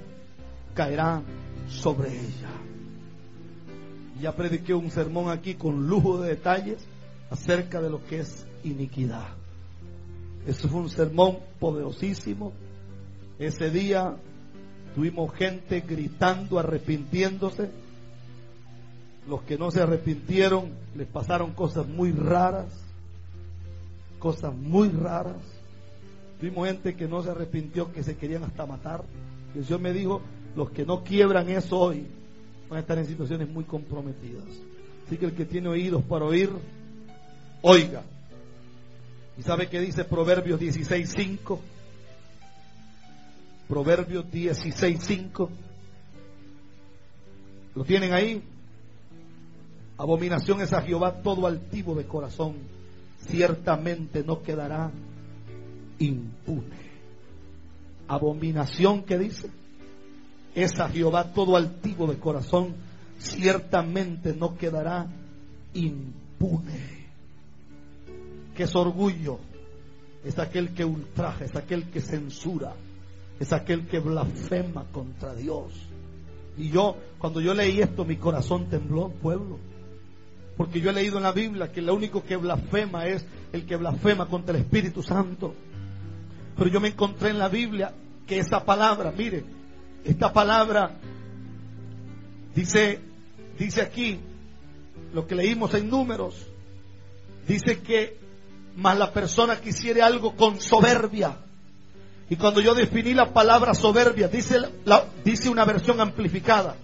caerá 0.74 1.22
sobre 1.68 2.10
ella. 2.10 2.68
Ya 4.22 4.36
prediqué 4.36 4.74
un 4.74 4.91
sermón 4.91 5.30
aquí 5.30 5.55
con 5.55 5.88
lujo 5.88 6.22
de 6.22 6.30
detalles 6.30 6.80
acerca 7.30 7.82
de 7.82 7.89
lo 7.89 8.05
que 8.05 8.20
es 8.20 8.45
iniquidad. 8.63 9.28
Eso 10.45 10.67
fue 10.67 10.82
un 10.82 10.89
sermón 10.89 11.39
poderosísimo. 11.59 12.51
Ese 13.38 13.70
día 13.70 14.15
tuvimos 14.95 15.34
gente 15.34 15.82
gritando, 15.82 16.59
arrepintiéndose. 16.59 17.70
Los 19.28 19.43
que 19.43 19.57
no 19.57 19.72
se 19.72 19.82
arrepintieron 19.82 20.72
les 20.95 21.07
pasaron 21.07 21.53
cosas 21.53 21.88
muy 21.88 22.11
raras. 22.11 22.67
Cosas 24.17 24.53
muy 24.53 24.89
raras. 24.89 25.38
Tuvimos 26.39 26.67
gente 26.67 26.95
que 26.95 27.07
no 27.07 27.22
se 27.22 27.30
arrepintió, 27.30 27.91
que 27.91 28.03
se 28.03 28.17
querían 28.17 28.43
hasta 28.43 28.65
matar. 28.65 29.03
Y 29.53 29.59
el 29.59 29.65
Señor 29.65 29.82
me 29.82 29.93
dijo, 29.93 30.22
los 30.55 30.72
que 30.72 30.86
no 30.86 31.03
quiebran 31.03 31.49
eso 31.49 31.78
hoy, 31.80 32.07
van 32.70 32.78
a 32.78 32.82
estar 32.82 32.97
en 32.97 33.07
situaciones 33.07 33.49
muy 33.49 33.63
comprometidas. 33.63 34.45
Así 35.05 35.17
que 35.17 35.26
el 35.26 35.34
que 35.34 35.45
tiene 35.45 35.70
oídos 35.70 36.03
para 36.03 36.26
oír, 36.26 36.51
oiga. 37.61 38.03
¿Y 39.38 39.41
sabe 39.41 39.67
qué 39.67 39.80
dice 39.80 40.03
Proverbios 40.03 40.59
16.5? 40.59 41.59
Proverbios 43.67 44.26
16.5. 44.26 45.49
¿Lo 47.76 47.84
tienen 47.84 48.13
ahí? 48.13 48.43
Abominación 49.97 50.61
es 50.61 50.74
a 50.74 50.82
Jehová 50.82 51.22
todo 51.24 51.47
altivo 51.47 51.95
de 51.95 52.05
corazón. 52.05 52.55
Ciertamente 53.28 54.24
no 54.24 54.41
quedará 54.41 54.91
impune. 55.97 56.89
Abominación 58.07 59.03
que 59.03 59.17
dice 59.17 59.49
es 60.64 60.80
a 60.80 60.89
Jehová 60.89 61.34
todo 61.34 61.55
altivo 61.55 62.07
de 62.07 62.18
corazón, 62.18 62.76
ciertamente 63.18 64.34
no 64.34 64.57
quedará 64.57 65.07
impune. 65.74 67.07
Que 68.55 68.64
es 68.64 68.76
orgullo, 68.76 69.39
es 70.24 70.38
aquel 70.39 70.74
que 70.74 70.84
ultraja, 70.84 71.45
es 71.45 71.55
aquel 71.55 71.89
que 71.89 72.01
censura, 72.01 72.74
es 73.39 73.53
aquel 73.53 73.88
que 73.88 73.99
blasfema 73.99 74.86
contra 74.91 75.34
Dios. 75.34 75.74
Y 76.57 76.70
yo, 76.70 76.97
cuando 77.18 77.39
yo 77.39 77.53
leí 77.53 77.80
esto, 77.80 78.03
mi 78.03 78.18
corazón 78.18 78.70
tembló, 78.70 79.10
pueblo. 79.10 79.57
Porque 80.57 80.82
yo 80.82 80.89
he 80.89 80.93
leído 80.93 81.18
en 81.18 81.24
la 81.24 81.32
Biblia 81.32 81.72
que 81.72 81.82
lo 81.82 81.95
único 81.95 82.22
que 82.24 82.36
blasfema 82.36 83.07
es 83.07 83.26
el 83.53 83.66
que 83.66 83.78
blasfema 83.78 84.28
contra 84.28 84.53
el 84.53 84.64
Espíritu 84.64 85.01
Santo. 85.01 85.53
Pero 86.57 86.70
yo 86.70 86.82
me 86.82 86.89
encontré 86.89 87.30
en 87.30 87.39
la 87.39 87.47
Biblia 87.47 87.93
que 88.28 88.39
esa 88.39 88.66
palabra, 88.66 89.14
mire, 89.18 89.45
esta 90.04 90.34
palabra 90.34 90.91
dice, 92.56 93.00
dice 93.58 93.82
aquí, 93.82 94.20
lo 95.14 95.28
que 95.28 95.36
leímos 95.36 95.74
en 95.74 95.89
números, 95.89 96.47
dice 97.47 97.80
que 97.80 98.18
más 98.76 98.97
la 98.97 99.12
persona 99.12 99.60
quisiere 99.60 100.02
algo 100.02 100.36
con 100.36 100.62
soberbia. 100.62 101.38
Y 102.30 102.36
cuando 102.36 102.62
yo 102.62 102.76
definí 102.76 103.14
la 103.14 103.34
palabra 103.34 103.74
soberbia, 103.74 104.28
dice, 104.28 104.60
la, 104.86 105.06
dice 105.24 105.50
una 105.50 105.66
versión 105.66 106.00
amplificada, 106.00 106.76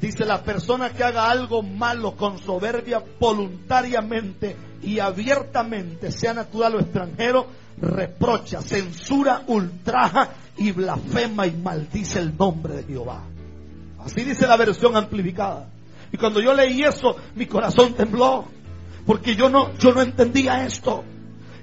Dice, 0.00 0.26
la 0.26 0.42
persona 0.42 0.90
que 0.90 1.02
haga 1.02 1.30
algo 1.30 1.62
malo 1.62 2.14
con 2.14 2.38
soberbia 2.38 3.02
voluntariamente 3.18 4.54
y 4.82 4.98
abiertamente, 4.98 6.12
sea 6.12 6.34
natural 6.34 6.74
o 6.74 6.80
extranjero, 6.80 7.46
reprocha, 7.78 8.60
censura, 8.60 9.44
ultraja 9.46 10.28
y 10.56 10.72
blasfema 10.72 11.46
y 11.46 11.52
maldice 11.52 12.20
el 12.20 12.36
nombre 12.36 12.74
de 12.74 12.84
Jehová. 12.84 13.24
Así 14.04 14.22
dice 14.22 14.46
la 14.46 14.56
versión 14.56 14.96
amplificada. 14.96 15.68
Y 16.12 16.16
cuando 16.16 16.40
yo 16.40 16.54
leí 16.54 16.82
eso, 16.82 17.16
mi 17.34 17.46
corazón 17.46 17.94
tembló, 17.94 18.44
porque 19.06 19.34
yo 19.34 19.48
no, 19.48 19.76
yo 19.78 19.92
no 19.92 20.02
entendía 20.02 20.64
esto. 20.64 21.04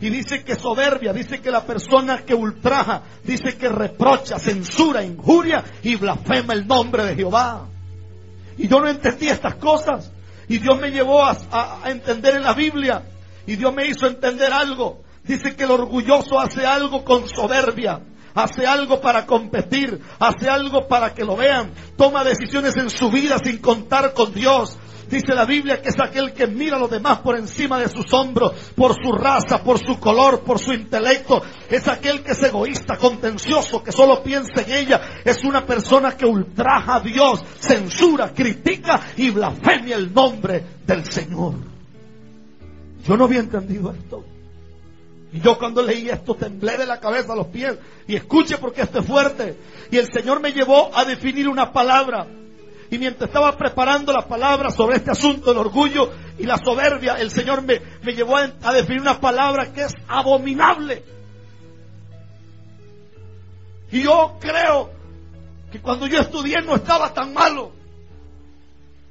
Y 0.02 0.10
dice 0.10 0.44
que 0.44 0.56
soberbia, 0.56 1.14
dice 1.14 1.40
que 1.42 1.52
la 1.52 1.64
persona 1.64 2.24
que 2.26 2.34
ultraja, 2.34 3.04
dice 3.24 3.56
que 3.56 3.70
reprocha, 3.70 4.40
censura, 4.40 5.04
injuria 5.04 5.64
y 5.84 5.96
blasfema 5.96 6.54
el 6.54 6.68
nombre 6.68 7.06
de 7.06 7.16
Jehová. 7.16 7.68
Y 8.58 8.68
yo 8.68 8.80
no 8.80 8.88
entendí 8.88 9.28
estas 9.28 9.56
cosas. 9.56 10.12
Y 10.48 10.58
Dios 10.58 10.80
me 10.82 10.92
llevó 10.92 11.24
a, 11.24 11.82
entender 11.86 12.36
en 12.36 12.44
la 12.44 12.54
Biblia. 12.54 13.04
Y 13.46 13.56
Dios 13.56 13.74
me 13.74 13.88
hizo 13.88 14.08
entender 14.08 14.52
algo. 14.52 15.02
Dice 15.24 15.56
que 15.56 15.64
el 15.64 15.72
orgulloso 15.72 16.40
hace 16.40 16.66
algo 16.66 17.06
con 17.06 17.30
soberbia. 17.30 18.02
Hace 18.34 18.66
algo 18.66 19.02
para 19.02 19.26
competir, 19.26 20.02
hace 20.20 20.50
algo 20.50 20.88
para 20.88 21.14
que 21.14 21.24
lo 21.24 21.36
vean, 21.36 21.72
toma 21.98 22.24
decisiones 22.24 22.78
en 22.78 22.90
su 22.90 23.10
vida 23.10 23.38
sin 23.44 23.58
contar 23.58 24.14
con 24.14 24.34
Dios, 24.34 24.78
Dice 25.12 25.36
la 25.36 25.44
Biblia 25.44 25.82
que 25.82 25.90
es 25.90 26.00
aquel 26.00 26.32
que 26.32 26.48
mira 26.48 26.78
a 26.78 26.80
los 26.80 26.90
demás 26.90 27.20
por 27.20 27.38
encima 27.38 27.78
de 27.78 27.90
sus 27.90 28.14
hombros, 28.14 28.54
por 28.76 28.96
su 28.96 29.12
raza, 29.12 29.62
por 29.62 29.78
su 29.78 30.00
color, 30.00 30.40
por 30.40 30.58
su 30.58 30.72
intelecto. 30.72 31.44
Es 31.70 31.90
aquel 31.90 32.24
que 32.24 32.32
es 32.32 32.42
egoísta, 32.42 32.96
contencioso, 32.96 33.84
que 33.84 33.92
solo 33.92 34.24
piensa 34.24 34.62
en 34.62 34.72
ella. 34.72 35.02
Es 35.26 35.44
una 35.44 35.66
persona 35.66 36.16
que 36.16 36.26
ultraja 36.26 36.96
a 36.96 37.00
Dios, 37.02 37.44
censura, 37.60 38.34
critica 38.34 39.02
y 39.18 39.32
blasfemia 39.32 39.98
el 39.98 40.14
nombre 40.14 40.64
del 40.88 41.04
Señor. 41.04 41.56
Yo 43.06 43.18
no 43.18 43.26
había 43.26 43.42
entendido 43.42 43.92
esto. 43.92 44.24
Y 45.34 45.40
yo 45.40 45.58
cuando 45.58 45.82
leí 45.82 46.10
esto 46.10 46.36
temblé 46.36 46.78
de 46.78 46.86
la 46.86 47.00
cabeza 47.00 47.34
a 47.34 47.36
los 47.36 47.48
pies. 47.48 47.78
Y 48.08 48.16
escuche 48.16 48.58
porque 48.58 48.82
esto 48.82 49.00
es 49.00 49.06
fuerte. 49.06 49.58
Y 49.92 49.98
el 49.98 50.08
Señor 50.12 50.42
me 50.42 50.52
llevó 50.52 50.96
a 50.96 51.06
definir 51.06 51.48
una 51.48 51.72
palabra 51.72 52.28
y 52.92 53.00
mientras 53.00 53.30
estaba 53.30 53.56
preparando 53.56 54.12
la 54.12 54.28
palabra 54.28 54.70
sobre 54.70 54.98
este 54.98 55.12
asunto, 55.12 55.54
el 55.54 55.58
orgullo 55.58 56.12
y 56.38 56.44
la 56.44 56.58
soberbia, 56.58 57.16
el 57.16 57.32
Señor 57.32 57.62
me, 57.62 57.82
me 58.04 58.12
llevó 58.12 58.36
a, 58.36 58.52
a 58.62 58.74
definir 58.74 59.00
una 59.00 59.22
palabra 59.22 59.72
que 59.72 59.84
es 59.84 59.94
abominable. 60.10 61.02
Y 63.94 64.04
yo 64.04 64.38
creo 64.42 64.92
que 65.72 65.80
cuando 65.80 66.06
yo 66.06 66.20
estudié 66.20 66.62
no 66.64 66.76
estaba 66.76 67.14
tan 67.14 67.34
malo. 67.34 67.72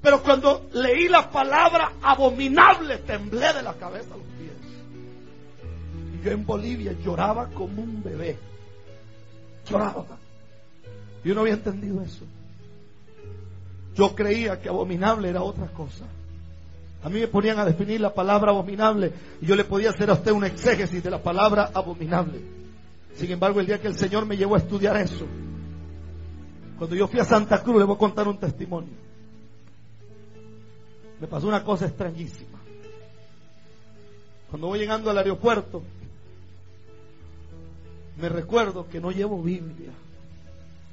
Pero 0.02 0.22
cuando 0.22 0.68
leí 0.74 1.08
la 1.08 1.30
palabra 1.30 1.92
abominable, 2.02 2.98
temblé 2.98 3.50
de 3.54 3.62
la 3.62 3.72
cabeza 3.74 4.14
yo 6.22 6.30
en 6.30 6.44
Bolivia 6.44 6.92
lloraba 6.92 7.48
como 7.48 7.82
un 7.82 8.02
bebé. 8.02 8.38
Lloraba. 9.68 10.18
Yo 11.24 11.34
no 11.34 11.42
había 11.42 11.54
entendido 11.54 12.02
eso. 12.02 12.24
Yo 13.94 14.14
creía 14.14 14.60
que 14.60 14.68
abominable 14.68 15.28
era 15.28 15.42
otra 15.42 15.66
cosa. 15.68 16.04
A 17.02 17.08
mí 17.08 17.20
me 17.20 17.28
ponían 17.28 17.58
a 17.58 17.64
definir 17.64 18.00
la 18.00 18.12
palabra 18.12 18.50
abominable 18.50 19.12
y 19.40 19.46
yo 19.46 19.56
le 19.56 19.64
podía 19.64 19.90
hacer 19.90 20.10
a 20.10 20.14
usted 20.14 20.32
un 20.32 20.44
exégesis 20.44 21.02
de 21.02 21.10
la 21.10 21.22
palabra 21.22 21.70
abominable. 21.72 22.40
Sin 23.14 23.30
embargo, 23.30 23.60
el 23.60 23.66
día 23.66 23.80
que 23.80 23.88
el 23.88 23.96
Señor 23.96 24.26
me 24.26 24.36
llevó 24.36 24.54
a 24.54 24.58
estudiar 24.58 24.96
eso, 24.96 25.26
cuando 26.78 26.96
yo 26.96 27.08
fui 27.08 27.20
a 27.20 27.24
Santa 27.24 27.62
Cruz, 27.62 27.78
le 27.78 27.84
voy 27.84 27.94
a 27.94 27.98
contar 27.98 28.28
un 28.28 28.38
testimonio. 28.38 28.94
Me 31.20 31.26
pasó 31.26 31.48
una 31.48 31.62
cosa 31.62 31.86
extrañísima. 31.86 32.58
Cuando 34.48 34.68
voy 34.68 34.78
llegando 34.78 35.10
al 35.10 35.18
aeropuerto, 35.18 35.82
me 38.20 38.28
recuerdo 38.28 38.88
que 38.88 39.00
no 39.00 39.10
llevo 39.10 39.42
Biblia. 39.42 39.90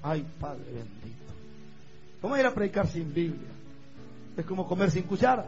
Ay, 0.02 0.26
Padre 0.40 0.66
bendito. 0.66 1.18
¿Cómo 2.22 2.38
ir 2.38 2.46
a 2.46 2.54
predicar 2.54 2.88
sin 2.88 3.14
Biblia? 3.14 3.50
Es 4.36 4.46
como 4.46 4.68
comer 4.68 4.92
sin 4.92 5.04
cuchara. 5.04 5.46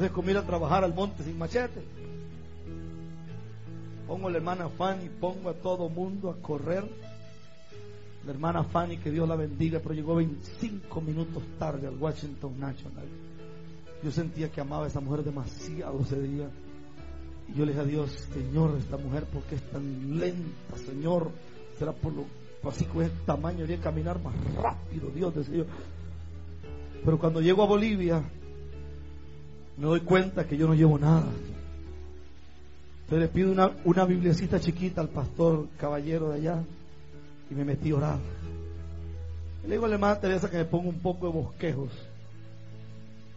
Es 0.00 0.10
como 0.10 0.30
ir 0.30 0.36
a 0.36 0.46
trabajar 0.46 0.84
al 0.84 0.94
monte 0.94 1.22
sin 1.22 1.38
machete. 1.38 1.82
Pongo 4.06 4.28
a 4.28 4.30
la 4.30 4.38
hermana 4.38 4.68
Fanny, 4.68 5.08
pongo 5.08 5.50
a 5.50 5.54
todo 5.54 5.88
mundo 5.88 6.30
a 6.30 6.36
correr. 6.42 6.84
La 8.24 8.32
hermana 8.32 8.64
Fanny, 8.64 8.98
que 8.98 9.10
Dios 9.10 9.28
la 9.28 9.36
bendiga, 9.36 9.80
pero 9.80 9.94
llegó 9.94 10.16
25 10.16 11.00
minutos 11.00 11.42
tarde 11.58 11.86
al 11.86 11.96
Washington 11.96 12.58
National. 12.58 13.06
Yo 14.02 14.10
sentía 14.10 14.50
que 14.50 14.60
amaba 14.60 14.84
a 14.84 14.88
esa 14.88 15.00
mujer 15.00 15.24
demasiado 15.24 16.00
ese 16.00 16.20
día. 16.20 16.48
Y 17.52 17.58
yo 17.58 17.64
le 17.64 17.72
dije 17.72 17.82
a 17.82 17.86
Dios, 17.86 18.10
Señor, 18.32 18.76
esta 18.78 18.96
mujer, 18.96 19.24
¿por 19.24 19.42
qué 19.42 19.56
es 19.56 19.62
tan 19.70 20.18
lenta, 20.18 20.76
Señor? 20.76 21.30
¿Será 21.78 21.92
por 21.92 22.12
lo 22.12 22.24
así 22.68 22.84
con 22.84 23.02
ese 23.02 23.14
tamaño 23.24 23.58
debería 23.58 23.82
caminar 23.82 24.22
más 24.22 24.34
rápido, 24.54 25.10
Dios 25.14 25.34
decía 25.34 25.64
Pero 27.04 27.18
cuando 27.18 27.40
llego 27.40 27.62
a 27.62 27.66
Bolivia, 27.66 28.22
me 29.76 29.86
doy 29.86 30.00
cuenta 30.00 30.46
que 30.46 30.56
yo 30.56 30.66
no 30.66 30.74
llevo 30.74 30.98
nada. 30.98 31.28
Entonces 33.04 33.28
le 33.28 33.28
pido 33.28 33.50
una, 33.50 33.72
una 33.84 34.04
bibliacita 34.04 34.60
chiquita 34.60 35.00
al 35.00 35.08
pastor 35.08 35.68
caballero 35.78 36.28
de 36.28 36.36
allá 36.36 36.62
y 37.50 37.54
me 37.54 37.64
metí 37.64 37.90
a 37.90 37.96
orar. 37.96 38.18
Le 39.64 39.70
digo 39.70 39.86
a 39.86 39.88
la 39.88 39.94
hermana 39.94 40.20
Teresa 40.20 40.50
que 40.50 40.58
me 40.58 40.64
ponga 40.64 40.90
un 40.90 41.00
poco 41.00 41.26
de 41.26 41.32
bosquejos. 41.32 41.90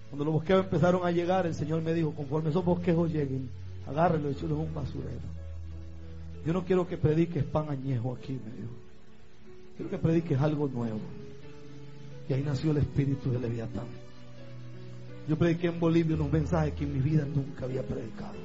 Cuando 0.10 0.26
los 0.26 0.34
bosquejos 0.34 0.66
empezaron 0.66 1.06
a 1.06 1.12
llegar, 1.12 1.48
el 1.48 1.56
Señor 1.56 1.82
me 1.82 1.94
dijo, 1.94 2.12
conforme 2.12 2.50
esos 2.50 2.64
bosquejos 2.64 3.12
lleguen, 3.12 3.50
agárrelo 3.88 4.30
y 4.30 4.34
échalo 4.34 4.56
en 4.56 4.62
un 4.62 4.74
basurero. 4.74 5.34
Yo 6.46 6.54
no 6.54 6.66
quiero 6.66 6.88
que 6.88 6.98
prediques 6.98 7.44
pan 7.44 7.70
añejo 7.70 8.14
aquí, 8.14 8.34
me 8.34 8.52
dijo. 8.52 8.74
Quiero 9.78 9.90
que 9.90 9.98
prediques 9.98 10.40
algo 10.40 10.68
nuevo. 10.68 11.00
Y 12.28 12.34
ahí 12.34 12.44
nació 12.44 12.72
el 12.72 12.78
espíritu 12.78 13.32
de 13.32 13.40
Leviatán. 13.40 13.86
Yo 15.28 15.38
prediqué 15.38 15.68
en 15.68 15.80
Bolivia 15.80 16.16
unos 16.16 16.32
mensajes 16.32 16.74
que 16.74 16.84
en 16.84 16.94
mi 16.94 17.00
vida 17.00 17.26
nunca 17.26 17.66
había 17.66 17.82
predicado. 17.84 18.36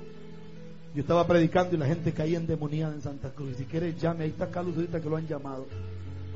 Yo 0.95 1.03
estaba 1.03 1.27
predicando 1.27 1.75
y 1.75 1.79
la 1.79 1.87
gente 1.87 2.13
caía 2.13 2.39
endemoniada 2.39 2.95
en 2.95 3.03
Santa 3.03 3.31
Cruz. 3.31 3.57
Si 3.57 3.65
quieres, 3.65 4.01
llame. 4.01 4.25
Ahí 4.25 4.31
está 4.31 4.49
Carlos 4.49 4.75
ahorita 4.77 5.01
que 5.01 5.09
lo 5.09 5.17
han 5.17 5.27
llamado. 5.27 5.67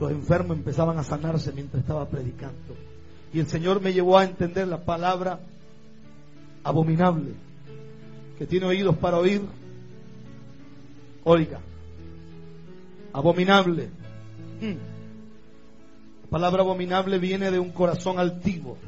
Los 0.00 0.10
enfermos 0.10 0.56
empezaban 0.56 0.98
a 0.98 1.04
sanarse 1.04 1.52
mientras 1.52 1.80
estaba 1.80 2.08
predicando. 2.08 2.74
Y 3.32 3.40
el 3.40 3.46
Señor 3.46 3.80
me 3.80 3.92
llevó 3.92 4.18
a 4.18 4.24
entender 4.24 4.68
la 4.68 4.84
palabra 4.84 5.40
abominable. 6.64 7.32
Que 8.42 8.48
tiene 8.48 8.66
oídos 8.66 8.96
para 8.96 9.18
oír. 9.18 9.40
Oiga. 11.22 11.60
Abominable 13.12 13.88
la 14.60 16.28
palabra 16.28 16.62
abominable 16.62 17.20
viene 17.20 17.52
de 17.52 17.60
un 17.60 17.70
corazón 17.70 18.18
altivo. 18.18 18.78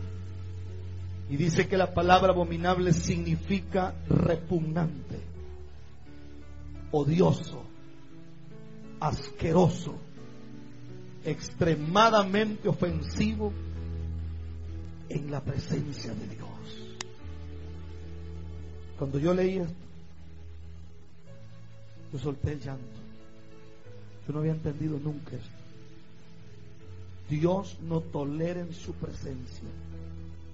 Y 1.31 1.37
dice 1.37 1.69
que 1.69 1.77
la 1.77 1.95
palabra 1.95 2.33
abominable 2.33 2.93
significa 2.93 3.95
repugnante, 4.09 5.21
odioso, 6.91 7.63
asqueroso, 8.99 9.95
extremadamente 11.25 12.69
ofensivo 12.69 13.53
en 15.09 15.31
la 15.31 15.41
presencia 15.41 16.13
de 16.13 16.27
Dios. 16.27 16.54
Cuando 18.99 19.19
yo 19.19 19.35
leí 19.35 19.59
esto, 19.59 19.75
yo 22.13 22.19
solté 22.19 22.53
el 22.53 22.61
llanto. 22.61 23.01
Yo 24.27 24.33
no 24.33 24.39
había 24.41 24.53
entendido 24.53 24.99
nunca 24.99 25.37
esto. 25.37 25.65
Dios 27.29 27.79
no 27.81 28.01
tolera 28.01 28.61
en 28.61 28.73
su 28.73 28.93
presencia 28.95 29.69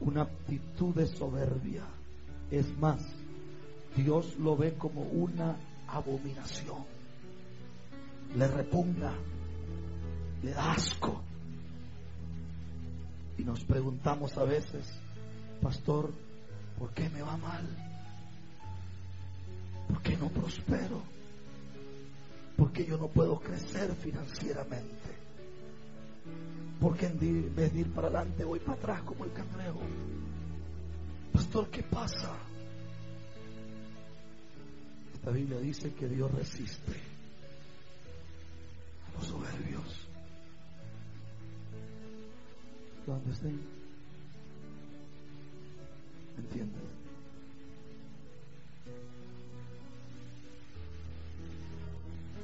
una 0.01 0.23
actitud 0.23 0.95
de 0.95 1.07
soberbia. 1.07 1.85
Es 2.51 2.77
más, 2.79 3.01
Dios 3.97 4.39
lo 4.39 4.57
ve 4.57 4.75
como 4.75 5.03
una 5.03 5.57
abominación. 5.89 6.85
Le 8.37 8.49
repugna, 8.49 9.13
le 10.43 10.53
da 10.53 10.73
asco. 10.73 11.21
Y 13.37 13.45
nos 13.45 13.65
preguntamos 13.65 14.37
a 14.39 14.45
veces, 14.45 14.87
pastor, 15.61 16.11
¿por 16.79 16.91
qué 16.93 17.09
me 17.11 17.23
va 17.23 17.37
mal? 17.37 17.90
¿Por 19.91 20.03
qué 20.03 20.17
no 20.17 20.29
prospero? 20.29 21.03
¿Por 22.57 22.73
qué 22.73 22.87
yo 22.87 22.97
no 22.97 23.09
puedo 23.09 23.41
crecer 23.41 23.93
financieramente? 23.97 25.11
Porque 26.81 27.07
en 27.07 27.55
vez 27.57 27.73
de 27.73 27.81
ir 27.81 27.93
para 27.93 28.07
adelante 28.07 28.45
voy 28.45 28.61
para 28.61 28.79
atrás 28.79 29.03
como 29.03 29.25
el 29.25 29.33
cangrejo. 29.33 29.81
Pastor, 31.33 31.69
¿qué 31.71 31.83
pasa? 31.83 32.37
Esta 35.15 35.31
Biblia 35.33 35.59
dice 35.59 35.93
que 35.93 36.07
Dios 36.07 36.31
resiste 36.31 36.93
a 39.09 39.19
los 39.19 39.27
soberbios. 39.27 40.07
que 43.05 43.11
donde 43.11 43.33
estén, 43.33 43.61
¿entiendes? 46.39 47.00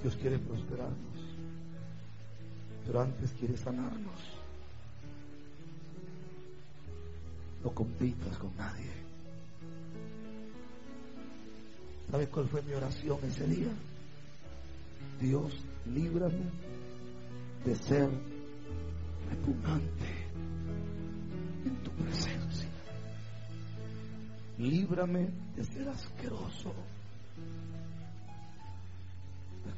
Dios 0.06 0.18
quiere 0.20 0.38
prosperarnos, 0.38 1.18
pero 2.86 3.00
antes 3.00 3.32
quiere 3.32 3.56
sanarnos. 3.56 4.20
No 7.64 7.72
compitas 7.72 8.38
con 8.38 8.56
nadie. 8.56 8.92
¿Sabes 12.08 12.28
cuál 12.28 12.46
fue 12.46 12.62
mi 12.62 12.74
oración 12.74 13.18
ese 13.24 13.48
día? 13.48 13.72
Dios, 15.20 15.52
líbrame 15.86 16.52
de 17.64 17.74
ser 17.74 18.08
repugnante 19.28 20.28
en 21.64 21.82
tu 21.82 21.90
presencia. 21.90 22.68
Líbrame 24.56 25.30
de 25.56 25.64
ser 25.64 25.88
asqueroso. 25.88 26.72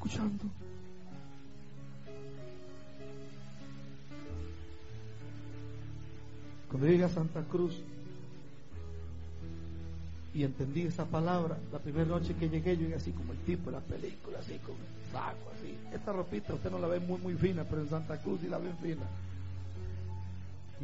¿Está 0.09 0.23
escuchando? 0.23 0.45
Cuando 6.71 6.87
llegué 6.87 7.05
a 7.05 7.09
Santa 7.09 7.43
Cruz 7.45 7.75
y 10.35 10.45
entendí 10.45 10.83
esa 10.83 11.05
palabra, 11.05 11.59
la 11.73 11.79
primera 11.79 12.07
noche 12.07 12.35
que 12.35 12.49
llegué, 12.49 12.77
yo 12.77 12.83
llegué 12.83 12.95
así 12.95 13.11
como 13.13 13.33
el 13.33 13.39
tipo 13.41 13.71
de 13.71 13.77
la 13.77 13.83
película, 13.83 14.39
así 14.39 14.59
con 14.59 14.77
saco, 15.13 15.51
así. 15.55 15.77
Esta 15.93 16.13
ropita 16.13 16.55
usted 16.55 16.71
no 16.71 16.79
la 16.79 16.89
ve 16.89 17.01
muy, 17.01 17.19
muy 17.21 17.35
fina, 17.35 17.65
pero 17.65 17.83
en 17.83 17.91
Santa 17.91 18.17
Cruz 18.19 18.41
sí 18.41 18.49
la 18.49 18.59
ven 18.59 18.77
fina. 18.79 19.05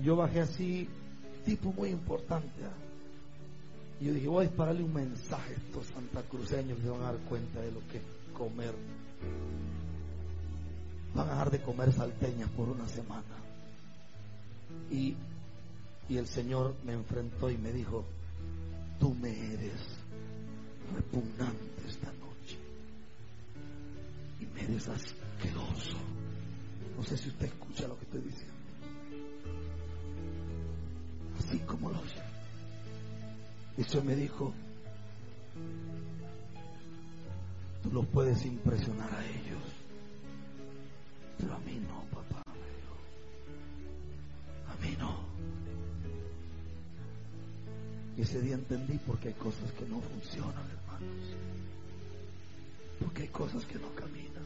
Yo 0.02 0.16
bajé 0.16 0.40
así, 0.40 0.88
tipo 1.46 1.72
muy 1.72 1.90
importante. 1.90 2.64
¿ah? 2.64 4.00
Y 4.00 4.06
yo 4.06 4.14
dije, 4.14 4.28
voy 4.28 4.44
a 4.44 4.48
dispararle 4.48 4.82
un 4.82 4.92
mensaje 4.92 5.54
a 5.54 5.56
estos 5.56 5.86
santacruceños 5.86 6.78
que 6.78 6.88
van 6.88 7.00
a 7.02 7.12
dar 7.12 7.18
cuenta 7.28 7.60
de 7.60 7.72
lo 7.72 7.80
que 7.88 7.98
es 7.98 8.02
comer. 8.34 8.74
Van 11.14 11.28
a 11.28 11.32
dejar 11.32 11.50
de 11.50 11.62
comer 11.62 11.92
salteñas 11.92 12.50
por 12.50 12.68
una 12.68 12.88
semana. 12.88 13.22
Y, 14.90 15.14
y 16.08 16.16
el 16.16 16.26
Señor 16.26 16.74
me 16.84 16.92
enfrentó 16.92 17.50
y 17.50 17.56
me 17.56 17.72
dijo, 17.72 18.04
tú 18.98 19.14
me 19.14 19.30
eres 19.30 19.80
repugnante 20.94 21.88
esta 21.88 22.08
noche. 22.08 22.58
Y 24.40 24.46
me 24.46 24.64
eres 24.64 24.88
asqueroso. 24.88 25.96
No 26.96 27.04
sé 27.04 27.16
si 27.16 27.28
usted 27.28 27.46
escucha 27.46 27.88
lo 27.88 27.98
que 27.98 28.04
estoy 28.04 28.20
diciendo. 28.22 28.54
Así 31.38 31.58
como 31.60 31.90
lo 31.90 32.00
oye. 32.00 32.22
Y 33.76 33.82
eso 33.82 34.02
me 34.02 34.14
dijo, 34.14 34.52
tú 37.84 37.92
los 37.92 38.06
puedes 38.06 38.44
impresionar 38.46 39.12
a 39.14 39.26
ellos, 39.26 39.62
pero 41.38 41.54
a 41.54 41.58
mí 41.58 41.78
no, 41.86 42.02
papá, 42.04 42.42
me 42.50 42.66
dijo. 42.80 42.96
A 44.72 44.74
mí 44.82 44.96
no. 44.98 45.14
Y 48.16 48.22
ese 48.22 48.40
día 48.40 48.54
entendí 48.54 48.98
porque 49.06 49.28
hay 49.28 49.34
cosas 49.34 49.70
que 49.72 49.84
no 49.84 50.00
funcionan, 50.00 50.64
hermanos. 50.70 51.36
Porque 53.00 53.22
hay 53.22 53.28
cosas 53.28 53.66
que 53.66 53.78
no 53.78 53.94
caminan. 53.94 54.44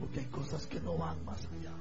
Porque 0.00 0.20
hay 0.20 0.26
cosas 0.26 0.66
que 0.66 0.80
no 0.80 0.98
van 0.98 1.24
más 1.24 1.38
allá. 1.38 1.72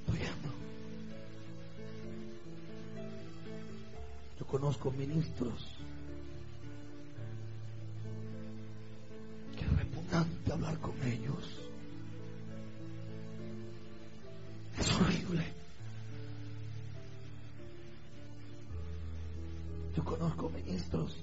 Estoy 0.00 0.18
viendo. 0.18 0.48
Yo 4.40 4.46
conozco 4.46 4.90
ministros 4.90 5.78
hablar 10.52 10.78
con 10.78 10.94
ellos. 11.02 11.68
Es 14.78 14.92
horrible. 14.94 15.44
Yo 19.96 20.04
conozco 20.04 20.48
ministros 20.50 21.16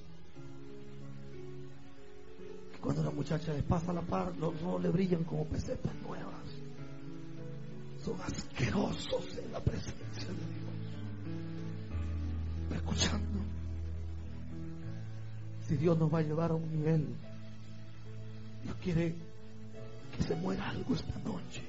que 2.74 2.80
cuando 2.80 3.02
una 3.02 3.12
muchacha 3.12 3.54
les 3.54 3.64
pasa 3.64 3.94
la 3.94 4.02
par, 4.02 4.36
los 4.38 4.62
ojos 4.62 4.84
le 4.84 4.90
brillan 4.90 5.24
como 5.24 5.46
pesetas 5.46 5.96
nuevas. 6.06 6.34
Son 8.04 8.20
asquerosos 8.22 9.38
en 9.38 9.52
la 9.52 9.60
presencia 9.62 10.28
de 10.28 10.34
Dios. 10.34 10.66
¿Me 12.70 12.76
escuchando? 12.76 13.40
Si 15.68 15.78
Dios 15.78 15.98
nos 15.98 16.14
va 16.14 16.20
a 16.20 16.22
llevar 16.22 16.52
a 16.52 16.56
un 16.56 16.70
nivel, 16.72 17.16
quiere 18.86 19.16
que 20.16 20.24
se 20.24 20.36
muera 20.36 20.70
algo 20.70 20.94
esta 20.94 21.18
noche. 21.28 21.64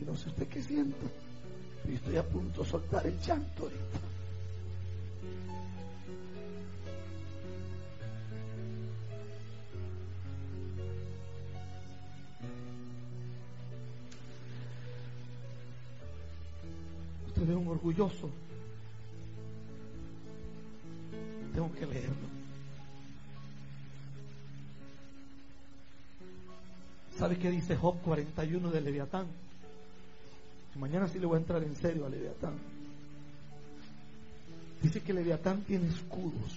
Y 0.00 0.04
no 0.04 0.16
sé 0.16 0.30
usted 0.30 0.48
qué 0.48 0.60
siento. 0.60 1.06
Y 1.88 1.94
estoy 1.94 2.16
a 2.16 2.24
punto 2.24 2.64
de 2.64 2.68
soltar 2.68 3.06
el 3.06 3.16
llanto 3.20 3.62
ahorita. 3.62 4.00
Usted 17.28 17.42
es 17.42 17.56
un 17.56 17.68
orgulloso. 17.68 18.47
¿Sabe 27.68 27.74
qué 27.74 27.74
dice 27.74 27.76
Job 27.76 28.00
41 28.02 28.70
de 28.70 28.80
Leviatán? 28.80 29.26
Mañana 30.76 31.06
sí 31.06 31.18
le 31.18 31.26
voy 31.26 31.36
a 31.36 31.40
entrar 31.40 31.62
en 31.62 31.76
serio 31.76 32.06
a 32.06 32.08
Leviatán. 32.08 32.54
Dice 34.80 35.02
que 35.02 35.12
Leviatán 35.12 35.62
tiene 35.64 35.88
escudos, 35.88 36.56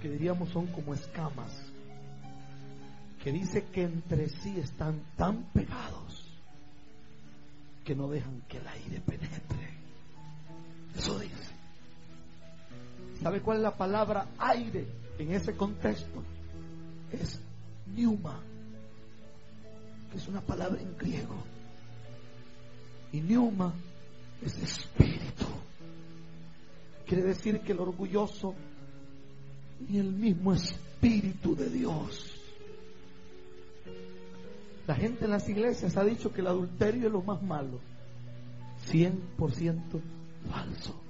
que 0.00 0.10
diríamos 0.10 0.50
son 0.50 0.66
como 0.68 0.94
escamas, 0.94 1.50
que 3.22 3.32
dice 3.32 3.64
que 3.72 3.82
entre 3.82 4.28
sí 4.28 4.60
están 4.60 5.00
tan 5.16 5.42
pegados 5.52 6.24
que 7.84 7.96
no 7.96 8.08
dejan 8.08 8.42
que 8.48 8.58
el 8.58 8.68
aire 8.68 9.00
penetre. 9.00 9.74
Eso 10.96 11.18
dice. 11.18 11.52
¿Sabe 13.20 13.40
cuál 13.40 13.56
es 13.56 13.62
la 13.64 13.76
palabra 13.76 14.28
aire 14.38 14.86
en 15.18 15.32
ese 15.32 15.56
contexto? 15.56 16.22
Es 17.10 17.40
que 17.96 18.53
es 20.14 20.28
una 20.28 20.40
palabra 20.40 20.80
en 20.80 20.96
griego. 20.96 21.34
Y 23.12 23.20
pneuma 23.20 23.72
es 24.42 24.56
espíritu. 24.58 25.46
Quiere 27.06 27.22
decir 27.22 27.60
que 27.60 27.72
el 27.72 27.80
orgulloso 27.80 28.54
ni 29.88 29.98
el 29.98 30.12
mismo 30.12 30.52
espíritu 30.52 31.54
de 31.54 31.68
Dios. 31.70 32.30
La 34.86 34.94
gente 34.94 35.24
en 35.24 35.30
las 35.30 35.48
iglesias 35.48 35.96
ha 35.96 36.04
dicho 36.04 36.32
que 36.32 36.40
el 36.40 36.46
adulterio 36.46 37.06
es 37.06 37.12
lo 37.12 37.22
más 37.22 37.42
malo. 37.42 37.80
100% 38.90 39.80
falso. 40.50 41.00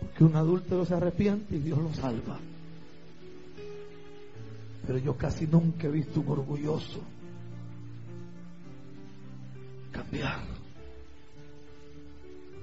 Porque 0.00 0.24
un 0.24 0.36
adúltero 0.36 0.84
se 0.84 0.94
arrepiente 0.94 1.56
y 1.56 1.60
Dios 1.60 1.78
lo 1.78 1.92
salva. 1.94 2.38
Pero 4.86 4.98
yo 4.98 5.16
casi 5.16 5.46
nunca 5.46 5.86
he 5.86 5.90
visto 5.90 6.20
un 6.20 6.28
orgulloso 6.28 7.00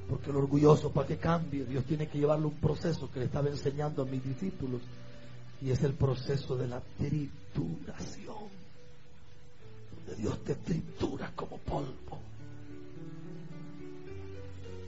Porque 0.09 0.29
el 0.29 0.35
orgulloso 0.35 0.91
para 0.91 1.07
que 1.07 1.17
cambie, 1.17 1.65
Dios 1.65 1.83
tiene 1.85 2.07
que 2.07 2.19
llevarle 2.19 2.45
un 2.45 2.55
proceso 2.55 3.09
que 3.11 3.19
le 3.19 3.25
estaba 3.25 3.49
enseñando 3.49 4.03
a 4.03 4.05
mis 4.05 4.23
discípulos. 4.23 4.81
Y 5.61 5.71
es 5.71 5.83
el 5.83 5.93
proceso 5.93 6.55
de 6.55 6.67
la 6.67 6.81
trituración. 6.97 8.35
Donde 9.95 10.21
Dios 10.21 10.43
te 10.43 10.55
tritura 10.55 11.31
como 11.35 11.57
polvo. 11.57 12.19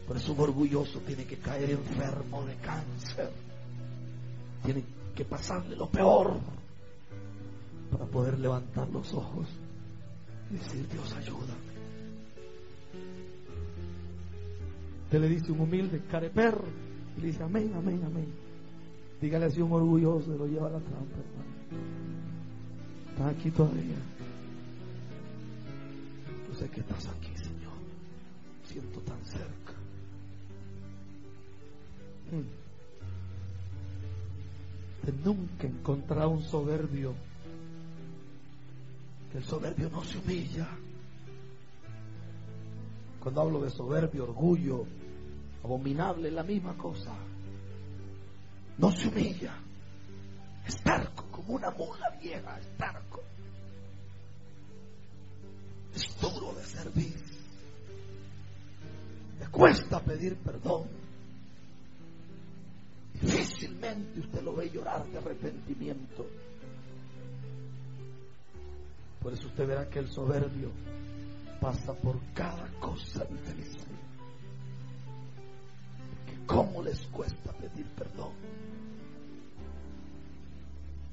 Por 0.07 0.15
eso 0.15 0.33
un 0.33 0.39
orgulloso 0.39 0.99
tiene 0.99 1.25
que 1.25 1.37
caer 1.37 1.71
enfermo 1.71 2.45
de 2.45 2.55
cáncer. 2.55 3.31
Tiene 4.63 4.83
que 5.15 5.25
pasarle 5.25 5.75
lo 5.75 5.89
peor 5.89 6.37
para 7.91 8.05
poder 8.05 8.39
levantar 8.39 8.87
los 8.89 9.13
ojos 9.13 9.47
y 10.51 10.55
decir, 10.55 10.87
Dios 10.89 11.11
ayúdame. 11.13 11.76
Usted 15.07 15.21
le 15.21 15.29
dice 15.29 15.53
un 15.53 15.61
humilde 15.61 16.01
careperro 16.11 16.65
y 17.17 17.21
le 17.21 17.27
dice 17.27 17.41
amén, 17.41 17.71
amén, 17.73 18.03
amén. 18.05 18.27
Dígale 19.21 19.45
así 19.45 19.61
un 19.61 19.71
orgulloso, 19.71 20.35
lo 20.35 20.45
lleva 20.45 20.67
a 20.67 20.71
la 20.71 20.79
trampa, 20.79 21.15
hermano. 21.15 21.47
Está 23.11 23.29
aquí 23.29 23.49
todavía. 23.49 23.95
sé 26.59 26.69
que 26.69 26.81
estás 26.81 27.07
aquí, 27.07 27.31
Señor. 27.37 27.71
Siento 28.65 28.99
tan 28.99 29.23
cerca. 29.23 29.73
Hmm. 32.31 32.43
Nunca 35.23 35.67
encontrar 35.67 36.27
un 36.27 36.41
soberbio. 36.43 37.13
Que 39.31 39.37
el 39.37 39.45
soberbio 39.45 39.89
no 39.89 40.03
se 40.03 40.17
humilla. 40.17 40.67
Cuando 43.19 43.41
hablo 43.41 43.61
de 43.61 43.69
soberbio, 43.69 44.23
orgullo, 44.23 44.85
abominable, 45.63 46.29
es 46.29 46.33
la 46.33 46.43
misma 46.43 46.77
cosa. 46.77 47.13
No 48.77 48.91
se 48.91 49.07
humilla. 49.07 49.55
Es 50.65 50.81
tarco, 50.83 51.25
como 51.31 51.55
una 51.55 51.71
mula 51.71 52.09
vieja, 52.21 52.59
es 52.59 52.77
tarco. 52.77 53.23
Es 55.95 56.21
duro 56.21 56.53
de 56.53 56.63
servir. 56.63 57.15
Le 59.39 59.47
cuesta 59.47 59.99
pedir 60.01 60.37
perdón. 60.37 60.87
Difícilmente 63.13 64.19
usted 64.19 64.41
lo 64.43 64.55
ve 64.55 64.69
llorar 64.69 65.05
de 65.07 65.17
arrepentimiento. 65.17 66.27
Por 69.21 69.33
eso 69.33 69.47
usted 69.47 69.67
verá 69.67 69.89
que 69.89 69.99
el 69.99 70.09
soberbio 70.09 70.71
pasa 71.59 71.93
por 71.93 72.19
cada 72.33 72.67
cosa 72.79 73.25
difícil. 73.25 73.87
Cómo 76.45 76.81
les 76.81 76.99
cuesta 77.07 77.51
pedir 77.53 77.85
perdón. 77.97 78.31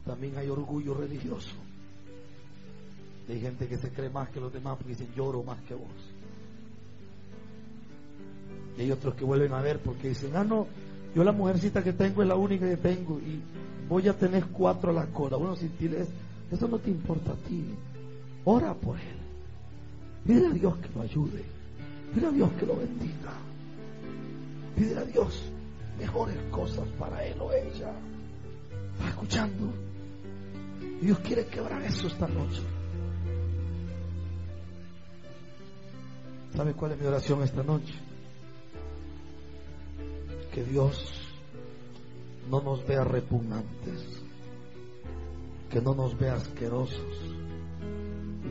También 0.06 0.36
hay 0.36 0.48
orgullo 0.48 0.94
religioso. 0.94 1.54
Hay 3.28 3.40
gente 3.40 3.66
que 3.66 3.78
se 3.78 3.90
cree 3.90 4.10
más 4.10 4.28
que 4.28 4.40
los 4.40 4.52
demás 4.52 4.76
porque 4.76 4.90
dicen 4.90 5.12
lloro 5.16 5.42
más 5.42 5.60
que 5.62 5.74
vos. 5.74 5.88
Y 8.76 8.82
hay 8.82 8.90
otros 8.92 9.14
que 9.14 9.24
vuelven 9.24 9.52
a 9.52 9.62
ver 9.62 9.80
porque 9.80 10.08
dicen, 10.08 10.36
ah, 10.36 10.44
no, 10.44 10.66
yo 11.14 11.24
la 11.24 11.32
mujercita 11.32 11.82
que 11.82 11.92
tengo 11.92 12.22
es 12.22 12.28
la 12.28 12.34
única 12.34 12.68
que 12.68 12.76
tengo 12.76 13.18
y 13.18 13.40
voy 13.88 14.08
a 14.08 14.12
tener 14.16 14.46
cuatro 14.46 14.90
a 14.90 14.94
la 14.94 15.06
cola. 15.06 15.36
Bueno, 15.36 15.56
si 15.56 15.68
tienes, 15.68 16.08
eso 16.50 16.68
no 16.68 16.78
te 16.78 16.90
importa 16.90 17.32
a 17.32 17.36
ti. 17.36 17.64
Ora 18.44 18.74
por 18.74 18.98
él. 18.98 19.23
Pide 20.26 20.46
a 20.46 20.50
Dios 20.50 20.74
que 20.78 20.88
lo 20.94 21.02
ayude. 21.02 21.44
Pide 22.14 22.26
a 22.26 22.30
Dios 22.30 22.50
que 22.58 22.66
lo 22.66 22.76
bendiga. 22.76 23.32
Pide 24.76 24.98
a 24.98 25.04
Dios 25.04 25.42
mejores 25.98 26.36
cosas 26.50 26.88
para 26.98 27.24
él 27.24 27.36
o 27.40 27.52
ella. 27.52 27.92
¿Está 28.94 29.08
escuchando? 29.08 29.72
Dios 31.00 31.18
quiere 31.18 31.46
quebrar 31.46 31.82
eso 31.82 32.06
esta 32.06 32.26
noche. 32.26 32.62
¿Sabe 36.56 36.72
cuál 36.72 36.92
es 36.92 37.00
mi 37.00 37.06
oración 37.06 37.42
esta 37.42 37.62
noche? 37.62 37.94
Que 40.52 40.64
Dios 40.64 41.12
no 42.48 42.62
nos 42.62 42.86
vea 42.86 43.04
repugnantes, 43.04 44.22
que 45.68 45.82
no 45.82 45.94
nos 45.94 46.16
vea 46.16 46.34
asquerosos 46.34 47.33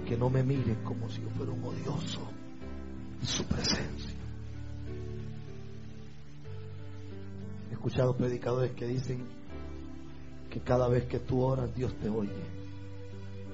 que 0.05 0.17
no 0.17 0.29
me 0.29 0.43
mire 0.43 0.77
como 0.83 1.09
si 1.09 1.21
yo 1.21 1.29
fuera 1.29 1.51
un 1.51 1.63
odioso 1.63 2.21
en 3.21 3.27
su 3.27 3.45
presencia. 3.45 4.13
He 7.69 7.73
escuchado 7.73 8.15
predicadores 8.15 8.71
que 8.71 8.85
dicen 8.87 9.25
que 10.49 10.59
cada 10.59 10.87
vez 10.87 11.05
que 11.05 11.19
tú 11.19 11.41
oras 11.41 11.73
Dios 11.75 11.93
te 11.95 12.09
oye. 12.09 12.29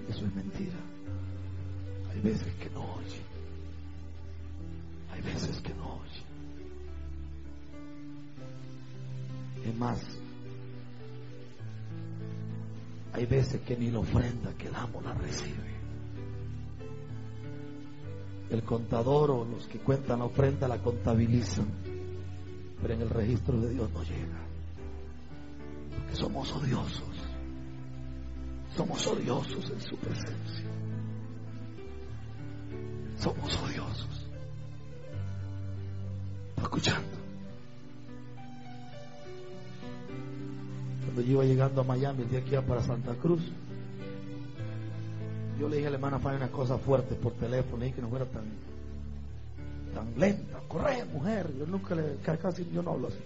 Eso 0.09 0.25
es 0.25 0.35
mentira. 0.35 0.77
Hay 2.11 2.19
veces 2.21 2.53
que 2.55 2.69
no 2.71 2.81
oye. 2.81 3.21
Hay 5.11 5.21
veces 5.21 5.61
que 5.61 5.73
no 5.73 5.93
oye. 6.01 6.23
Es 9.69 9.77
más, 9.77 9.99
hay 13.13 13.25
veces 13.25 13.61
que 13.61 13.77
ni 13.77 13.91
la 13.91 13.99
ofrenda 13.99 14.53
que 14.57 14.69
damos 14.69 15.03
la 15.03 15.13
recibe. 15.13 15.78
El 18.49 18.63
contador 18.63 19.31
o 19.31 19.45
los 19.45 19.67
que 19.67 19.79
cuentan 19.79 20.19
la 20.19 20.25
ofrenda 20.25 20.67
la 20.67 20.79
contabilizan, 20.79 21.67
pero 22.81 22.93
en 22.93 23.01
el 23.01 23.09
registro 23.09 23.59
de 23.59 23.69
Dios 23.73 23.89
no 23.91 24.03
llega 24.03 24.49
somos 26.13 26.51
odiosos. 26.53 27.03
Somos 28.75 29.07
odiosos 29.07 29.69
en 29.69 29.81
su 29.81 29.95
presencia. 29.97 30.65
Somos 33.17 33.57
odiosos. 33.63 34.27
¿Está 36.49 36.61
escuchando? 36.63 37.17
Cuando 41.03 41.21
yo 41.21 41.31
iba 41.31 41.45
llegando 41.45 41.81
a 41.81 41.83
Miami, 41.83 42.23
de 42.25 42.37
aquí 42.37 42.55
a 42.55 42.61
para 42.61 42.81
Santa 42.81 43.13
Cruz, 43.15 43.41
yo 45.59 45.67
le 45.67 45.75
dije 45.75 45.87
a 45.87 45.91
la 45.91 45.97
hermana 45.97 46.19
Fanny 46.19 46.37
una 46.37 46.49
cosa 46.49 46.77
fuerte 46.77 47.15
por 47.15 47.33
teléfono 47.33 47.85
y 47.85 47.91
que 47.91 48.01
no 48.01 48.07
fuera 48.07 48.25
tan, 48.25 48.45
tan 49.93 50.17
lenta. 50.17 50.59
Corre, 50.67 51.03
mujer. 51.05 51.51
Yo 51.57 51.65
nunca 51.65 51.95
le, 51.95 52.15
casi 52.17 52.69
yo 52.71 52.81
no 52.81 52.91
hablo 52.91 53.09
así. 53.09 53.19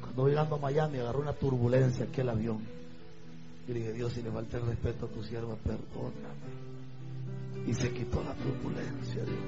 Cuando 0.00 0.28
llegando 0.28 0.56
a 0.56 0.58
Miami 0.58 0.98
agarró 0.98 1.20
una 1.20 1.32
turbulencia 1.32 2.04
aquel 2.04 2.28
avión. 2.28 2.58
Yo 3.66 3.74
le 3.74 3.80
dije, 3.80 3.92
Dios, 3.94 4.12
si 4.12 4.22
le 4.22 4.30
falta 4.30 4.58
el 4.58 4.66
respeto 4.66 5.06
a 5.06 5.08
tu 5.08 5.22
sierva, 5.22 5.54
perdóname. 5.56 6.52
Y 7.66 7.72
se 7.72 7.90
quitó 7.92 8.22
la 8.22 8.34
turbulencia, 8.34 9.24
Dios. 9.24 9.38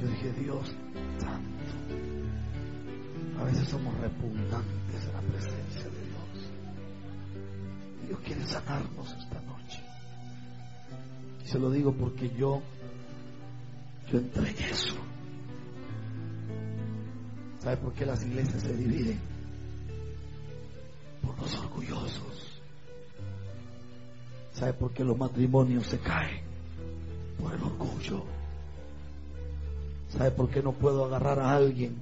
Yo 0.00 0.08
dije, 0.08 0.32
Dios 0.32 0.74
santo. 1.18 1.72
A 3.40 3.44
veces 3.44 3.68
somos 3.68 3.96
repugnantes 3.98 5.04
en 5.06 5.12
la 5.12 5.20
presencia. 5.20 5.69
Dios 8.10 8.20
quiere 8.24 8.44
sanarnos 8.44 9.16
esta 9.20 9.40
noche. 9.42 9.80
Y 11.44 11.46
se 11.46 11.60
lo 11.60 11.70
digo 11.70 11.92
porque 11.92 12.28
yo, 12.30 12.60
yo 14.10 14.18
entré 14.18 14.50
en 14.50 14.58
eso. 14.64 14.96
¿Sabe 17.60 17.76
por 17.76 17.92
qué 17.92 18.04
las 18.04 18.24
iglesias 18.24 18.62
se 18.62 18.76
dividen? 18.76 19.20
Por 21.22 21.38
los 21.40 21.54
orgullosos. 21.54 22.60
¿Sabe 24.54 24.72
por 24.72 24.92
qué 24.92 25.04
los 25.04 25.16
matrimonios 25.16 25.86
se 25.86 26.00
caen? 26.00 26.42
Por 27.40 27.54
el 27.54 27.62
orgullo. 27.62 28.24
¿Sabe 30.08 30.32
por 30.32 30.50
qué 30.50 30.64
no 30.64 30.72
puedo 30.72 31.04
agarrar 31.04 31.38
a 31.38 31.54
alguien 31.54 31.94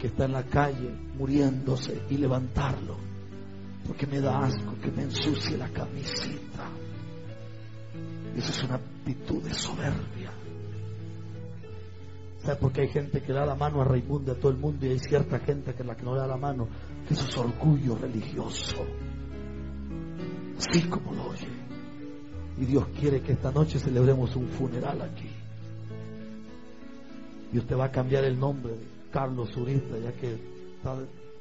que 0.00 0.08
está 0.08 0.24
en 0.24 0.32
la 0.32 0.42
calle 0.42 0.90
muriéndose 1.16 2.02
y 2.10 2.16
levantarlo? 2.16 3.13
Porque 3.86 4.06
me 4.06 4.20
da 4.20 4.44
asco 4.44 4.74
que 4.82 4.90
me 4.90 5.02
ensucie 5.02 5.56
la 5.56 5.68
camisita. 5.68 6.70
Eso 8.36 8.50
es 8.50 8.64
una 8.64 8.76
actitud 8.76 9.42
de 9.42 9.54
soberbia. 9.54 10.32
¿Sabe 12.38 12.56
por 12.56 12.72
qué 12.72 12.82
hay 12.82 12.88
gente 12.88 13.22
que 13.22 13.32
da 13.32 13.46
la 13.46 13.54
mano 13.54 13.80
a 13.80 13.84
Raimundo 13.84 14.32
a 14.32 14.34
todo 14.34 14.50
el 14.50 14.58
mundo 14.58 14.84
y 14.84 14.90
hay 14.90 14.98
cierta 14.98 15.38
gente 15.38 15.74
que 15.74 15.84
la 15.84 15.96
que 15.96 16.02
no 16.02 16.14
le 16.14 16.20
da 16.20 16.26
la 16.26 16.36
mano? 16.36 16.68
Que 17.06 17.14
eso 17.14 17.26
es 17.26 17.36
orgullo 17.38 17.96
religioso. 17.96 18.84
Así 20.58 20.82
como 20.88 21.12
lo 21.14 21.30
oye. 21.30 21.48
Y 22.58 22.66
Dios 22.66 22.86
quiere 23.00 23.20
que 23.22 23.32
esta 23.32 23.50
noche 23.50 23.78
celebremos 23.78 24.36
un 24.36 24.48
funeral 24.48 25.00
aquí. 25.02 25.30
Y 27.52 27.58
usted 27.58 27.76
va 27.76 27.86
a 27.86 27.90
cambiar 27.90 28.24
el 28.24 28.38
nombre 28.38 28.72
de 28.72 28.84
Carlos 29.10 29.50
Zurita, 29.52 29.96
ya 29.98 30.12
que 30.12 30.34
está 30.76 30.96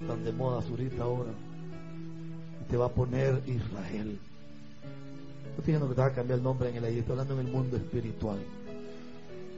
tan 0.08 0.24
de 0.24 0.32
moda 0.32 0.62
Zurita 0.62 1.04
ahora. 1.04 1.32
Te 2.74 2.78
va 2.78 2.88
a 2.88 2.90
poner 2.90 3.40
Israel. 3.46 4.20
No 5.44 5.50
estoy 5.60 5.64
diciendo 5.64 5.88
que 5.90 5.94
te 5.94 6.02
va 6.02 6.08
a 6.08 6.12
cambiar 6.12 6.40
el 6.40 6.44
nombre 6.44 6.70
en 6.72 6.78
el 6.78 6.86
aire, 6.86 7.00
estoy 7.02 7.12
hablando 7.12 7.40
en 7.40 7.46
el 7.46 7.54
mundo 7.54 7.78
espiritual. 7.78 8.40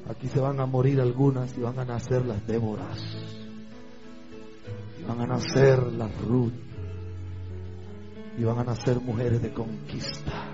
Aquí 0.10 0.28
se 0.28 0.42
van 0.42 0.60
a 0.60 0.66
morir 0.66 1.00
algunas 1.00 1.58
y 1.58 1.62
van 1.62 1.80
a 1.80 1.86
nacer 1.86 2.26
las 2.26 2.46
Déboras. 2.46 3.00
Van 5.08 5.22
a 5.22 5.28
nacer 5.28 5.82
las 5.94 6.12
Ruth. 6.26 6.52
Y 8.38 8.44
van 8.44 8.60
a 8.60 8.64
nacer 8.66 9.00
mujeres 9.00 9.42
de 9.42 9.54
conquista. 9.54 10.50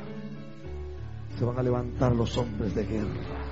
Se 1.39 1.43
van 1.43 1.57
a 1.57 1.63
levantar 1.63 2.15
los 2.15 2.37
hombres 2.37 2.75
de 2.75 2.85
guerra. 2.85 3.43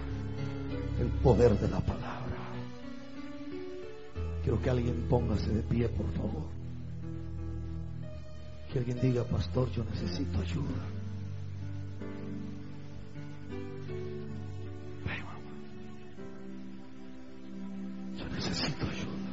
El 0.99 1.07
poder 1.23 1.57
de 1.59 1.67
la 1.67 1.79
palabra. 1.79 2.51
Quiero 4.43 4.61
que 4.61 4.69
alguien 4.69 5.07
póngase 5.09 5.49
de 5.51 5.63
pie, 5.63 5.89
por 5.89 6.11
favor. 6.11 6.58
Que 8.71 8.79
alguien 8.79 8.99
diga, 9.01 9.23
pastor, 9.23 9.69
yo 9.71 9.83
necesito 9.83 10.39
ayuda. 10.39 10.99
necesito 18.39 18.85
ayuda. 18.85 19.29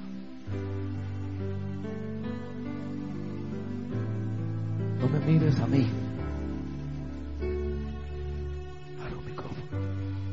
No 5.01 5.09
me 5.09 5.19
mires 5.27 5.61
a 5.61 5.67
mí. 5.67 5.87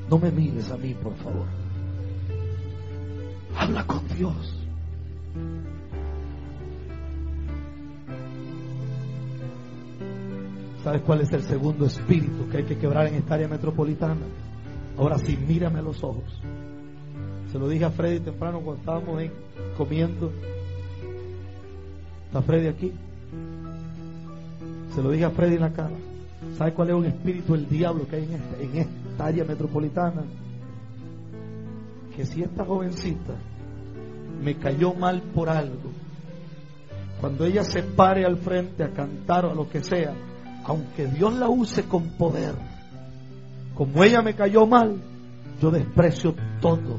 No 0.10 0.20
me 0.20 0.32
mires 0.32 0.70
a 0.72 0.78
mí, 0.78 0.94
por 0.94 1.16
favor. 1.16 1.48
Habla 3.56 3.86
con 3.88 4.08
Dios. 4.10 4.56
¿Sabes 10.84 11.02
cuál 11.04 11.22
es 11.22 11.32
el 11.32 11.44
segundo 11.44 11.86
espíritu 11.86 12.50
que 12.50 12.58
hay 12.58 12.64
que 12.66 12.78
quebrar 12.78 13.08
en 13.08 13.16
esta 13.16 13.36
área 13.36 13.48
metropolitana? 13.48 14.26
Ahora 14.98 15.18
sí, 15.18 15.38
mírame 15.38 15.80
a 15.80 15.82
los 15.82 16.04
ojos. 16.04 16.42
Se 17.54 17.58
lo 17.58 17.70
dije 17.70 17.86
a 17.86 17.92
Freddy 17.92 18.20
temprano 18.20 18.60
cuando 18.60 18.82
estábamos 18.82 19.24
comiendo. 19.78 20.30
¿Está 22.28 22.42
Freddy 22.42 22.68
aquí? 22.68 22.92
Se 24.94 25.02
lo 25.02 25.12
dije 25.12 25.24
a 25.24 25.30
Freddy 25.30 25.56
en 25.56 25.62
la 25.62 25.72
cara. 25.72 25.96
¿Sabe 26.58 26.74
cuál 26.74 26.90
es 26.90 26.96
un 26.96 27.06
espíritu 27.06 27.54
del 27.54 27.70
diablo 27.70 28.06
que 28.06 28.18
hay 28.18 28.24
en 28.26 28.34
esta, 28.34 28.60
en 28.60 28.78
esta 28.78 29.26
área 29.26 29.46
metropolitana? 29.46 30.24
Que 32.14 32.26
si 32.26 32.44
esta 32.44 32.66
jovencita 32.66 33.36
me 34.44 34.58
cayó 34.58 34.94
mal 34.94 35.22
por 35.34 35.48
algo, 35.48 35.92
cuando 37.22 37.46
ella 37.46 37.64
se 37.64 37.84
pare 37.84 38.26
al 38.26 38.36
frente 38.36 38.84
a 38.84 38.90
cantar 38.90 39.46
o 39.46 39.52
a 39.52 39.56
lo 39.56 39.70
que 39.70 39.82
sea, 39.82 40.14
aunque 40.66 41.08
Dios 41.08 41.34
la 41.34 41.50
use 41.50 41.84
con 41.84 42.10
poder, 42.12 42.56
como 43.76 44.04
ella 44.04 44.22
me 44.22 44.36
cayó 44.36 44.66
mal, 44.66 45.02
yo 45.62 45.72
desprecio 45.72 46.36
todo 46.62 46.98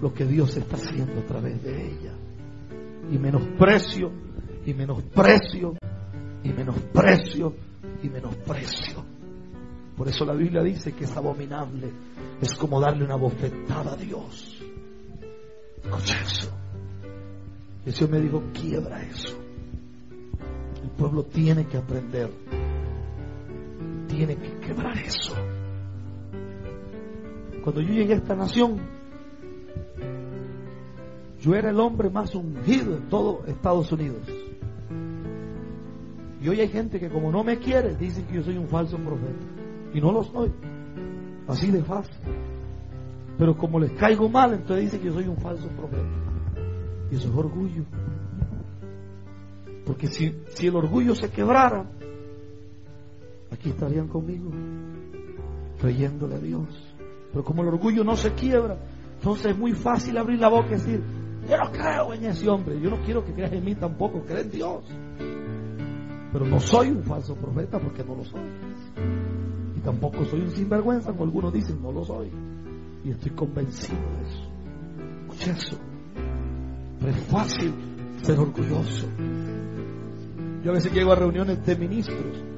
lo 0.00 0.12
que 0.12 0.24
Dios 0.26 0.56
está 0.56 0.76
haciendo 0.76 1.20
a 1.20 1.26
través 1.26 1.62
de 1.62 1.90
ella. 1.90 2.12
Y 3.10 3.18
menosprecio, 3.18 4.10
y 4.64 4.74
menosprecio, 4.74 5.74
y 6.42 6.48
menosprecio, 6.50 7.54
y 8.02 8.08
menosprecio. 8.08 9.04
Por 9.96 10.08
eso 10.08 10.24
la 10.24 10.34
Biblia 10.34 10.62
dice 10.62 10.92
que 10.92 11.04
es 11.04 11.16
abominable. 11.16 11.90
Es 12.40 12.54
como 12.54 12.80
darle 12.80 13.04
una 13.04 13.16
bofetada 13.16 13.92
a 13.92 13.96
Dios. 13.96 14.60
Escucha 15.82 16.20
eso. 16.20 16.50
Y 17.84 17.88
el 17.88 17.94
Señor 17.94 18.10
me 18.10 18.20
dijo, 18.20 18.42
quiebra 18.52 19.02
eso. 19.02 19.38
El 20.82 20.90
pueblo 20.90 21.22
tiene 21.24 21.66
que 21.66 21.78
aprender. 21.78 22.30
Tiene 24.08 24.36
que 24.36 24.56
quebrar 24.58 24.96
eso. 24.98 25.34
Cuando 27.62 27.80
yo 27.80 27.92
llegué 27.92 28.14
a 28.14 28.16
esta 28.16 28.36
nación, 28.36 28.80
yo 31.40 31.54
era 31.54 31.70
el 31.70 31.80
hombre 31.80 32.10
más 32.10 32.34
ungido 32.34 32.96
en 32.96 33.08
todo 33.08 33.44
Estados 33.46 33.90
Unidos. 33.92 34.22
Y 36.40 36.48
hoy 36.48 36.60
hay 36.60 36.68
gente 36.68 37.00
que 37.00 37.08
como 37.08 37.32
no 37.32 37.42
me 37.42 37.58
quiere, 37.58 37.96
dicen 37.96 38.24
que 38.26 38.34
yo 38.34 38.42
soy 38.42 38.56
un 38.56 38.68
falso 38.68 38.96
profeta. 38.98 39.44
Y 39.92 40.00
no 40.00 40.12
lo 40.12 40.22
soy. 40.22 40.52
Así 41.48 41.70
de 41.70 41.82
fácil. 41.82 42.14
Pero 43.38 43.56
como 43.56 43.78
les 43.80 43.92
caigo 43.92 44.28
mal, 44.28 44.54
entonces 44.54 44.84
dicen 44.84 45.00
que 45.00 45.06
yo 45.06 45.14
soy 45.14 45.26
un 45.26 45.36
falso 45.38 45.68
profeta. 45.68 46.08
Y 47.10 47.16
eso 47.16 47.28
es 47.28 47.34
orgullo. 47.34 47.84
Porque 49.84 50.08
si, 50.08 50.34
si 50.48 50.66
el 50.66 50.76
orgullo 50.76 51.14
se 51.14 51.30
quebrara, 51.30 51.86
aquí 53.56 53.70
estarían 53.70 54.08
conmigo, 54.08 54.50
creyéndole 55.80 56.36
a 56.36 56.38
Dios. 56.38 56.68
Pero 57.32 57.44
como 57.44 57.62
el 57.62 57.68
orgullo 57.68 58.04
no 58.04 58.16
se 58.16 58.32
quiebra, 58.32 58.78
entonces 59.14 59.46
es 59.46 59.58
muy 59.58 59.72
fácil 59.72 60.16
abrir 60.18 60.38
la 60.38 60.48
boca 60.48 60.68
y 60.68 60.72
decir, 60.72 61.02
yo 61.48 61.56
no 61.56 61.72
creo 61.72 62.14
en 62.14 62.24
ese 62.24 62.48
hombre, 62.48 62.80
yo 62.80 62.90
no 62.90 63.00
quiero 63.02 63.24
que 63.24 63.32
creas 63.32 63.52
en 63.52 63.64
mí 63.64 63.74
tampoco, 63.74 64.22
cree 64.22 64.42
en 64.42 64.50
Dios. 64.50 64.84
Pero 66.32 66.44
no 66.44 66.60
soy 66.60 66.90
un 66.90 67.02
falso 67.02 67.34
profeta 67.34 67.78
porque 67.78 68.04
no 68.04 68.16
lo 68.16 68.24
soy. 68.24 68.42
Y 69.76 69.80
tampoco 69.80 70.24
soy 70.24 70.40
un 70.40 70.50
sinvergüenza, 70.50 71.12
como 71.12 71.24
algunos 71.24 71.52
dicen, 71.52 71.80
no 71.82 71.92
lo 71.92 72.04
soy. 72.04 72.30
Y 73.04 73.10
estoy 73.10 73.32
convencido 73.32 73.98
de 73.98 74.28
eso. 74.28 74.50
Escucha 75.22 75.52
eso. 75.52 75.78
Pero 77.00 77.12
es 77.12 77.20
fácil 77.24 77.72
ser 78.22 78.38
orgulloso. 78.38 79.06
Yo 80.62 80.70
a 80.72 80.74
veces 80.74 80.92
llego 80.92 81.12
a 81.12 81.16
reuniones 81.16 81.64
de 81.64 81.76
ministros 81.76 82.55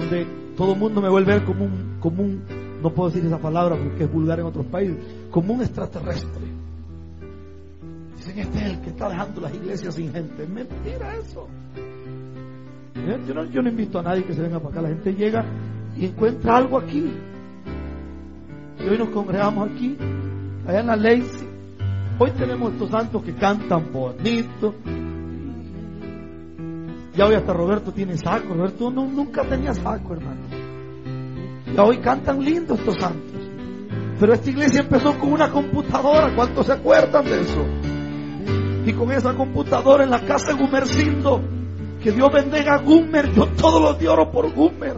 donde 0.00 0.26
todo 0.56 0.72
el 0.72 0.78
mundo 0.78 1.00
me 1.00 1.08
vuelve 1.08 1.32
a 1.32 1.36
ver 1.36 1.44
como 1.44 1.64
un, 1.64 1.96
como 2.00 2.22
un, 2.22 2.42
no 2.82 2.92
puedo 2.92 3.10
decir 3.10 3.26
esa 3.26 3.38
palabra 3.38 3.76
porque 3.76 4.04
es 4.04 4.12
vulgar 4.12 4.40
en 4.40 4.46
otros 4.46 4.66
países, 4.66 4.96
como 5.30 5.54
un 5.54 5.62
extraterrestre. 5.62 6.46
Dicen, 8.16 8.38
este 8.38 8.58
es 8.58 8.64
el 8.64 8.80
que 8.80 8.90
está 8.90 9.08
dejando 9.08 9.40
las 9.40 9.54
iglesias 9.54 9.94
sin 9.94 10.12
gente. 10.12 10.46
Mentira 10.46 11.16
eso. 11.16 11.48
Yo 13.26 13.34
no, 13.34 13.44
yo 13.44 13.62
no 13.62 13.68
invito 13.68 13.98
a 13.98 14.02
nadie 14.02 14.24
que 14.24 14.34
se 14.34 14.42
venga 14.42 14.58
para 14.58 14.70
acá. 14.70 14.82
La 14.82 14.88
gente 14.88 15.14
llega 15.14 15.44
y 15.96 16.06
encuentra 16.06 16.56
algo 16.56 16.78
aquí. 16.78 17.12
Y 18.80 18.88
hoy 18.88 18.98
nos 18.98 19.08
congregamos 19.10 19.70
aquí, 19.70 19.96
allá 20.66 20.80
en 20.80 20.86
la 20.86 20.96
Lacey. 20.96 21.48
Hoy 22.18 22.30
tenemos 22.32 22.72
estos 22.72 22.90
santos 22.90 23.22
que 23.22 23.34
cantan 23.34 23.92
bonito. 23.92 24.74
Ya 27.16 27.24
hoy 27.24 27.34
hasta 27.34 27.52
Roberto 27.54 27.92
tiene 27.92 28.18
saco. 28.18 28.52
Roberto 28.52 28.90
no, 28.90 29.06
nunca 29.06 29.42
tenía 29.42 29.72
saco, 29.72 30.12
hermano. 30.12 30.42
Ya 31.74 31.82
hoy 31.82 31.98
cantan 31.98 32.44
lindo 32.44 32.74
estos 32.74 32.96
santos. 32.96 33.40
Pero 34.20 34.34
esta 34.34 34.50
iglesia 34.50 34.80
empezó 34.80 35.18
con 35.18 35.32
una 35.32 35.50
computadora. 35.50 36.34
¿Cuántos 36.34 36.66
se 36.66 36.72
acuerdan 36.72 37.24
de 37.24 37.40
eso? 37.40 37.64
Y 38.84 38.92
con 38.92 39.10
esa 39.12 39.32
computadora 39.34 40.04
en 40.04 40.10
la 40.10 40.20
casa 40.20 40.48
de 40.48 40.54
Gumercindo 40.54 41.40
que 42.02 42.12
Dios 42.12 42.30
bendiga 42.30 42.74
a 42.74 42.78
Gummer. 42.78 43.32
Yo 43.32 43.46
todos 43.48 43.80
los 43.80 43.98
días 43.98 44.14
por 44.30 44.52
Gummer. 44.52 44.96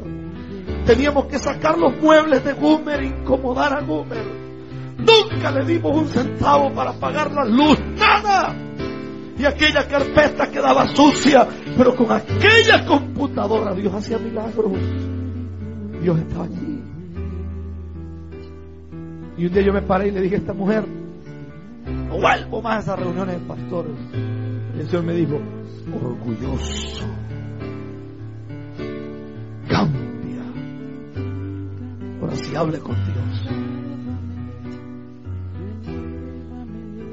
Teníamos 0.87 1.27
que 1.27 1.39
sacar 1.39 1.79
los 1.79 1.97
muebles 2.03 2.45
de 2.45 2.53
Gummer 2.53 3.01
e 3.01 3.07
incomodar 3.07 3.79
a 3.79 3.81
Gummer. 3.83 4.25
Nunca 4.99 5.53
le 5.53 5.64
dimos 5.64 5.97
un 5.97 6.09
centavo 6.09 6.73
para 6.75 6.93
pagar 6.95 7.31
la 7.31 7.45
luz, 7.45 7.79
nada. 7.97 8.55
Y 9.39 9.45
aquella 9.45 9.86
carpeta 9.86 10.51
quedaba 10.51 10.89
sucia, 10.89 11.47
pero 11.76 11.95
con 11.95 12.11
aquella 12.11 12.84
computadora 12.84 13.72
Dios 13.72 13.95
hacía 13.95 14.18
milagros. 14.18 14.72
Dios 16.03 16.18
estaba 16.18 16.45
allí. 16.45 16.82
Y 19.36 19.47
un 19.47 19.53
día 19.53 19.62
yo 19.62 19.72
me 19.72 19.82
paré 19.82 20.09
y 20.09 20.11
le 20.11 20.22
dije 20.22 20.34
a 20.34 20.39
esta 20.39 20.53
mujer, 20.53 20.84
no 21.86 22.18
vuelvo 22.18 22.61
más 22.61 22.78
a 22.78 22.80
esas 22.80 22.99
reuniones 22.99 23.41
de 23.41 23.47
pastores. 23.47 23.93
Y 24.76 24.80
el 24.80 24.89
Señor 24.89 25.05
me 25.05 25.12
dijo, 25.12 25.41
orgulloso. 26.03 27.07
Cambia. 29.68 30.43
Ahora 32.20 32.34
sí 32.34 32.57
hable 32.57 32.80
con 32.80 32.97
Dios. 32.97 33.49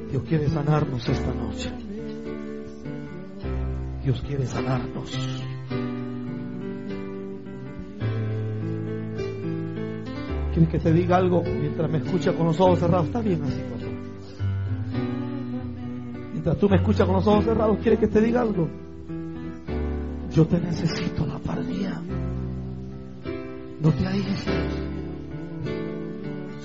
Dios 0.09 0.23
quiere 0.28 0.49
sanarnos 0.49 1.07
esta 1.07 1.32
noche. 1.32 1.84
Dios 4.06 4.24
quiere 4.26 4.45
sanarnos. 4.45 5.12
¿Quieres 10.53 10.70
que 10.70 10.80
te 10.80 10.93
diga 10.93 11.18
algo 11.18 11.43
mientras 11.43 11.91
me 11.91 11.97
escucha 11.97 12.32
con 12.32 12.45
los 12.45 12.60
ojos 12.62 12.80
cerrados? 12.80 13.08
Está 13.08 13.20
bien 13.20 13.43
así, 13.43 13.62
pastor 13.72 13.86
tú 16.53 16.70
me 16.70 16.76
escuchas 16.76 17.08
con 17.08 17.16
los 17.16 17.26
ojos 17.26 17.45
cerrados, 17.45 17.78
¿quieres 17.82 17.99
que 17.99 18.08
te 18.08 18.22
diga 18.22 18.41
algo? 18.41 18.70
Yo 20.32 20.45
te 20.45 20.60
necesito 20.60 21.26
la 21.26 21.39
par 21.39 21.60
No 23.82 23.91
te 23.91 24.08
aísles. 24.08 24.66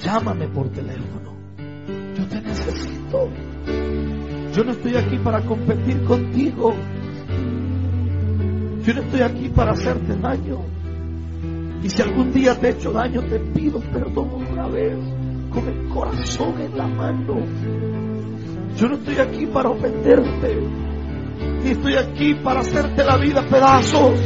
Llámame 0.03 0.49
por 0.49 0.69
teléfono. 0.69 1.33
Yo 2.17 2.27
te 2.27 2.41
necesito. 2.43 3.29
Yo 4.53 4.65
no 4.65 4.73
estoy 4.73 4.97
aquí 4.97 5.17
para 5.19 5.41
competir 5.43 6.03
contigo. 6.05 6.75
Yo 8.85 8.95
no 8.95 9.03
estoy 9.03 9.21
aquí 9.21 9.49
para 9.51 9.73
hacerte 9.73 10.17
daño. 10.17 10.59
Y 11.83 11.89
si 11.89 12.03
algún 12.03 12.33
día 12.33 12.59
te 12.59 12.69
he 12.69 12.71
hecho 12.71 12.93
daño, 12.93 13.23
te 13.23 13.39
pido 13.39 13.81
perdón 13.81 14.47
una 14.53 14.67
vez 14.69 14.97
con 15.51 15.69
el 15.69 15.89
corazón 15.89 16.61
en 16.61 16.77
la 16.77 16.87
mano. 16.87 17.37
Yo 18.77 18.89
no 18.89 18.95
estoy 18.95 19.17
aquí 19.17 19.47
para 19.47 19.71
ofenderte, 19.71 20.63
ni 21.63 21.71
estoy 21.71 21.95
aquí 21.95 22.35
para 22.35 22.61
hacerte 22.61 23.05
la 23.05 23.17
vida 23.17 23.43
pedazos. 23.43 24.19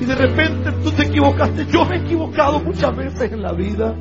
Y 0.00 0.04
de 0.04 0.14
repente 0.14 0.72
tú 0.82 0.90
te 0.92 1.06
equivocaste. 1.06 1.66
Yo 1.66 1.84
me 1.84 1.96
he 1.96 1.98
equivocado 2.00 2.60
muchas 2.60 2.96
veces 2.96 3.32
en 3.32 3.42
la 3.42 3.52
vida. 3.52 3.94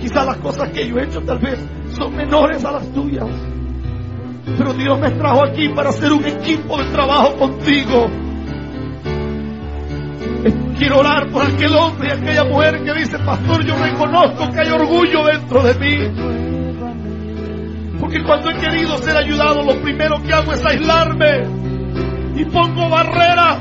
Quizás 0.00 0.26
las 0.26 0.36
cosas 0.36 0.70
que 0.70 0.86
yo 0.86 0.98
he 0.98 1.04
hecho 1.04 1.22
tal 1.22 1.38
vez 1.38 1.58
son 1.96 2.14
menores 2.14 2.64
a 2.64 2.72
las 2.72 2.86
tuyas. 2.92 3.26
Pero 4.44 4.72
Dios 4.74 4.98
me 4.98 5.10
trajo 5.10 5.44
aquí 5.44 5.68
para 5.68 5.90
hacer 5.90 6.12
un 6.12 6.24
equipo 6.24 6.78
de 6.78 6.84
trabajo 6.90 7.36
contigo. 7.36 8.06
Quiero 10.78 11.00
orar 11.00 11.28
por 11.30 11.44
aquel 11.44 11.76
hombre 11.76 12.08
y 12.08 12.12
aquella 12.12 12.44
mujer 12.44 12.82
que 12.82 12.94
dice, 12.94 13.18
pastor, 13.18 13.64
yo 13.64 13.76
reconozco 13.76 14.50
que 14.50 14.60
hay 14.60 14.70
orgullo 14.70 15.24
dentro 15.26 15.62
de 15.62 15.74
mí. 15.74 15.96
Porque 18.00 18.22
cuando 18.24 18.50
he 18.50 18.56
querido 18.56 18.96
ser 18.96 19.16
ayudado, 19.16 19.62
lo 19.62 19.80
primero 19.82 20.22
que 20.22 20.32
hago 20.32 20.52
es 20.52 20.64
aislarme 20.64 21.44
y 22.34 22.44
pongo 22.46 22.88
barreras. 22.88 23.58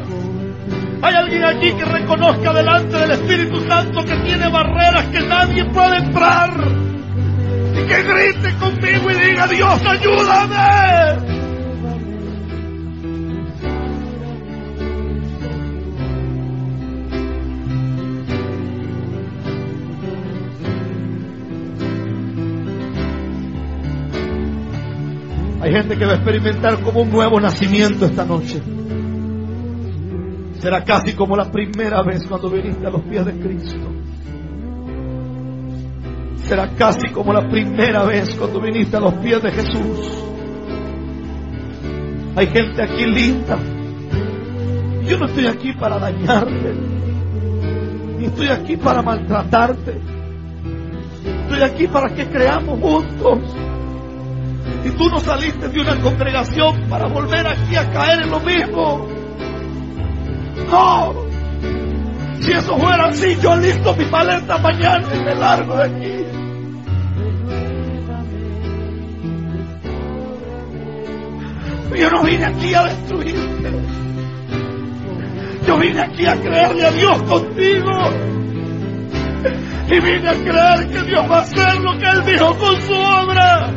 Hay 1.02 1.14
alguien 1.14 1.44
aquí 1.44 1.72
que 1.74 1.86
reconozca 1.86 2.54
delante 2.54 2.98
del 2.98 3.12
Espíritu 3.12 3.60
Santo 3.68 4.04
que 4.06 4.16
tiene 4.18 4.50
barreras 4.50 5.06
que 5.08 5.20
nadie 5.20 5.66
puede 5.66 5.98
entrar. 5.98 6.89
Que 7.88 8.04
grite 8.04 8.56
conmigo 8.60 9.12
y 9.12 9.14
diga, 9.16 9.48
Dios, 9.48 9.82
ayúdame. 9.86 11.40
Hay 25.62 25.74
gente 25.74 25.98
que 25.98 26.06
va 26.06 26.14
a 26.14 26.16
experimentar 26.16 26.82
como 26.82 27.02
un 27.02 27.12
nuevo 27.12 27.40
nacimiento 27.40 28.06
esta 28.06 28.26
noche. 28.26 28.62
Será 30.60 30.84
casi 30.84 31.14
como 31.14 31.36
la 31.36 31.52
primera 31.52 32.02
vez 32.02 32.26
cuando 32.28 32.50
viniste 32.50 32.88
a 32.88 32.90
los 32.90 33.02
pies 33.04 33.26
de 33.26 33.34
Cristo. 33.34 33.99
Será 36.50 36.68
casi 36.76 37.10
como 37.10 37.32
la 37.32 37.48
primera 37.48 38.04
vez 38.06 38.34
cuando 38.34 38.60
viniste 38.60 38.98
a 38.98 39.00
los 39.00 39.14
pies 39.14 39.40
de 39.40 39.52
Jesús. 39.52 40.24
Hay 42.36 42.48
gente 42.48 42.82
aquí 42.82 43.06
linda. 43.06 43.56
Yo 45.06 45.20
no 45.20 45.28
estoy 45.28 45.46
aquí 45.46 45.74
para 45.74 46.00
dañarte. 46.00 46.74
Ni 48.18 48.26
estoy 48.26 48.48
aquí 48.48 48.78
para 48.78 49.04
maltratarte. 49.04 50.02
Estoy 51.44 51.62
aquí 51.62 51.88
para 51.88 52.16
que 52.16 52.26
creamos 52.26 52.80
juntos. 52.80 53.40
Y 54.86 54.90
tú 54.90 55.08
no 55.08 55.20
saliste 55.20 55.70
de 55.70 55.82
una 55.82 56.00
congregación 56.00 56.90
para 56.90 57.06
volver 57.10 57.46
aquí 57.46 57.76
a 57.76 57.92
caer 57.92 58.24
en 58.24 58.32
lo 58.32 58.40
mismo. 58.40 59.08
No. 60.72 61.14
Si 62.40 62.52
eso 62.52 62.76
fuera 62.76 63.06
así, 63.06 63.38
yo 63.40 63.56
listo 63.56 63.94
mi 63.96 64.06
maleta 64.06 64.58
mañana 64.58 65.08
y 65.14 65.20
me 65.20 65.36
largo 65.36 65.78
de 65.78 65.84
aquí. 65.84 66.09
Yo 71.96 72.10
no 72.10 72.24
vine 72.24 72.46
aquí 72.46 72.74
a 72.74 72.84
destruirte. 72.84 73.72
Yo 75.68 75.78
vine 75.78 76.02
aquí 76.02 76.26
a 76.26 76.36
creerle 76.36 76.86
a 76.86 76.92
Dios 76.92 77.22
contigo. 77.24 77.92
Y 79.88 80.00
vine 80.00 80.30
a 80.30 80.34
creer 80.34 80.88
que 80.88 81.02
Dios 81.04 81.30
va 81.30 81.38
a 81.38 81.42
hacer 81.42 81.80
lo 81.80 81.98
que 81.98 82.06
Él 82.06 82.26
dijo 82.26 82.58
con 82.58 82.82
su 82.82 82.94
obra. 82.94 83.74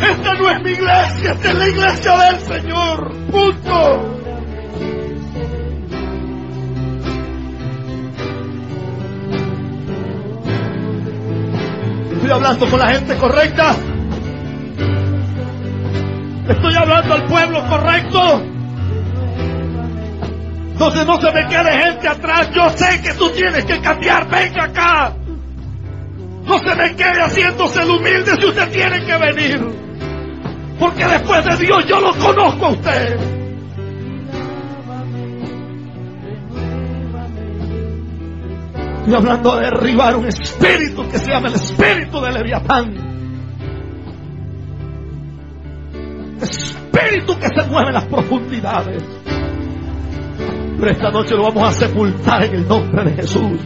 Esta 0.00 0.34
no 0.34 0.50
es 0.50 0.62
mi 0.62 0.70
iglesia, 0.72 1.32
esta 1.32 1.48
es 1.48 1.54
la 1.54 1.68
iglesia 1.68 2.18
del 2.18 2.40
Señor. 2.40 3.12
Punto. 3.30 4.16
Estoy 12.12 12.30
hablando 12.30 12.70
con 12.70 12.78
la 12.78 12.88
gente 12.88 13.16
correcta. 13.16 13.76
Estoy 16.48 16.74
hablando 16.74 17.14
al 17.14 17.24
pueblo 17.24 17.66
correcto. 17.68 18.42
Entonces 20.72 21.06
no 21.06 21.20
se 21.20 21.32
me 21.32 21.46
quede 21.48 21.84
gente 21.84 22.08
atrás. 22.08 22.50
Yo 22.54 22.70
sé 22.70 23.00
que 23.02 23.14
tú 23.14 23.30
tienes 23.30 23.64
que 23.64 23.80
cambiar. 23.80 24.28
Venga 24.28 24.64
acá. 24.64 25.12
No 26.44 26.58
se 26.58 26.74
me 26.76 26.94
quede 26.94 27.22
haciéndose 27.22 27.82
el 27.82 27.90
humilde 27.90 28.36
si 28.38 28.46
usted 28.46 28.70
tiene 28.70 29.04
que 29.04 29.16
venir. 29.16 29.86
Porque 30.78 31.04
después 31.04 31.44
de 31.44 31.56
Dios 31.56 31.84
yo 31.86 32.00
lo 32.00 32.14
conozco 32.14 32.66
a 32.66 32.70
usted. 32.70 33.18
Estoy 38.98 39.14
hablando 39.14 39.56
de 39.56 39.62
derribar 39.62 40.16
un 40.16 40.26
espíritu 40.26 41.08
que 41.08 41.18
se 41.18 41.30
llama 41.30 41.48
el 41.48 41.54
espíritu 41.54 42.20
de 42.20 42.32
Leviatán. 42.32 43.05
Espíritu 46.40 47.38
que 47.38 47.48
se 47.48 47.68
mueve 47.68 47.88
en 47.88 47.94
las 47.94 48.06
profundidades. 48.06 49.02
Pero 50.78 50.90
esta 50.90 51.10
noche 51.10 51.34
lo 51.34 51.44
vamos 51.44 51.64
a 51.64 51.72
sepultar 51.72 52.44
en 52.44 52.54
el 52.54 52.68
nombre 52.68 53.04
de 53.04 53.22
Jesús. 53.22 53.58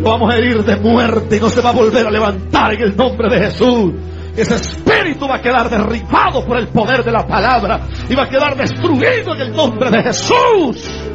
Lo 0.00 0.10
vamos 0.10 0.32
a 0.32 0.36
herir 0.36 0.64
de 0.64 0.76
muerte 0.76 1.36
y 1.36 1.40
no 1.40 1.48
se 1.48 1.60
va 1.60 1.70
a 1.70 1.72
volver 1.72 2.06
a 2.06 2.10
levantar 2.10 2.74
en 2.74 2.82
el 2.82 2.96
nombre 2.96 3.28
de 3.28 3.46
Jesús. 3.46 3.92
Ese 4.36 4.54
espíritu 4.54 5.28
va 5.28 5.36
a 5.36 5.42
quedar 5.42 5.68
derribado 5.68 6.44
por 6.46 6.56
el 6.56 6.68
poder 6.68 7.04
de 7.04 7.12
la 7.12 7.26
palabra 7.26 7.80
y 8.08 8.14
va 8.14 8.24
a 8.24 8.28
quedar 8.28 8.56
destruido 8.56 9.34
en 9.34 9.40
el 9.40 9.52
nombre 9.52 9.90
de 9.90 10.02
Jesús. 10.02 11.10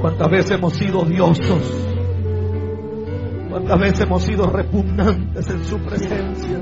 ¿Cuántas 0.00 0.30
veces 0.30 0.50
hemos 0.52 0.72
sido 0.74 1.00
odiosos? 1.00 1.89
¿Cuántas 3.50 3.80
veces 3.80 4.00
hemos 4.02 4.22
sido 4.22 4.46
repugnantes 4.46 5.50
en 5.50 5.64
su 5.64 5.78
presencia? 5.80 6.60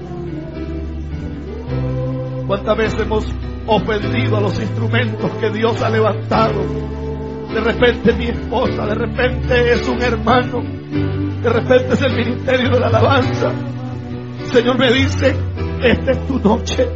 ¿Cuántas 2.46 2.76
veces 2.78 3.00
hemos 3.00 3.26
ofendido 3.66 4.38
a 4.38 4.40
los 4.40 4.58
instrumentos 4.58 5.30
que 5.32 5.50
Dios 5.50 5.82
ha 5.82 5.90
levantado? 5.90 6.64
De 7.52 7.60
repente 7.60 8.14
mi 8.14 8.28
esposa, 8.28 8.86
de 8.86 8.94
repente 8.94 9.72
es 9.72 9.86
un 9.86 10.00
hermano, 10.00 10.62
de 11.42 11.50
repente 11.50 11.92
es 11.92 12.02
el 12.02 12.16
ministerio 12.16 12.70
de 12.70 12.80
la 12.80 12.86
alabanza. 12.86 13.52
Señor 14.50 14.78
me 14.78 14.90
dice, 14.90 15.36
esta 15.82 16.10
es 16.12 16.26
tu 16.26 16.38
noche. 16.38 16.88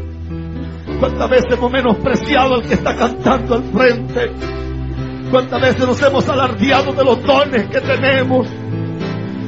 ¿Cuántas 1.01 1.29
veces 1.29 1.53
hemos 1.53 1.71
menospreciado 1.71 2.55
al 2.55 2.63
que 2.63 2.75
está 2.75 2.97
cantando 2.97 3.57
al 3.57 3.65
frente? 3.65 4.33
¿Cuántas 5.31 5.61
veces 5.61 5.87
nos 5.87 6.03
hemos 6.03 6.27
alardeado 6.31 6.95
de 6.95 7.05
los 7.05 7.23
dones 7.23 7.67
que 7.67 7.81
tenemos? 7.83 8.49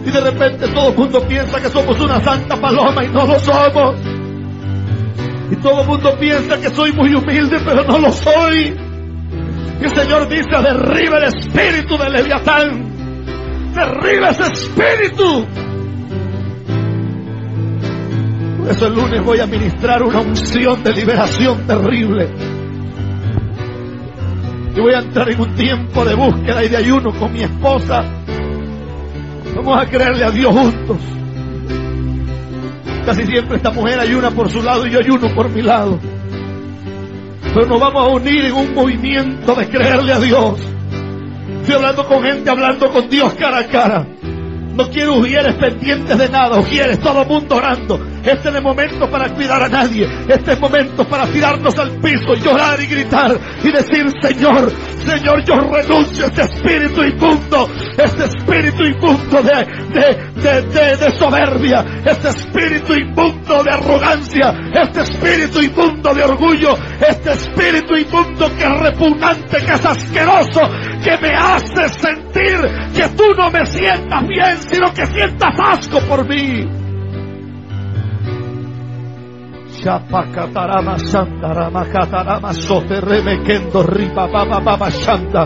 Y 0.07 0.11
de 0.11 0.21
repente 0.21 0.69
todo 0.69 0.91
el 0.91 0.97
mundo 0.97 1.21
piensa 1.27 1.61
que 1.61 1.69
somos 1.69 1.99
una 1.99 2.21
santa 2.21 2.57
paloma 2.57 3.05
y 3.05 3.09
no 3.09 3.27
lo 3.27 3.39
somos. 3.39 3.97
Y 5.51 5.57
todo 5.57 5.81
el 5.81 5.87
mundo 5.87 6.17
piensa 6.19 6.61
que 6.61 6.69
soy 6.71 6.93
muy 6.93 7.15
humilde, 7.15 7.59
pero 7.65 7.85
no 7.85 7.99
lo 7.99 8.13
soy. 8.13 8.77
Y 9.81 9.85
el 9.85 9.95
Señor 9.95 10.29
dice, 10.29 10.51
derriba 10.51 11.19
el 11.19 11.25
espíritu 11.25 11.97
de 11.97 12.11
Leviatán. 12.11 12.93
Derriba 13.75 14.29
ese 14.29 14.43
espíritu. 14.45 15.47
Por 18.59 18.71
eso 18.71 18.87
el 18.87 18.95
lunes 18.95 19.25
voy 19.25 19.41
a 19.41 19.47
ministrar 19.47 20.03
una 20.03 20.21
unción 20.21 20.83
de 20.83 20.93
liberación 20.93 21.67
terrible. 21.67 22.29
Y 24.77 24.81
voy 24.81 24.95
a 24.95 25.01
entrar 25.01 25.31
en 25.31 25.41
un 25.41 25.55
tiempo 25.55 26.05
de 26.05 26.15
búsqueda 26.15 26.65
y 26.65 26.69
de 26.69 26.77
ayuno 26.77 27.13
con 27.19 27.33
mi 27.33 27.43
esposa. 27.43 28.24
Vamos 29.57 29.79
a 29.79 29.87
creerle 29.87 30.25
a 30.25 30.31
Dios 30.31 30.53
juntos. 30.53 30.99
Casi 33.07 33.27
siempre 33.27 33.57
esta 33.57 33.71
mujer 33.71 33.99
ayuna 34.01 34.31
por 34.31 34.51
su 34.51 34.63
lado 34.63 34.87
y 34.87 34.91
yo 34.91 34.99
ayuno 34.99 35.35
por 35.35 35.49
mi 35.51 35.63
lado. 35.63 35.99
Pero 37.55 37.67
nos 37.67 37.81
vamos 37.81 38.03
a 38.03 38.09
unir 38.09 38.47
en 38.47 38.53
un 38.53 38.75
movimiento 38.75 39.55
de 39.55 39.69
creerle 39.69 40.13
a 40.13 40.19
Dios. 40.19 40.61
Estoy 41.61 41.75
hablando 41.77 42.07
con 42.07 42.23
gente, 42.23 42.51
hablando 42.51 42.91
con 42.91 43.09
Dios 43.09 43.33
cara 43.35 43.59
a 43.59 43.67
cara. 43.67 44.07
No 44.75 44.91
quiero 44.91 45.19
ujieres 45.19 45.55
pendientes 45.55 46.19
de 46.19 46.29
nada, 46.29 46.59
ujieres, 46.59 46.99
todo 46.99 47.23
el 47.23 47.29
mundo 47.29 47.57
orando. 47.57 48.01
Este 48.25 48.49
es 48.49 48.55
el 48.55 48.62
momento 48.62 49.11
para 49.11 49.29
cuidar 49.35 49.62
a 49.62 49.68
nadie. 49.68 50.09
Este 50.27 50.53
es 50.53 50.57
el 50.57 50.61
momento 50.61 51.07
para 51.07 51.27
tirarnos 51.27 51.79
al 51.79 51.91
piso, 52.01 52.35
llorar 52.35 52.81
y 52.81 52.87
gritar 52.87 53.39
y 53.62 53.70
decir, 53.70 54.07
Señor, 54.22 54.72
Señor, 55.05 55.45
yo 55.45 55.57
renuncio 55.61 56.25
a 56.25 56.29
este 56.29 56.43
espíritu 56.43 57.03
inmundo, 57.03 57.68
este 57.99 58.25
espíritu 58.25 58.85
inmundo 58.85 59.43
de, 59.43 59.66
de, 60.41 60.62
de, 60.62 60.97
de, 60.97 61.18
soberbia, 61.18 61.85
este 62.07 62.29
espíritu 62.31 62.95
inmundo 62.95 63.62
de 63.62 63.70
arrogancia, 63.70 64.55
este 64.72 65.03
espíritu 65.03 65.61
inmundo 65.61 66.14
de 66.14 66.25
orgullo, 66.25 66.79
este 67.07 67.33
espíritu 67.33 67.95
inmundo 67.95 68.51
que 68.57 68.64
es 68.64 68.81
repugnante, 68.81 69.59
que 69.59 69.72
es 69.72 69.85
asqueroso, 69.85 70.61
que 71.03 71.18
me 71.18 71.35
hace 71.37 71.89
sentir 71.91 72.59
que 72.95 73.09
tú 73.14 73.35
no 73.37 73.51
me 73.51 73.66
sientas 73.66 74.27
bien, 74.27 74.57
sino 74.70 74.95
que 74.95 75.05
sientas 75.05 75.53
asco 75.62 76.01
por 76.01 76.27
mí. 76.27 76.84
Chapakatarama 79.85 80.97
Sandarama 80.97 81.85
Katarama 81.85 82.53
Sotereme 82.55 83.45
Kendo 83.45 83.82
Riba 83.82 84.26
Baba 84.32 84.59
Baba 84.59 84.89
Shanda. 84.91 85.45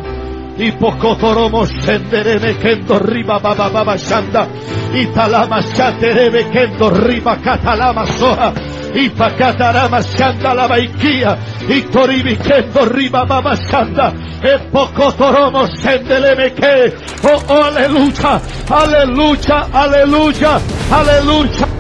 Hipocotoromo 0.57 1.67
Sendereme 1.67 2.55
Kendo 2.63 3.01
Riba 3.01 3.43
Baba 3.43 3.69
Baba 3.69 3.99
Shanda. 3.99 4.47
Italama 4.95 5.61
Shatereme 5.61 6.53
Kendo 6.53 6.89
Riba 6.89 7.35
Katalama 7.43 8.07
Soha. 8.07 8.55
Ipacatarama 8.95 10.03
Shanda 10.07 10.55
la 10.55 10.69
Baikia. 10.69 11.37
Itoribi 11.67 12.37
Kendo 12.37 12.87
Riba 12.87 13.27
Baba 13.27 13.57
Shanda. 13.57 14.15
Epocotoromo 14.41 15.67
Sendeleme 15.67 16.55
que. 16.55 16.95
Oh, 17.25 17.43
oh, 17.49 17.63
aleluya, 17.65 18.41
aleluya, 18.71 19.67
aleluya, 19.73 20.61
aleluya. 20.93 21.78